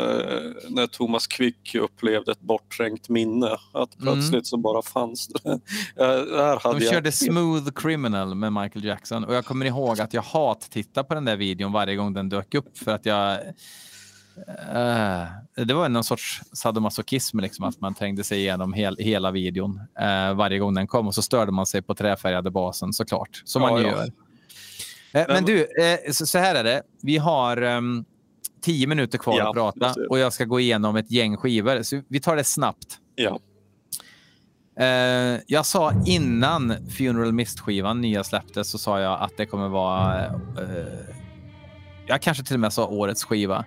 [0.70, 3.48] när Thomas Quick upplevde ett bortträngt minne.
[3.74, 4.14] Att Mm.
[4.14, 5.60] plötsligt så bara fanns det.
[5.96, 6.94] Ja, där hade De jag...
[6.94, 11.26] körde Smooth Criminal med Michael Jackson och jag kommer ihåg att jag hat-tittade på den
[11.26, 13.38] där videon varje gång den dök upp för att jag...
[14.74, 19.82] eh, det var någon sorts sadomasochism, liksom, att man trängde sig igenom hel, hela videon
[20.00, 23.62] eh, varje gång den kom och så störde man sig på träfärgade basen såklart, som
[23.62, 23.94] Ja, man ju ja.
[23.94, 24.12] gör.
[25.22, 25.68] Eh, men du,
[26.12, 26.82] så, så här är det.
[27.02, 28.06] Vi har ehm,
[28.62, 31.82] tio minuter kvar Ja, att prata och jag ska gå igenom ett gäng skivor.
[31.82, 32.98] Så vi tar det snabbt.
[33.16, 33.40] Ja.
[35.48, 40.26] Jag sa innan Funeral Mist-skivan nya släpptes så sa jag att det kommer vara...
[42.08, 43.66] Jag kanske till och med sa årets skiva.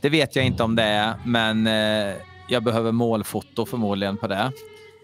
[0.00, 2.16] Det vet jag inte om det är, men eh,
[2.48, 4.52] jag behöver målfoto förmodligen på det.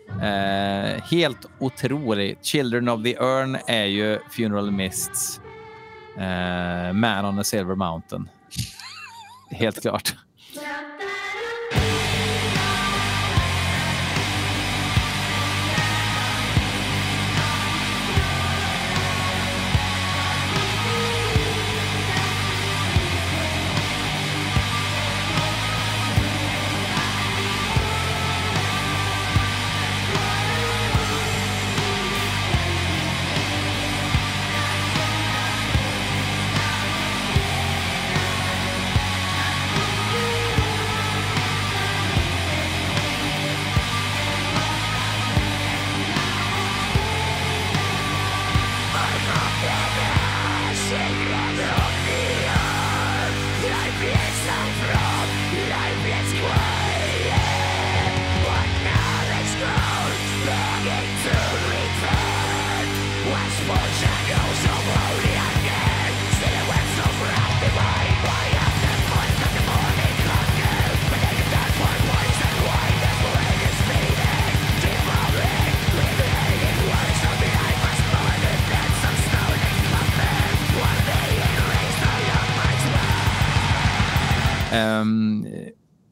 [0.09, 2.45] Eh, helt otroligt.
[2.45, 5.41] Children of the Urn är ju Funeral Mists
[6.19, 8.29] eh, Man on a Silver Mountain.
[9.51, 10.15] Helt klart.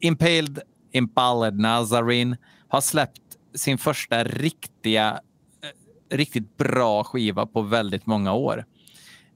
[0.03, 0.59] Impaled
[0.91, 3.21] Impaled Nazarene har släppt
[3.55, 5.19] sin första riktiga,
[5.63, 8.65] eh, riktigt bra skiva på väldigt många år.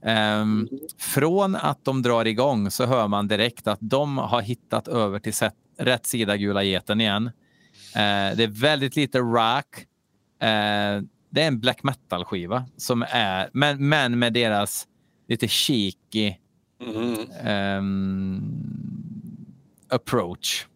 [0.04, 0.68] Ehm,
[0.98, 5.34] från att de drar igång så hör man direkt att de har hittat över till
[5.34, 7.28] set, rätt sida Gula geten igen.
[7.96, 9.78] Eh, det är väldigt lite rock.
[10.42, 14.88] Eh, det är en black metal-skiva som är, men, men med deras
[15.28, 16.36] lite cheeky
[16.82, 17.18] Mm.
[17.44, 18.42] ehm,
[19.90, 20.68] approach.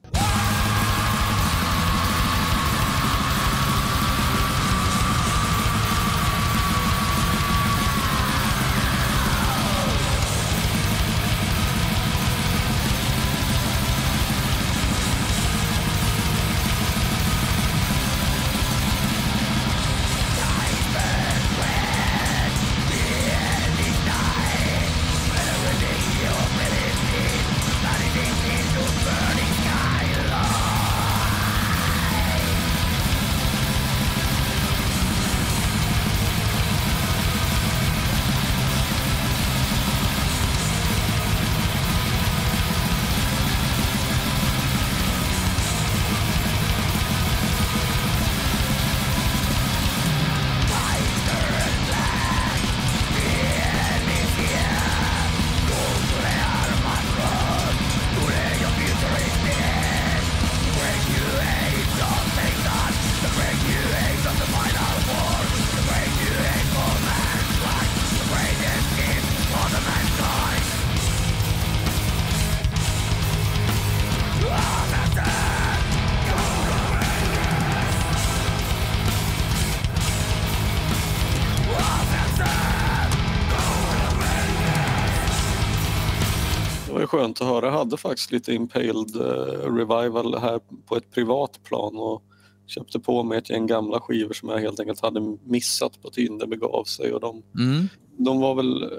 [87.92, 92.24] Hade faktiskt lite Impaled eh, Revival här på ett privat plan och
[92.68, 96.38] köpte på mig ett gäng gamla skivor som jag helt enkelt hade missat på tiden
[96.38, 97.14] det begav sig.
[97.14, 97.88] Och de, Mm.
[98.18, 98.90] de var väl eh,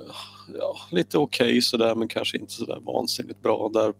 [0.58, 3.70] ja, lite okej sådär men kanske inte sådär vansinnigt bra.
[3.74, 3.92] Där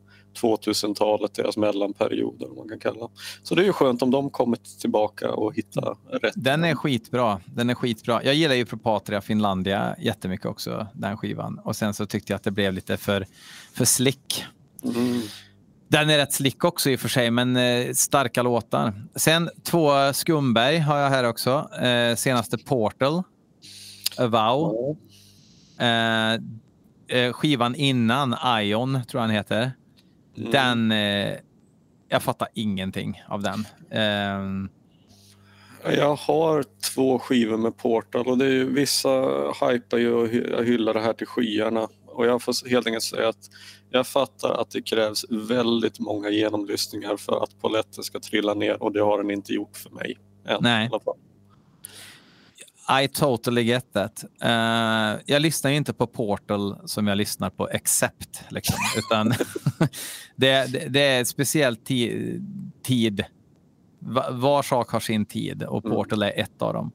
[0.43, 3.09] 2000-talet, deras mellanperiod eller man kan kalla.
[3.43, 6.33] Så det är ju skönt om de kommit tillbaka och hittar rätt.
[6.37, 7.41] Den är skitbra.
[7.47, 8.25] Den är skitbra.
[8.25, 11.59] Jag gillar ju Propatria Finlandia jättemycket också, den skivan.
[11.65, 13.27] Och sen så tyckte jag att det blev lite för,
[13.73, 14.45] för slick.
[15.89, 18.93] Den är rätt slick också i och för sig, men eh, starka låtar.
[19.15, 21.69] Sen två Skumberg har jag här också.
[21.83, 23.23] Eh, senaste Portal,
[24.19, 24.97] Avow.
[25.79, 26.33] Eh,
[27.19, 29.73] eh, skivan innan, Ion, tror jag den heter.
[30.37, 30.51] Mm.
[30.51, 30.93] Den...
[30.93, 31.35] Eh,
[32.09, 33.67] jag fattar ingenting av den.
[33.91, 34.69] Eh,
[35.97, 36.65] Jag har
[36.95, 39.09] två skivor med Portal och det är vissa
[39.71, 41.89] hypar ju och hy- hyllar det här till skyarna.
[42.13, 43.51] Och jag får helt enkelt säga att
[43.91, 48.93] jag fattar att det krävs väldigt många genomlyssningar för att poletten ska trilla ner och
[48.93, 50.19] det har den inte gjort för mig.
[50.47, 50.91] Än, Nej.
[53.05, 54.25] i totally get that.
[54.43, 58.43] Eh, jag lyssnar ju inte på Portal som jag lyssnar på Accept.
[58.51, 59.29] Liksom, utan
[60.37, 62.41] det, det, det är speciell ti
[62.83, 63.25] tid.
[63.99, 65.97] Va- Var sak har sin tid och Mm.
[65.97, 66.93] Portal är ett av dem.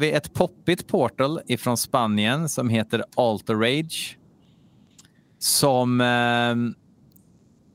[0.00, 4.18] Vi ett poppigt Portal ifrån Spanien som heter Alter Rage.
[5.38, 6.54] Som eh,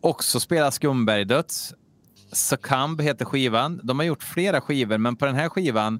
[0.01, 1.73] också spelar Skumberg-döds.
[2.31, 3.79] Succumb heter skivan.
[3.83, 5.99] De har gjort flera skivor, men på den här skivan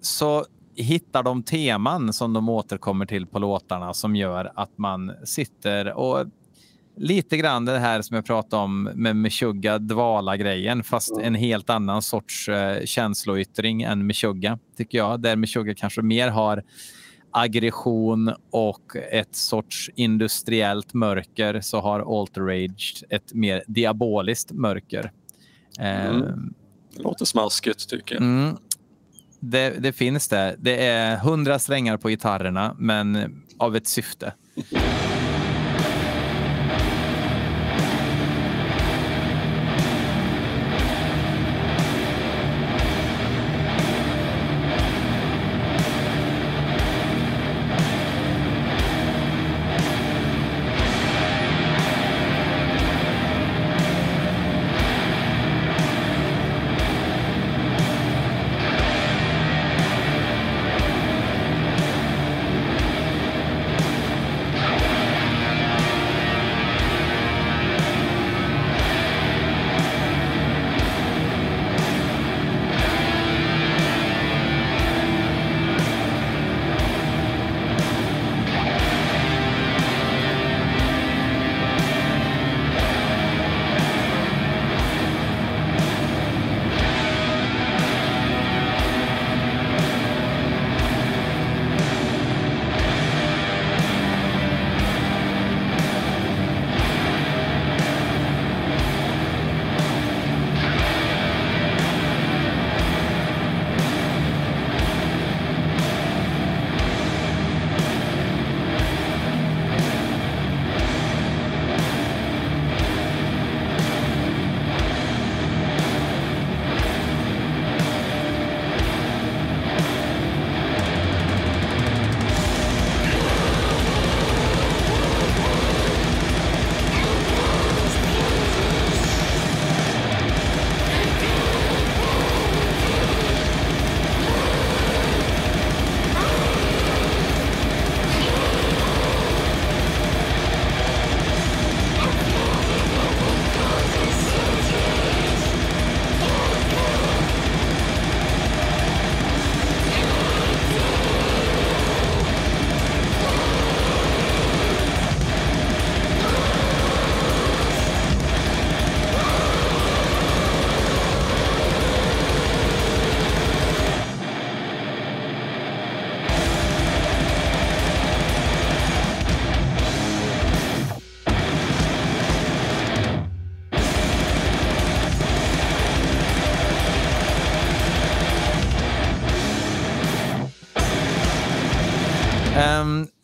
[0.00, 0.44] så
[0.74, 6.26] hittar de teman som de återkommer till på låtarna som gör att man sitter och
[7.00, 12.02] lite grann det här som jag pratade om med Meshuggah dvala-grejen, fast en helt annan
[12.02, 15.20] sorts eh, känsloyttring än Meshuggah, tycker jag.
[15.20, 16.62] Där Meshuggah kanske mer har
[17.30, 25.12] aggression och ett sorts industriellt mörker så har Alter Rage ett mer diaboliskt mörker.
[25.78, 26.54] Eh, Mm.
[26.96, 28.22] Det låter smaskigt tycker jag.
[28.24, 28.56] Mm.
[29.40, 30.56] Det, det finns det.
[30.58, 34.32] Det är hundra strängar på gitarrerna, men av ett syfte.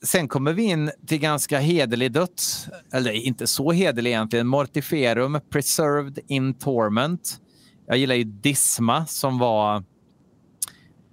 [0.06, 2.68] sen kommer vi in till ganska hederlig döds.
[2.92, 4.46] Eller inte så hederlig egentligen.
[4.46, 7.40] Mortiferum Preserved in Torment.
[7.86, 9.84] Jag gillar ju Disma som var...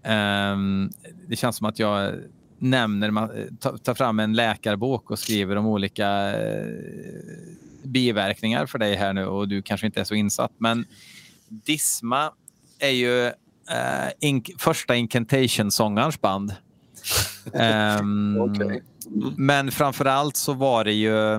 [0.06, 0.92] Um,
[1.28, 2.16] det känns som att jag
[2.60, 3.30] nämner, man
[3.84, 6.68] tar fram en läkarbok och skriver om olika eh,
[7.84, 10.52] biverkningar för dig här nu och du kanske inte är så insatt.
[10.58, 10.86] Men
[11.48, 12.34] Disma
[12.80, 13.32] är ju uh,
[14.20, 16.56] ink- första Incantation-sångarens band.
[17.54, 18.84] Ehm, Okej.
[19.38, 21.34] Men framför allt så var det ju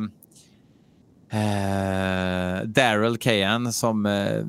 [1.34, 4.44] eh, Daryl Kahan som eh,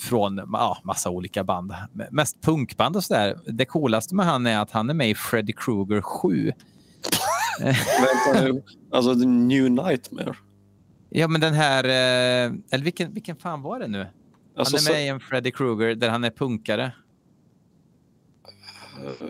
[0.00, 1.74] från ja, massa olika band.
[2.10, 3.38] Mest punkband och sådär.
[3.46, 6.52] Det coolaste med han är att han är med i Freddy Krueger 7.
[7.60, 8.62] Vänta nu.
[8.90, 10.34] Alltså The New Nightmare.
[11.10, 11.84] Ja, men den här...
[11.84, 14.06] Eh, eller vilken, vilken fan var det nu?
[14.56, 16.92] Alltså, han är med i en Freddy Krueger där han är punkare.
[19.18, 19.26] så,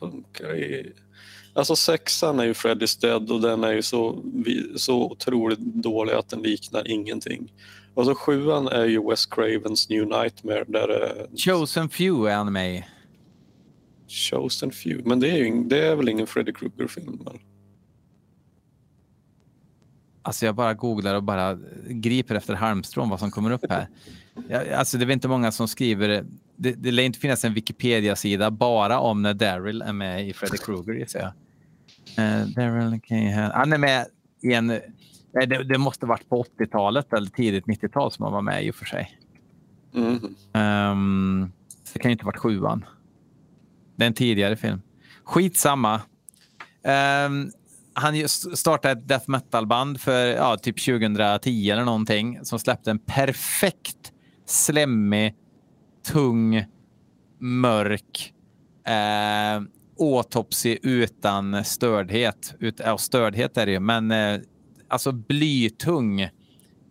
[0.00, 0.92] punkare i...
[1.54, 4.22] Alltså sexan är ju Freddy's Dead och den är ju så,
[4.76, 7.52] så otroligt dålig att den liknar ingenting.
[7.94, 12.52] Och så sjuan är ju Wes Cravens New Nightmare där är Chosen Few är han
[12.52, 12.84] med i.
[14.08, 15.08] Chosen Few.
[15.08, 17.18] Men det är, ju, det är väl ingen Freddy Krueger-film?
[20.22, 21.58] Alltså jag bara googlar och bara
[21.88, 23.88] griper efter halmstrån vad som kommer upp här.
[24.48, 26.24] Jag, alltså det är väl inte många som skriver,
[26.60, 30.58] det, det lär inte finnas en Wikipedia-sida bara om när Daryl är med i Freddy
[30.58, 31.32] Krueger gissar jag.
[32.24, 33.50] Uh, Daryl Cahan.
[33.54, 34.06] Han är med
[34.42, 38.42] i en, nej, det, det måste varit på 80-talet eller tidigt 90-tal som han var
[38.42, 39.18] med i och för sig.
[39.92, 40.34] Mhm.
[40.52, 41.52] Ehm,
[41.92, 42.84] det kan ju inte varit sjuan.
[43.96, 44.82] Det är en tidigare film.
[45.24, 45.94] Skitsamma.
[47.24, 47.50] Um,
[47.92, 54.12] han startade ett death metal-band för ja, typ 2010 eller någonting som släppte en perfekt
[54.46, 55.34] slemmig,
[56.02, 56.64] tung,
[57.38, 58.32] mörk
[58.86, 59.62] eh,
[60.00, 62.54] autopsy utan stördhet.
[62.58, 64.40] Ut, ja, stördhet är det ju, men eh,
[64.88, 66.28] alltså blytung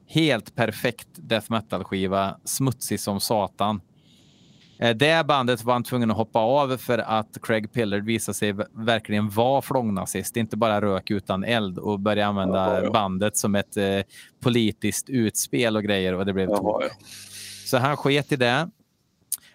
[0.07, 3.81] helt perfekt death metal-skiva, smutsig som satan.
[4.79, 8.53] Eh, Det bandet var han tvungen att hoppa av för att Craig Pillard visade sig
[8.73, 12.91] verkligen vara flångnazist, inte bara rök utan eld och började använda Jaha, ja.
[12.91, 13.99] bandet som ett eh,
[14.39, 16.89] politiskt utspel och grejer och det blev Jaha, ja.
[17.65, 18.69] Så han sket i det.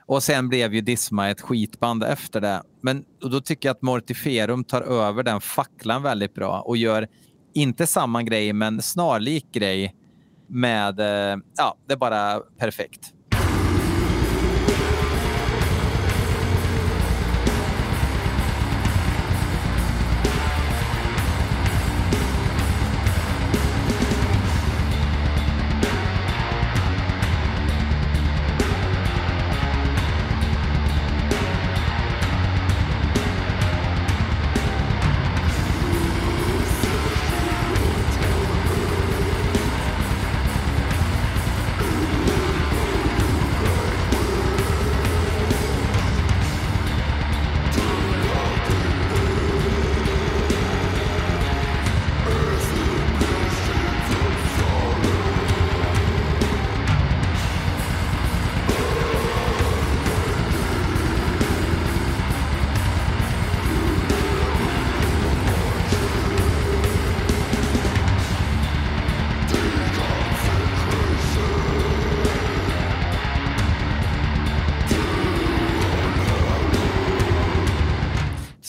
[0.07, 2.63] Och sen blev ju Disma ett skitband efter det.
[2.81, 7.09] Men då tycker jag att Mortiferum tar över den facklan väldigt bra och gör
[7.55, 9.95] inte samma grej men snarlik grej
[10.47, 13.13] med, eh, ja, det är bara perfekt.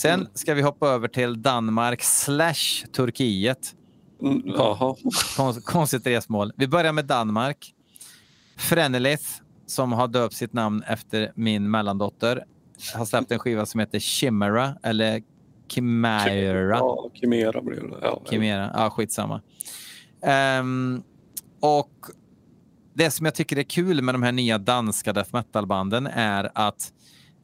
[0.06, 3.76] Sen ska vi hoppa över till Danmark slash Turkiet.
[4.22, 4.96] Mm, Jaha.
[5.38, 6.52] Kon- Konstigt resmål.
[6.58, 7.74] Vi börjar med Danmark.
[8.58, 9.24] Frenelith,
[9.66, 12.44] som har döpt sitt namn efter min mellandotter,
[12.96, 15.22] har släppt en skiva som heter Chimera, eller
[15.72, 16.78] Chimera.
[16.78, 17.98] Ja, Chimera blev det.
[18.02, 18.72] Ja, Chimera.
[18.74, 19.42] Ja, skitsamma.
[20.24, 21.04] Ehm,
[21.60, 21.92] och
[22.94, 26.94] det som jag tycker är kul med de här nya danska death metal-banden är att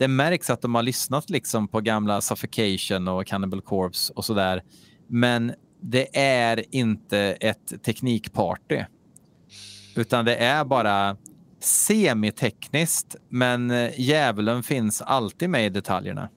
[0.02, 4.64] det märks att de har lyssnat liksom på gamla Suffocation och Cannibal Corpse och sådär.
[5.08, 8.84] Men det är inte ett teknikparty.
[9.96, 11.18] Utan det är bara
[11.60, 16.30] semitekniskt, men eh, djävulen finns alltid med i detaljerna.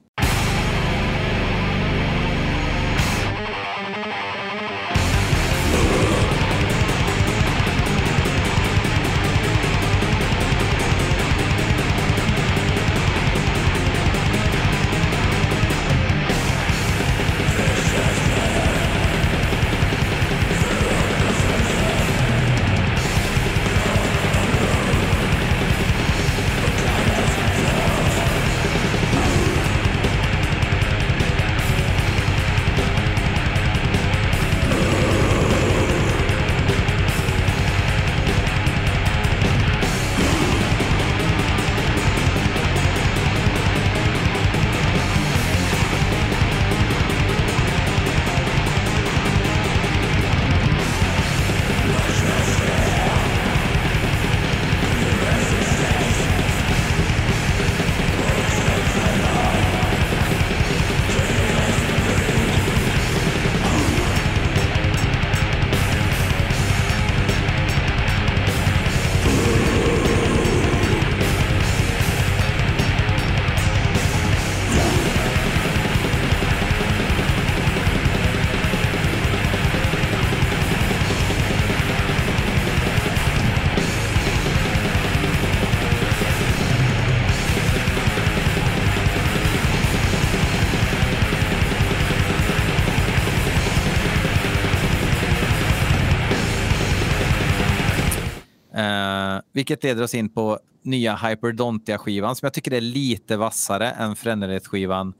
[99.55, 104.67] Vilket leder oss in på nya Hyperdontia-skivan som jag tycker är lite vassare än Frenneret
[104.67, 105.13] skivan.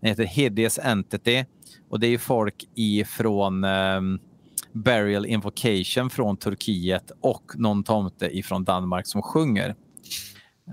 [0.00, 1.44] Den heter Hideous Entity
[1.90, 4.20] och det är ju folk ifrån um,
[4.72, 9.68] Burial Invocation från Turkiet och någon tomte ifrån Danmark som sjunger.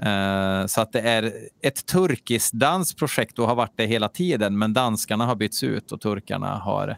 [0.06, 4.74] Uh, så att det är ett turkiskt dansprojekt och har varit det hela tiden, men
[4.74, 6.98] danskarna har bytts ut och turkarna har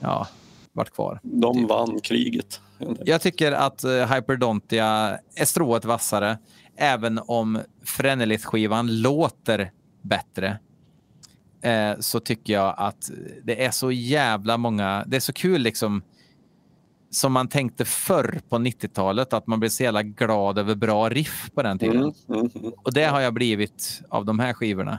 [0.00, 0.26] ja,
[0.72, 1.20] varit kvar.
[1.22, 2.60] De vann kriget.
[3.04, 6.38] Jag tycker att eh, Hyperdontia är strået vassare,
[6.76, 9.70] även om Frenelith-skivan låter
[10.02, 10.58] bättre.
[11.62, 13.10] Eh, så tycker jag att
[13.44, 16.02] det är så jävla många, det är så kul liksom
[17.10, 21.50] som man tänkte förr på 90-talet, att man blev så jävla glad över bra riff
[21.54, 21.96] på den tiden.
[21.96, 22.72] Mm, mm, mm.
[22.82, 24.98] Och det har jag blivit av de här skivorna.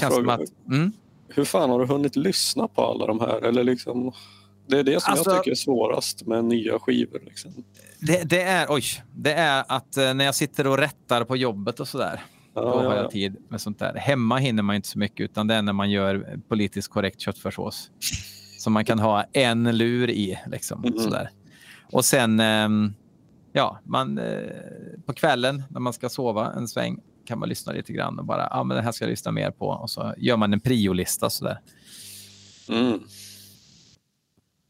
[0.00, 0.68] Bara känns fråga, att...
[0.68, 0.92] Mm?
[1.28, 3.42] hur fan har du hunnit lyssna på alla de här?
[3.44, 4.12] Eller liksom,
[4.68, 7.20] det är det som Alltså- jag tycker är svårast med nya skivor.
[7.24, 7.52] Liksom.
[8.00, 8.82] Det, det, är, oj,
[9.14, 12.20] det är att eh, när jag sitter och rättar på jobbet och sådär,
[12.54, 13.10] Ja, då har ja, jag ja.
[13.10, 13.94] tid med sånt där.
[13.94, 17.90] Hemma hinner man inte så mycket, utan det är när man gör politiskt korrekt köttfärssås.
[18.58, 20.38] Som man kan ha en lur i.
[20.46, 20.98] Liksom, Mhm.
[20.98, 21.30] sådär.
[21.92, 22.94] Och sen, ehm,
[23.52, 24.34] ja, man, eh,
[25.06, 28.48] på kvällen när man ska sova en sväng kan man lyssna lite grann och bara,
[28.50, 29.66] ja, men det här ska jag lyssna mer på.
[29.66, 31.60] Och så gör man en priolista sådär.
[32.68, 33.00] Mm.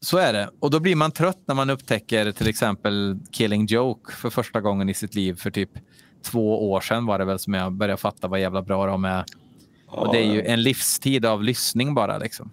[0.01, 0.49] Så är det.
[0.59, 4.89] Och då blir man trött när man upptäcker till exempel Killing Joke för första gången
[4.89, 5.69] i sitt liv för typ
[6.23, 9.25] två år sedan var det väl som jag började fatta vad jävla bra de är.
[9.87, 12.51] Och det är ju en livstid av lyssning bara liksom.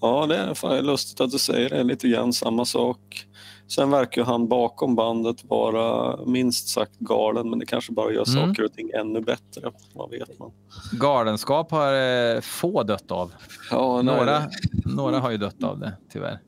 [0.00, 1.82] Ja, det är fan lustigt att du säger det.
[1.82, 3.26] Lite grann samma sak.
[3.68, 8.48] Sen verkar han bakom bandet vara minst sagt galen, men det kanske bara gör Mm.
[8.48, 9.70] saker och ting ännu bättre.
[9.94, 10.50] Vad vet man?
[10.92, 11.92] Galenskap har
[12.34, 13.32] eh, få dött av.
[13.70, 14.02] Ja.
[14.02, 14.42] Några,
[14.84, 16.38] några har ju dött av det, tyvärr.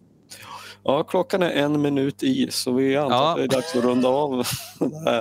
[0.85, 3.31] ja, klockan är en minut i, så vi antar Ja.
[3.31, 4.43] att det är dags att runda av
[4.79, 5.21] det här.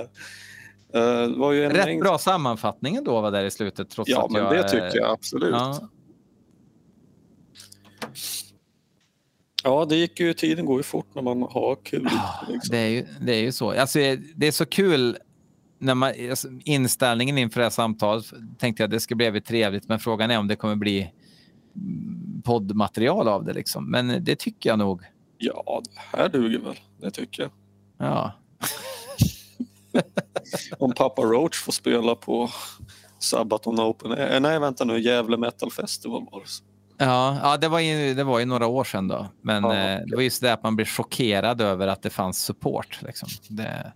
[0.94, 2.02] Eh, Det var ju en Rätt mängd...
[2.02, 3.90] bra sammanfattning ändå var där i slutet.
[3.90, 5.50] Trots Ja, att men jag, det tycker jag absolut.
[5.52, 5.78] Ja.
[9.68, 12.08] Ja, det gick ju, tiden går ju fort när man har kul.
[12.48, 12.70] liksom.
[12.70, 13.70] det, är ju, det är ju så.
[13.70, 13.98] Alltså,
[14.36, 15.18] det är så kul
[15.78, 18.24] när man, alltså, inställningen inför det här samtalet
[18.58, 21.12] tänkte jag det ska bli jävligt trevligt, men frågan är om det kommer bli
[22.44, 23.52] poddmaterial av det.
[23.52, 23.90] Liksom.
[23.90, 25.02] Men det tycker jag nog.
[25.38, 26.76] Ja, det här duger väl.
[27.00, 27.50] Det tycker jag.
[27.98, 28.32] Ja,
[30.78, 32.50] Om Papa Roach får spela på
[33.18, 34.12] Sabaton Open.
[34.12, 35.00] Eh, nej, vänta nu.
[35.00, 36.77] Gävle Metal Festival var det.
[36.98, 39.26] Ja, ja det, var ju, det var ju några år sedan då.
[39.42, 42.44] Men Ja, eh, det var just det att man blir chockerad över att det fanns
[42.44, 42.98] support.
[43.02, 43.28] Liksom.
[43.48, 43.92] Det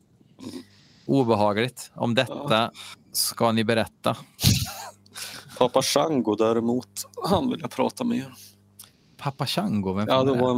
[1.06, 1.90] obehagligt.
[1.94, 2.70] Om detta
[3.12, 4.16] ska ni berätta.
[5.58, 6.88] Papa Shango däremot,
[7.30, 8.24] han vill jag prata med.
[9.22, 10.50] Pappa Chango, vem Ja, det var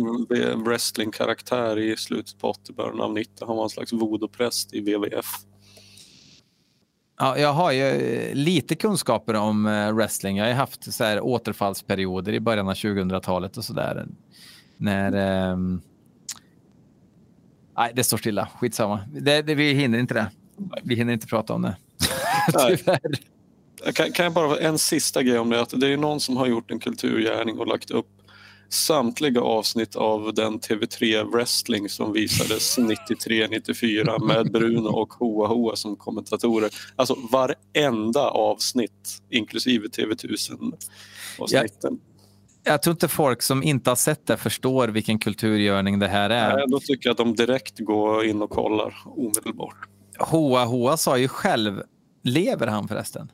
[0.53, 3.47] en wrestlingkaraktär i slutet på 80 början av 90.
[3.47, 5.27] Han var en slags voodoo-präst i WWF.
[7.19, 10.37] Ja, jag har ju eh, lite kunskaper om eh, wrestling.
[10.37, 14.07] Jag har haft så här återfallsperioder i början av 2000-talet och sådär.
[14.77, 15.13] När...
[15.13, 15.81] ehm,
[17.77, 18.49] Nej, det står stilla.
[18.61, 19.01] Skitsamma.
[19.13, 20.31] Det, det, vi hinner inte det.
[20.83, 21.77] Vi hinner inte prata om det.
[22.69, 23.01] Tyvärr.
[23.93, 25.61] Kan, kan jag bara en sista grej om det?
[25.61, 28.14] Att det är någon som har gjort en kulturgärning och lagt upp
[28.75, 35.97] samtliga avsnitt av den TV3 Wrestling som visades 93-94 med Bruno och Hoa Hoa som
[35.97, 36.71] kommentatorer.
[36.97, 40.73] Alltså varenda avsnitt, inklusive TV1000
[41.39, 41.99] avsnitten.
[42.65, 46.57] Jag tror inte folk som inte har sett det förstår vilken kulturgörning det här är.
[46.57, 49.77] Nej, då tycker jag att de direkt går in och kollar omedelbart.
[50.19, 51.83] Hoa Hoa sa ju själv,
[52.23, 53.29] lever han förresten?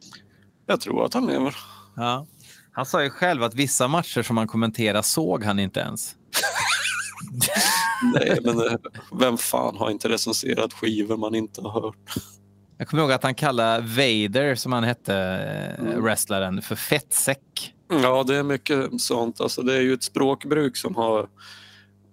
[0.66, 1.56] Jag tror att han lever.
[1.96, 2.26] Ja.
[2.72, 6.14] Han sa ju själv att vissa matcher som han kommenterade såg han inte ens.
[8.14, 8.72] Nej, men eh,
[9.20, 12.14] vem fan har inte recenserat skivor man inte har hört?
[12.78, 16.02] Jag kommer ihåg att han kallade Vader, som han hette, eh, Mm.
[16.05, 17.74] wrestlaren, för fettsäck.
[18.02, 19.40] Ja, det är mycket sånt.
[19.40, 21.28] Alltså, det är ju ett språkbruk som har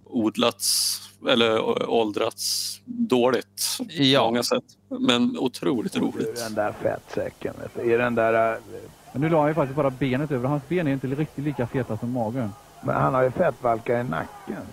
[0.05, 4.23] odlats eller åldrats dåligt på Ja.
[4.23, 4.63] många sätt.
[4.99, 6.35] Men otroligt roligt.
[6.35, 7.53] Den där fettsäcken.
[7.83, 8.59] I den där...
[9.17, 10.47] Men nu la han ju faktiskt bara benet över.
[10.47, 12.53] Hans ben är inte riktigt lika feta som magen.
[12.81, 14.63] Men han har ju fettvalkar i nacken.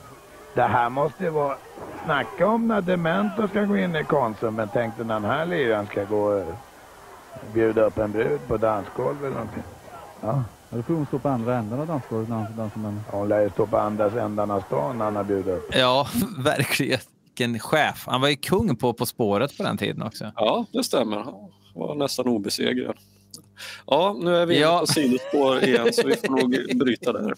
[0.55, 1.57] Det här måste ju vara...
[2.05, 4.55] Snacka om när dementa ska gå in i Konsum.
[4.55, 6.55] Men tänk dig när den här liraren ska gå och
[7.55, 9.63] bjuda upp en brud på dansgolv eller någonting.
[10.21, 13.01] Ja, Ja, då får hon stå på andra änden av dansgolvet när han dansar med
[13.11, 15.75] hon lär ju stå på andra ändan av stan när han har bjudit upp.
[15.75, 16.07] Ja,
[16.45, 17.01] verkligen.
[17.25, 18.05] Vilken chef.
[18.07, 20.33] Han var ju kung på På spåret på den tiden också.
[20.37, 21.17] Ja, det stämmer.
[21.17, 21.35] Han
[21.75, 22.97] var nästan obesegrad.
[23.87, 24.79] Ja, nu är vi Ja.
[24.81, 27.35] på sidospår igen så vi får nog bryta där.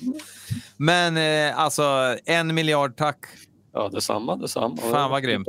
[0.77, 1.17] Men
[1.51, 3.19] eh, alltså, en miljard tack.
[3.73, 4.77] Ja, detsamma, detsamma.
[4.77, 5.49] Fan vad grymt.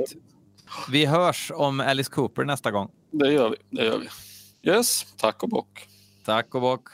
[0.90, 2.90] Vi hörs om Alice Cooper nästa gång.
[3.10, 3.56] Det gör vi.
[3.76, 4.08] Det gör vi.
[4.70, 5.86] Yes, tack och bock.
[6.24, 6.88] Tack och bock.